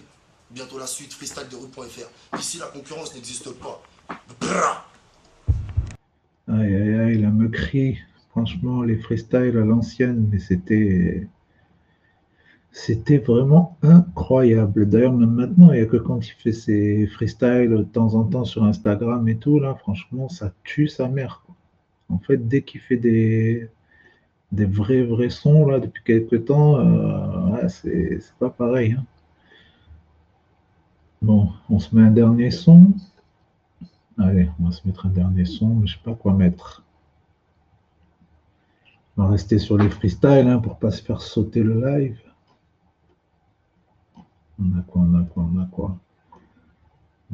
Bientôt 0.50 0.80
la 0.80 0.88
suite, 0.88 1.14
freestyle 1.14 1.48
de 1.52 1.56
rue.fr. 1.56 2.40
Ici, 2.40 2.58
la 2.58 2.66
concurrence 2.66 3.14
n'existe 3.14 3.52
pas. 3.60 3.80
Brrra. 4.42 4.88
Aïe, 6.48 6.76
aïe, 6.76 6.96
aïe, 6.96 7.18
la 7.20 7.30
me 7.30 7.48
crie. 7.50 8.00
Franchement, 8.32 8.82
les 8.82 8.98
freestyles 8.98 9.56
à 9.58 9.66
l'ancienne, 9.66 10.28
mais 10.32 10.40
c'était. 10.40 11.28
C'était 12.72 13.20
vraiment 13.20 13.78
incroyable. 13.84 14.90
D'ailleurs, 14.90 15.14
même 15.14 15.30
maintenant, 15.30 15.72
il 15.72 15.76
n'y 15.76 15.86
a 15.86 15.86
que 15.86 15.98
quand 15.98 16.26
il 16.28 16.34
fait 16.34 16.54
ses 16.54 17.06
freestyles 17.06 17.70
de 17.70 17.84
temps 17.84 18.16
en 18.16 18.24
temps 18.24 18.46
sur 18.46 18.64
Instagram 18.64 19.28
et 19.28 19.38
tout, 19.38 19.60
là, 19.60 19.76
franchement, 19.76 20.28
ça 20.28 20.52
tue 20.64 20.88
sa 20.88 21.08
mère. 21.08 21.44
En 22.10 22.18
fait, 22.18 22.48
dès 22.48 22.64
qu'il 22.64 22.82
fait 22.82 22.98
des, 22.98 23.70
des 24.54 24.66
vrais, 24.66 25.04
vrais 25.04 25.30
sons, 25.32 25.66
là, 25.66 25.80
depuis 25.80 26.04
quelques 26.04 26.46
temps, 26.46 26.78
euh, 26.78 27.68
c'est 27.68 28.20
pas 28.40 28.52
pareil. 28.52 28.94
hein. 28.94 29.04
Bon, 31.24 31.52
on 31.70 31.80
se 31.80 31.96
met 31.96 32.04
un 32.04 32.12
dernier 32.12 32.52
son. 32.52 32.94
Allez, 34.20 34.50
on 34.60 34.66
va 34.66 34.72
se 34.72 34.88
mettre 34.88 35.08
un 35.08 35.10
dernier 35.10 35.46
son, 35.46 35.68
mais 35.74 35.88
je 35.88 35.96
sais 35.96 36.04
pas 36.04 36.14
quoi 36.14 36.34
mettre. 36.34 36.84
On 39.18 39.24
va 39.24 39.30
rester 39.30 39.58
sur 39.58 39.78
les 39.78 39.90
freestyles 39.90 40.48
hein, 40.48 40.60
pour 40.60 40.78
pas 40.78 40.92
se 40.92 41.02
faire 41.02 41.22
sauter 41.22 41.64
le 41.64 41.84
live. 41.84 42.20
On 44.60 44.78
a 44.78 44.82
quoi, 44.82 45.02
on 45.02 45.16
a 45.16 45.24
quoi, 45.24 45.44
on 45.52 45.60
a 45.62 45.66
quoi? 45.66 45.98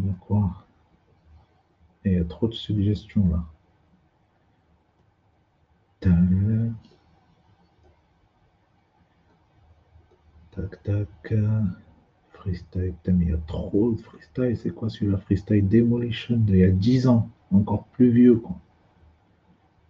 On 0.02 0.10
a 0.10 0.14
quoi? 0.22 0.66
Et 2.06 2.12
il 2.12 2.18
y 2.18 2.22
a 2.22 2.24
trop 2.24 2.48
de 2.48 2.54
suggestions 2.54 3.28
là. 3.30 3.44
Tac, 10.60 10.84
tac. 10.84 11.34
Freestyle, 12.34 12.93
putain, 12.93 13.14
mais 13.14 13.26
il 13.26 13.32
y 13.32 13.34
a 13.34 13.38
trop 13.47 13.91
de 13.93 14.01
freestyle. 14.01 14.57
C'est 14.57 14.72
quoi 14.72 14.89
celui-là? 14.89 15.18
Freestyle 15.18 15.68
Demolition 15.68 16.38
d'il 16.38 16.57
y 16.57 16.64
a 16.64 16.72
10 16.72 17.07
ans. 17.07 17.30
Encore 17.51 17.86
plus 17.93 18.12
vieux, 18.12 18.36
quoi. 18.38 18.55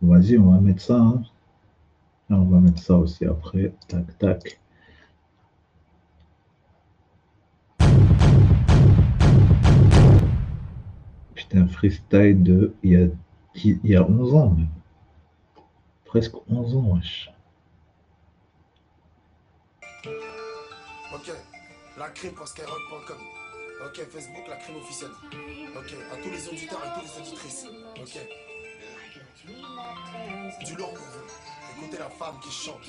Vas-y, 0.01 0.37
on 0.37 0.51
va 0.51 0.59
mettre 0.59 0.81
ça. 0.81 0.97
hein. 0.99 1.23
On 2.29 2.43
va 2.45 2.59
mettre 2.59 2.81
ça 2.81 2.97
aussi 2.97 3.25
après. 3.25 3.73
Tac, 3.87 4.17
tac. 4.19 4.59
Putain, 11.35 11.67
freestyle 11.67 12.43
de 12.43 12.73
il 12.83 12.91
y 12.91 12.95
a, 12.97 13.07
il 13.55 13.79
y 13.83 13.95
a 13.95 14.07
11 14.07 14.35
ans, 14.35 14.49
même. 14.51 14.67
Presque 16.05 16.35
11 16.49 16.75
ans, 16.75 16.95
wesh. 16.95 17.31
La 21.99 22.09
crime.skyrock.com. 22.11 23.17
Ok, 23.85 24.09
Facebook, 24.09 24.47
la 24.47 24.55
crime 24.55 24.77
officielle. 24.77 25.11
Ok, 25.75 25.93
à 26.13 26.15
tous 26.15 26.29
les 26.29 26.47
auditeurs 26.47 26.81
et 26.85 26.89
toutes 26.97 27.09
les 27.09 27.21
auditrices. 27.21 27.67
Ok. 27.99 28.17
Du 30.65 30.75
lourd 30.75 30.93
pour 30.93 31.05
vous. 31.05 31.25
Écoutez 31.77 31.97
la 31.97 32.09
femme 32.09 32.39
qui 32.41 32.51
chante. 32.51 32.87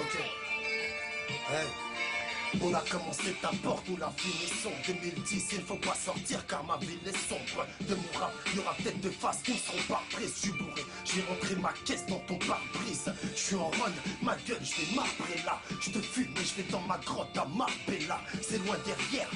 Ok. 0.00 0.18
Hey. 1.50 1.93
On 2.62 2.72
a 2.72 2.80
commencé 2.80 3.34
ta 3.42 3.50
porte, 3.62 3.88
nous 3.88 3.96
la 3.96 4.10
finissons 4.16 4.70
2010, 4.86 5.48
il 5.52 5.62
faut 5.62 5.76
pas 5.76 5.94
sortir 5.94 6.46
car 6.46 6.64
ma 6.64 6.76
ville 6.78 6.98
est 7.06 7.28
sombre. 7.28 7.66
De 7.80 7.94
mon 7.94 8.18
rap, 8.18 8.32
y 8.54 8.58
aura 8.58 8.74
peut-être 8.74 9.00
deux 9.00 9.10
faces 9.10 9.42
qui 9.42 9.52
ne 9.52 9.58
seront 9.58 9.82
pas 9.88 10.02
prises 10.10 10.42
Je 10.44 10.50
bourré, 10.52 10.82
je 11.04 11.16
vais 11.16 11.26
rentrer 11.28 11.56
ma 11.56 11.72
caisse 11.84 12.06
dans 12.06 12.20
ton 12.20 12.36
pare-brise. 12.38 13.12
Je 13.34 13.40
suis 13.40 13.56
en 13.56 13.68
run, 13.68 13.92
ma 14.22 14.36
gueule, 14.46 14.62
je 14.62 14.80
vais 14.80 14.94
m'arbrer 14.94 15.42
là. 15.44 15.60
Je 15.80 15.90
te 15.90 16.00
fume 16.00 16.32
et 16.36 16.44
je 16.44 16.62
vais 16.62 16.70
dans 16.70 16.80
ma 16.82 16.98
grotte 16.98 17.36
à 17.36 17.44
Marbella. 17.46 18.20
C'est 18.40 18.64
loin 18.64 18.76
derrière, 18.84 19.30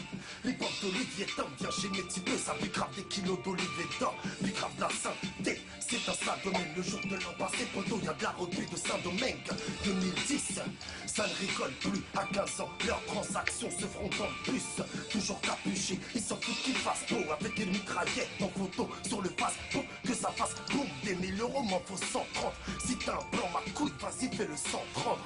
les 0.45 0.53
portes 0.53 0.81
d'Olivier 0.83 1.27
Tom 1.37 1.47
Viens 1.59 1.71
chez 1.71 1.89
mes 1.89 2.03
peu, 2.03 2.39
ça 2.39 2.55
fait 2.55 2.73
grave 2.73 2.95
des 2.97 3.05
kilos 3.05 3.39
d'olive 3.45 3.69
et 3.81 4.01
d'or. 4.01 4.15
Puis 4.43 4.53
grave 4.53 4.75
de 4.77 4.81
la 4.83 4.89
synthé, 4.91 5.61
c'est 5.81 6.05
dans 6.07 6.15
sa 6.15 6.37
domaine 6.45 6.73
Le 6.77 6.83
jour 6.83 7.01
de 7.05 7.17
l'an 7.17 7.35
passé, 7.39 7.67
poteau, 7.75 8.01
y 8.05 8.09
a 8.09 8.13
de 8.13 8.23
la 8.23 8.31
rugby 8.31 8.67
de 8.71 8.77
Saint-Domingue. 8.77 9.49
2010, 9.85 10.61
ça 11.07 11.27
ne 11.27 11.35
rigole 11.47 11.73
plus. 11.81 12.03
À 12.15 12.25
15 12.25 12.61
ans 12.61 12.71
Leurs 12.87 13.03
transactions 13.09 13.71
se 13.71 13.87
feront 13.87 14.11
dans 14.19 14.27
le 14.27 14.53
bus. 14.53 14.63
Toujours 15.11 15.41
capuchés, 15.41 15.99
ils 16.15 16.21
s'en 16.21 16.37
foutent 16.37 16.63
qu'ils 16.63 16.75
fassent 16.75 17.07
beau. 17.11 17.33
Avec 17.33 17.59
une 17.59 17.71
mitraillette 17.71 18.29
en 18.41 18.49
photo 18.49 18.89
sur 19.07 19.23
le 19.23 19.31
face 19.31 19.55
Pour 19.73 19.85
que 20.05 20.15
ça 20.15 20.31
fasse 20.31 20.55
boum 20.71 20.87
Des 21.05 21.15
1000 21.15 21.41
euros 21.41 21.63
m'en 21.63 21.81
faut 21.81 21.97
130 21.97 22.53
Si 22.85 22.97
t'as 22.97 23.15
un 23.15 23.25
plan 23.31 23.49
ma 23.53 23.61
couille, 23.73 23.93
vas-y 24.01 24.29
fais 24.35 24.47
le 24.47 24.57
130 24.57 25.19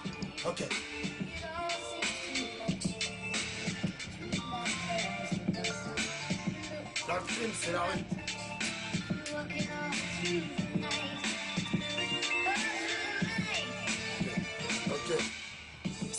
Ok. 0.46 0.64
La 7.08 7.18
crime 7.18 7.50
c'est 7.60 7.72
la 7.72 7.82
rue 7.82 8.04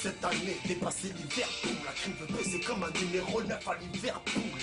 Cette 0.03 0.25
année, 0.25 0.57
dépasser 0.67 1.13
l'hiver, 1.15 1.47
boum, 1.63 1.77
la 1.85 1.93
crime 1.93 2.13
veut 2.19 2.35
baiser 2.35 2.59
comme 2.59 2.83
un 2.83 2.91
numéro 2.99 3.41
9 3.41 3.67
à 3.69 3.75
Liverpool. 3.93 4.59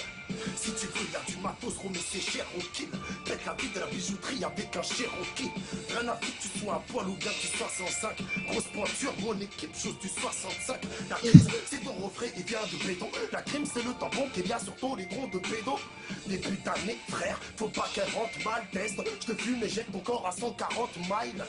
Si 0.54 0.70
tu 0.74 0.86
veux, 0.86 1.10
y 1.10 1.16
a 1.16 1.20
du 1.26 1.38
matos, 1.38 1.72
mais 1.90 1.98
c'est 1.98 2.20
cher 2.20 2.44
au 2.58 2.60
kill. 2.74 2.90
Pète 3.24 3.40
la 3.46 3.54
vie 3.54 3.70
de 3.74 3.80
la 3.80 3.86
bijouterie 3.86 4.44
avec 4.44 4.76
un 4.76 4.82
Cherokee. 4.82 5.50
Rien 5.88 6.08
à 6.08 6.16
foutre, 6.16 6.38
tu 6.42 6.58
sois 6.58 6.74
un 6.74 6.92
poil 6.92 7.08
ou 7.08 7.14
bien 7.14 7.30
tu 7.40 7.46
sois 7.56 7.70
105. 7.70 8.22
Grosse 8.50 8.64
pointure, 8.64 9.14
mon 9.20 9.40
équipe, 9.40 9.74
chose 9.74 9.98
du 9.98 10.08
65. 10.10 10.78
La 11.08 11.16
crise, 11.16 11.48
c'est 11.64 11.82
ton 11.84 11.92
refrain, 11.94 12.26
il 12.36 12.42
vient 12.42 12.58
de 12.70 12.86
béton. 12.86 13.08
La 13.32 13.40
crime, 13.40 13.64
c'est 13.64 13.82
le 13.82 13.94
tampon 13.94 14.28
qui 14.34 14.42
vient 14.42 14.58
sur 14.58 14.76
ton 14.76 14.94
litron 14.94 15.26
de 15.28 15.38
pédo. 15.38 15.78
Début 16.26 16.58
d'année, 16.66 16.98
frère, 17.08 17.40
faut 17.56 17.68
pas 17.68 17.88
qu'elle 17.94 18.12
rentre 18.12 18.44
mal, 18.44 18.62
test. 18.72 19.00
Je 19.22 19.32
te 19.32 19.40
fume 19.40 19.62
et 19.62 19.70
jette 19.70 19.90
ton 19.90 20.00
corps 20.00 20.26
à 20.26 20.32
140 20.32 20.98
miles. 20.98 21.44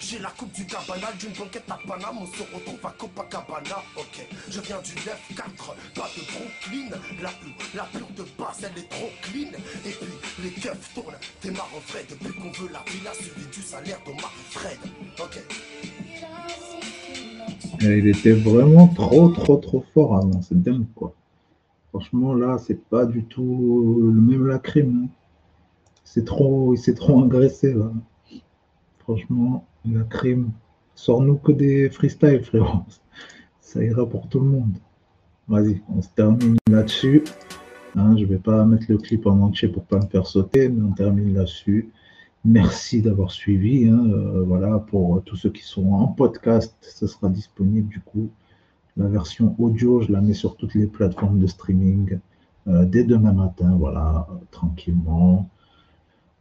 J'ai 0.00 0.18
la 0.20 0.30
coupe 0.30 0.52
du 0.52 0.64
cabanal 0.64 1.14
d'une 1.18 1.32
banquette 1.32 1.64
à 1.68 1.78
Paname, 1.86 2.18
on 2.22 2.26
se 2.26 2.42
retrouve 2.54 2.78
à 2.84 2.90
Copacabana, 2.96 3.82
ok. 3.96 4.26
Je 4.48 4.60
viens 4.60 4.80
du 4.80 4.92
9-4, 4.92 5.04
pas 5.94 6.08
de 6.16 6.22
Brooklyn. 6.32 6.96
La 7.22 7.28
pluie, 7.30 7.52
la 7.74 7.82
pluie 7.84 8.14
de 8.16 8.24
base, 8.38 8.62
elle 8.62 8.82
est 8.82 8.88
trop 8.88 9.10
clean. 9.22 9.50
Et 9.84 9.90
puis 9.90 10.42
les 10.44 10.50
keufs 10.50 10.94
tournent, 10.94 11.14
t'es 11.40 11.50
marre 11.50 11.68
Fred. 11.86 12.06
Depuis 12.10 12.32
qu'on 12.38 12.50
veut 12.52 12.72
la 12.72 12.82
villa, 12.90 13.12
suivi 13.14 13.46
du 13.52 13.60
salaire 13.60 13.98
de 14.06 14.12
Marie 14.12 14.48
Fred, 14.50 14.78
ok. 15.20 15.44
Il 17.80 18.06
était 18.08 18.32
vraiment 18.32 18.88
trop, 18.88 19.28
trop, 19.28 19.56
trop 19.56 19.84
fort 19.94 20.16
avant. 20.16 20.40
C'est 20.42 20.60
dingue, 20.60 20.86
quoi. 20.94 21.12
Franchement, 21.90 22.34
là, 22.34 22.58
c'est 22.58 22.82
pas 22.88 23.04
du 23.04 23.24
tout 23.24 24.00
le 24.12 24.20
même 24.20 24.46
la 24.46 24.58
crime. 24.58 25.04
hein. 25.04 25.08
C'est 26.04 26.24
trop, 26.24 26.72
il 26.74 26.78
s'est 26.78 26.94
trop 26.94 27.22
agressé, 27.24 27.74
là. 27.74 27.90
Franchement, 29.00 29.66
la 29.84 30.02
crime. 30.04 30.50
Sors-nous 30.94 31.36
que 31.36 31.52
des 31.52 31.90
freestyles, 31.90 32.44
frérot. 32.44 32.82
Ça 33.60 33.82
ira 33.82 34.06
pour 34.06 34.28
tout 34.28 34.40
le 34.40 34.46
monde. 34.46 34.76
Vas-y, 35.48 35.80
on 35.94 36.02
se 36.02 36.08
termine 36.08 36.56
là-dessus. 36.68 37.24
Hein, 37.94 38.16
je 38.16 38.24
vais 38.24 38.38
pas 38.38 38.64
mettre 38.64 38.86
le 38.88 38.98
clip 38.98 39.26
en 39.26 39.40
entier 39.40 39.68
pour 39.68 39.84
pas 39.84 39.98
me 39.98 40.06
faire 40.06 40.26
sauter, 40.26 40.68
mais 40.68 40.82
on 40.82 40.92
termine 40.92 41.34
là-dessus. 41.34 41.90
Merci 42.44 43.02
d'avoir 43.02 43.30
suivi. 43.30 43.88
hein, 43.88 44.04
euh, 44.10 44.42
voilà, 44.44 44.78
pour 44.78 45.22
tous 45.24 45.36
ceux 45.36 45.50
qui 45.50 45.62
sont 45.62 45.92
en 45.92 46.08
podcast, 46.08 46.76
ce 46.80 47.06
sera 47.06 47.28
disponible 47.28 47.88
du 47.88 48.00
coup. 48.00 48.30
La 48.96 49.06
version 49.06 49.54
audio, 49.58 50.02
je 50.02 50.10
la 50.12 50.20
mets 50.20 50.34
sur 50.34 50.56
toutes 50.56 50.74
les 50.74 50.86
plateformes 50.86 51.38
de 51.38 51.46
streaming 51.46 52.18
euh, 52.66 52.84
dès 52.84 53.04
demain 53.04 53.32
matin, 53.32 53.76
voilà, 53.78 54.26
euh, 54.30 54.34
tranquillement. 54.50 55.48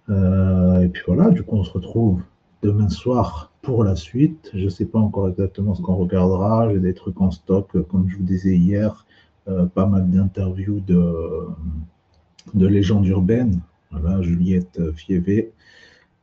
Euh, 0.09 0.81
et 0.81 0.89
puis 0.89 1.03
voilà, 1.07 1.29
du 1.29 1.43
coup, 1.43 1.57
on 1.57 1.63
se 1.63 1.71
retrouve 1.71 2.21
demain 2.67 2.89
soir 2.89 3.53
pour 3.61 3.85
la 3.85 3.95
suite. 3.95 4.51
Je 4.53 4.65
ne 4.65 4.69
sais 4.69 4.85
pas 4.85 4.99
encore 4.99 5.29
exactement 5.29 5.73
ce 5.73 5.81
qu'on 5.81 5.95
regardera. 5.95 6.69
J'ai 6.69 6.79
des 6.79 6.93
trucs 6.93 7.21
en 7.21 7.31
stock, 7.31 7.69
comme 7.87 8.09
je 8.09 8.17
vous 8.17 8.23
disais 8.23 8.57
hier, 8.57 9.05
euh, 9.47 9.65
pas 9.67 9.85
mal 9.85 10.09
d'interviews 10.09 10.81
de, 10.81 11.47
de 12.53 12.67
légendes 12.67 13.07
urbaines. 13.07 13.61
Voilà, 13.91 14.21
Juliette 14.21 14.81
Fievé. 14.95 15.53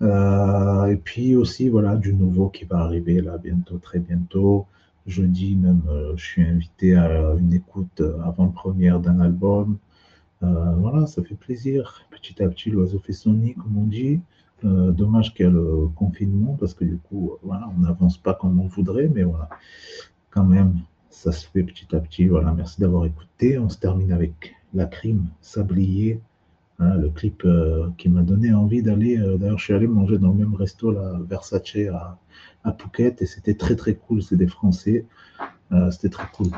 Euh, 0.03 0.85
et 0.87 0.97
puis 0.97 1.35
aussi, 1.35 1.71
voilà, 1.71 1.97
du 1.97 2.13
nouveau 2.13 2.51
qui 2.51 2.67
va 2.67 2.81
arriver 2.81 3.23
là 3.23 3.39
bientôt, 3.39 3.79
très 3.79 4.01
bientôt. 4.01 4.67
Jeudi 5.07 5.57
même, 5.57 5.83
euh, 5.89 6.13
je 6.17 6.25
suis 6.25 6.43
invité 6.43 6.95
à 6.95 7.35
une 7.39 7.55
écoute 7.55 8.03
avant-première 8.23 9.01
d'un 9.01 9.19
album. 9.21 9.79
Voilà, 10.43 11.07
ça 11.07 11.23
fait 11.23 11.37
plaisir. 11.37 12.03
Petit 12.11 12.43
à 12.43 12.49
petit, 12.51 12.69
l'oiseau 12.69 12.99
fait 12.99 13.15
son 13.15 13.33
comme 13.57 13.79
on 13.79 13.87
dit. 13.87 14.21
Euh, 14.65 14.93
dommage 14.93 15.35
qu'il 15.35 15.47
y 15.47 15.49
ait 15.49 15.53
le 15.53 15.89
confinement 15.95 16.57
parce 16.59 16.75
que 16.75 16.85
du 16.85 16.97
coup, 16.97 17.33
euh, 17.33 17.37
voilà, 17.43 17.69
on 17.77 17.81
n'avance 17.81 18.17
pas 18.17 18.35
comme 18.35 18.61
on 18.61 18.67
voudrait, 18.67 19.09
mais 19.09 19.23
voilà, 19.23 19.49
quand 20.31 20.45
même, 20.45 20.79
ça 21.11 21.33
se 21.33 21.47
fait 21.49 21.63
petit 21.63 21.95
à 21.95 22.01
petit. 22.01 22.27
Voilà, 22.27 22.53
merci 22.53 22.81
d'avoir 22.81 23.05
écouté. 23.05 23.59
On 23.59 23.69
se 23.69 23.79
termine 23.79 24.13
avec 24.13 24.55
La 24.73 24.87
Crime, 24.87 25.27
Sablier, 25.41 26.21
Hein, 26.81 26.97
le 26.97 27.09
clip 27.09 27.45
euh, 27.45 27.91
qui 27.99 28.09
m'a 28.09 28.23
donné 28.23 28.53
envie 28.53 28.83
d'aller. 28.83 29.17
D'ailleurs, 29.17 29.59
je 29.59 29.65
suis 29.65 29.75
allé 29.75 29.87
manger 29.87 30.19
dans 30.19 30.31
le 30.31 30.35
même 30.35 30.57
resto, 30.57 30.91
là, 30.91 31.21
Versace, 31.25 31.77
à, 31.93 32.19
à 32.65 32.73
Phuket, 32.73 33.23
et 33.23 33.27
c'était 33.27 33.55
très 33.55 33.77
très 33.77 33.95
cool. 33.95 34.25
C'est 34.25 34.37
des 34.37 34.49
Français. 34.49 35.07
C'était 35.91 36.09
très 36.09 36.27
cool. 36.35 36.49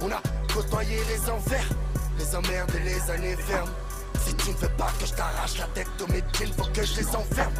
On 0.00 0.10
a 0.10 0.20
côtoyé 0.52 0.98
les 1.08 1.30
enfers, 1.30 1.68
les 2.18 2.34
emmerdes 2.34 2.72
et 2.74 2.84
les 2.84 3.10
années 3.10 3.36
fermes. 3.36 3.70
Si 4.24 4.34
tu 4.36 4.50
ne 4.50 4.54
veux 4.56 4.68
pas 4.78 4.90
que 4.98 5.06
je 5.06 5.12
t'arrache 5.12 5.58
la 5.58 5.66
tête 5.74 5.88
de 5.98 6.12
mes 6.12 6.22
jeans, 6.32 6.52
faut 6.56 6.70
que 6.72 6.84
je 6.84 6.96
les 7.00 7.08
enferme. 7.08 7.52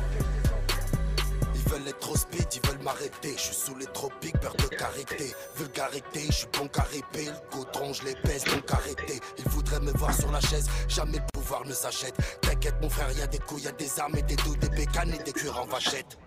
Ils 1.72 1.78
veulent 1.78 1.88
être 1.88 2.00
trop 2.00 2.16
speed, 2.16 2.46
ils 2.54 2.68
veulent 2.68 2.82
m'arrêter. 2.82 3.34
Je 3.34 3.40
suis 3.40 3.54
sous 3.54 3.74
les 3.76 3.86
tropiques, 3.86 4.38
peur 4.40 4.54
de 4.56 4.66
carité. 4.76 5.34
Vulgarité, 5.56 6.26
je 6.26 6.32
suis 6.32 6.46
bon 6.52 6.68
caripé. 6.68 7.24
Le 7.24 7.56
goudron, 7.56 7.94
je 7.94 8.04
les 8.04 8.14
pèse, 8.14 8.44
donc 8.44 8.70
arrêtez. 8.70 9.20
Ils 9.38 9.48
voudraient 9.48 9.80
me 9.80 9.92
voir 9.92 10.14
sur 10.14 10.30
la 10.30 10.40
chaise, 10.40 10.66
jamais 10.88 11.18
le 11.18 11.24
pouvoir 11.32 11.64
ne 11.64 11.72
s'achète. 11.72 12.14
T'inquiète, 12.42 12.74
mon 12.82 12.90
frère, 12.90 13.10
y 13.12 13.22
a 13.22 13.26
des 13.26 13.38
couilles, 13.38 13.62
y 13.62 13.68
a 13.68 13.72
des 13.72 14.00
armes 14.00 14.16
et 14.16 14.22
des 14.22 14.36
dos, 14.36 14.54
des 14.56 14.68
bécanes 14.68 15.14
et 15.18 15.22
des 15.22 15.32
cuirs 15.32 15.58
en 15.58 15.64
vachette. 15.64 16.18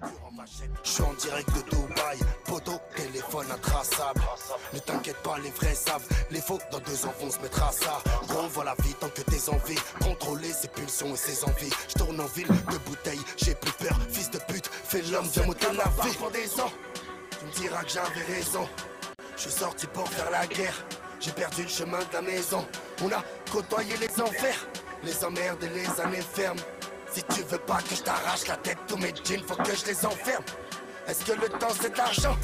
Je 0.83 0.89
suis 0.89 1.03
en 1.03 1.13
direct 1.13 1.49
de 1.55 1.61
Dubaï, 1.69 2.19
poteau, 2.45 2.79
téléphone 2.95 3.45
intraçable. 3.51 4.21
Ne 4.73 4.79
t'inquiète 4.79 5.21
pas, 5.23 5.37
les 5.39 5.51
vrais 5.51 5.75
savent. 5.75 6.07
Les 6.31 6.41
faux, 6.41 6.59
dans 6.71 6.79
deux 6.79 7.05
ans, 7.05 7.13
vont 7.19 7.31
se 7.31 7.39
mettre 7.39 7.63
à 7.63 7.71
ça. 7.71 8.01
Gros, 8.27 8.47
voilà 8.49 8.75
vie 8.83 8.93
tant 8.95 9.09
que 9.09 9.21
tes 9.21 9.49
envies. 9.49 9.79
Contrôler 10.01 10.51
ses 10.51 10.67
pulsions 10.69 11.13
et 11.13 11.17
ses 11.17 11.43
envies. 11.43 11.71
Je 11.89 11.93
tourne 11.93 12.19
en 12.19 12.25
ville 12.25 12.47
de 12.47 12.77
bouteilles, 12.89 13.21
j'ai 13.37 13.55
plus 13.55 13.71
peur. 13.73 13.97
Fils 14.09 14.29
de 14.31 14.39
pute, 14.39 14.69
fais 14.95 15.11
l'homme, 15.11 15.27
viens 15.31 15.45
m'ôter 15.45 15.67
la 15.73 16.03
vie. 16.03 16.15
Pendaison, 16.17 16.71
tu 17.37 17.45
me 17.45 17.51
diras 17.51 17.83
que 17.83 17.89
j'avais 17.89 18.33
raison. 18.33 18.67
Je 19.35 19.41
suis 19.41 19.51
sorti 19.51 19.87
pour 19.87 20.07
faire 20.09 20.29
la 20.31 20.47
guerre. 20.47 20.85
J'ai 21.19 21.31
perdu 21.31 21.63
le 21.63 21.69
chemin 21.69 21.99
de 21.99 22.13
la 22.13 22.21
maison. 22.21 22.65
On 23.01 23.11
a 23.11 23.23
côtoyé 23.51 23.95
les 23.97 24.21
enfers, 24.21 24.67
les 25.03 25.23
emmerdes 25.23 25.63
et 25.63 25.69
les 25.69 26.01
années 26.01 26.21
fermes. 26.21 26.59
Si 27.11 27.23
tu 27.23 27.41
veux 27.43 27.57
pas 27.57 27.79
que 27.81 27.95
je 27.95 28.01
t'arrache 28.01 28.47
la 28.47 28.57
tête, 28.57 28.77
tous 28.87 28.97
mes 28.97 29.13
jeans, 29.23 29.43
faut 29.47 29.55
que 29.55 29.75
je 29.75 29.85
les 29.85 30.05
enferme. 30.05 30.43
Est-ce 31.07 31.23
que 31.25 31.33
le 31.33 31.49
temps 31.49 31.73
c'est 31.79 31.91
de 31.91 31.97
l'argent? 31.97 32.37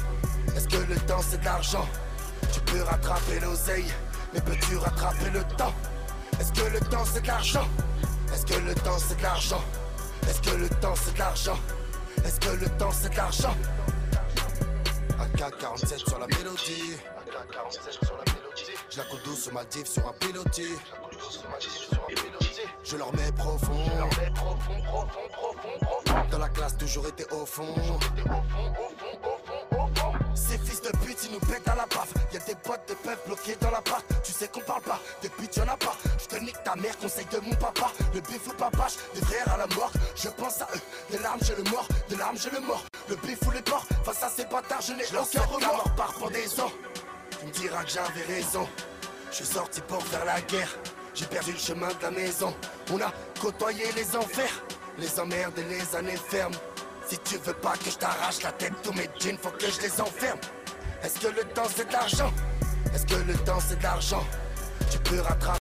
Est-ce 0.56 0.68
que 0.68 0.76
le 0.76 0.96
temps 1.06 1.22
c'est 1.22 1.40
de 1.40 1.44
l'argent? 1.44 1.88
Tu 2.52 2.60
peux 2.60 2.82
rattraper 2.82 3.40
l'oseille, 3.40 3.92
mais 4.32 4.40
peux-tu 4.40 4.76
rattraper 4.76 5.30
le 5.32 5.42
temps? 5.56 5.74
Est-ce 6.40 6.52
que 6.52 6.68
le 6.68 6.80
temps 6.80 7.04
c'est 7.04 7.22
de 7.22 7.26
l'argent? 7.26 7.68
Est-ce 8.32 8.46
que 8.46 8.60
le 8.60 8.74
temps 8.74 8.98
c'est 8.98 9.16
de 9.16 9.22
l'argent? 9.22 9.62
Est-ce 10.28 10.40
que 10.40 10.56
le 10.56 10.68
temps 10.68 10.94
c'est 10.96 11.14
de 11.14 11.18
l'argent? 11.18 11.58
Est-ce 12.24 12.40
que 12.40 12.50
le 12.56 12.68
temps 12.78 12.90
c'est 12.92 13.14
l'argent 13.16 13.56
AK-47 15.20 16.08
sur 16.08 16.18
la 16.18 16.26
mélodie. 16.26 16.96
AK-47 17.26 18.04
sur 18.04 18.16
la 18.16 18.32
mélodie. 18.32 18.72
Je 18.90 18.98
la 18.98 19.04
coupe 19.04 19.22
douce 19.24 19.42
sur 19.44 19.52
ma 19.52 19.64
div 19.64 19.86
sur 19.86 20.06
un 20.06 20.12
pilotis. 20.12 20.76
Je 22.84 22.96
leur 22.96 23.12
mets 23.14 23.32
profond. 23.32 23.84
Dans 26.30 26.38
la 26.38 26.48
classe 26.48 26.76
toujours 26.76 27.06
été 27.08 27.24
au 27.32 27.46
fond. 27.46 27.74
Ces 30.34 30.58
fils 30.58 30.82
de 30.82 30.90
pute, 31.04 31.24
ils 31.24 31.32
nous 31.32 31.40
pètent 31.40 31.68
à 31.68 31.74
la 31.74 31.86
baffe. 31.86 32.14
Y'a 32.32 32.40
des 32.40 32.54
boîtes 32.64 32.88
de 32.88 32.94
peuvent 32.94 33.18
bloquées 33.26 33.56
dans 33.60 33.70
la 33.70 33.82
part. 33.82 34.02
Tu 34.24 34.32
sais 34.32 34.48
qu'on 34.48 34.60
parle 34.60 34.82
pas, 34.82 34.98
des 35.20 35.28
putes 35.28 35.54
y'en 35.56 35.64
a 35.64 35.76
pas. 35.76 35.94
Je 36.18 36.26
te 36.26 36.42
nique 36.42 36.62
ta 36.64 36.74
mère, 36.76 36.96
conseil 36.98 37.26
de 37.30 37.38
mon 37.40 37.54
papa. 37.56 37.92
Le 38.14 38.20
bif 38.22 38.46
ou 38.46 38.52
papache, 38.52 38.94
des 39.14 39.20
frères 39.20 39.52
à 39.52 39.58
la 39.58 39.66
mort. 39.74 39.92
Je 40.16 40.28
pense 40.30 40.62
à 40.62 40.68
eux, 40.74 40.80
des 41.10 41.18
larmes, 41.18 41.40
j'ai 41.42 41.54
le 41.54 41.64
mort, 41.64 41.86
des 42.08 42.16
larmes, 42.16 42.38
j'ai 42.38 42.50
le 42.50 42.60
mort. 42.60 42.84
Le 43.10 43.16
bif 43.16 43.38
ou 43.46 43.50
les 43.50 43.60
porcs, 43.60 43.86
face 44.04 44.22
à 44.22 44.30
ces 44.30 44.44
bâtards, 44.46 44.80
je 44.80 44.94
n'ai 44.94 45.04
aucun 45.18 45.42
remords. 45.42 45.94
par 45.94 46.14
pendaison. 46.14 46.72
Tu 47.38 47.46
me 47.46 47.50
diras 47.52 47.84
que 47.84 47.90
j'avais 47.90 48.34
raison. 48.34 48.66
Je 49.30 49.36
suis 49.36 49.46
sorti 49.46 49.82
pour 49.82 50.02
faire 50.06 50.24
la 50.24 50.40
guerre. 50.40 50.78
J'ai 51.14 51.26
perdu 51.26 51.52
le 51.52 51.58
chemin 51.58 51.88
de 51.88 52.02
la 52.02 52.10
maison. 52.10 52.54
On 52.90 53.00
a 53.00 53.12
côtoyé 53.40 53.92
les 53.94 54.16
enfers, 54.16 54.62
les 54.98 55.20
emmerdes 55.20 55.58
et 55.58 55.64
les 55.64 55.96
années 55.96 56.16
fermes. 56.16 56.54
Si 57.06 57.18
tu 57.18 57.36
veux 57.36 57.52
pas 57.54 57.76
que 57.76 57.90
je 57.90 57.98
t'arrache 57.98 58.42
la 58.42 58.52
tête, 58.52 58.72
tous 58.82 58.92
mes 58.92 59.10
jeans, 59.18 59.36
faut 59.36 59.50
que 59.50 59.70
je 59.70 59.80
les 59.82 60.00
enferme. 60.00 60.38
Est-ce 61.04 61.18
que 61.18 61.26
le 61.28 61.42
temps 61.52 61.66
c'est 61.74 61.88
de 61.88 61.92
l'argent? 61.92 62.32
Est-ce 62.94 63.06
que 63.06 63.20
le 63.26 63.34
temps 63.38 63.58
c'est 63.58 63.76
de 63.76 63.82
l'argent? 63.82 64.24
Tu 64.90 64.98
peux 64.98 65.20
rattraper 65.20 65.42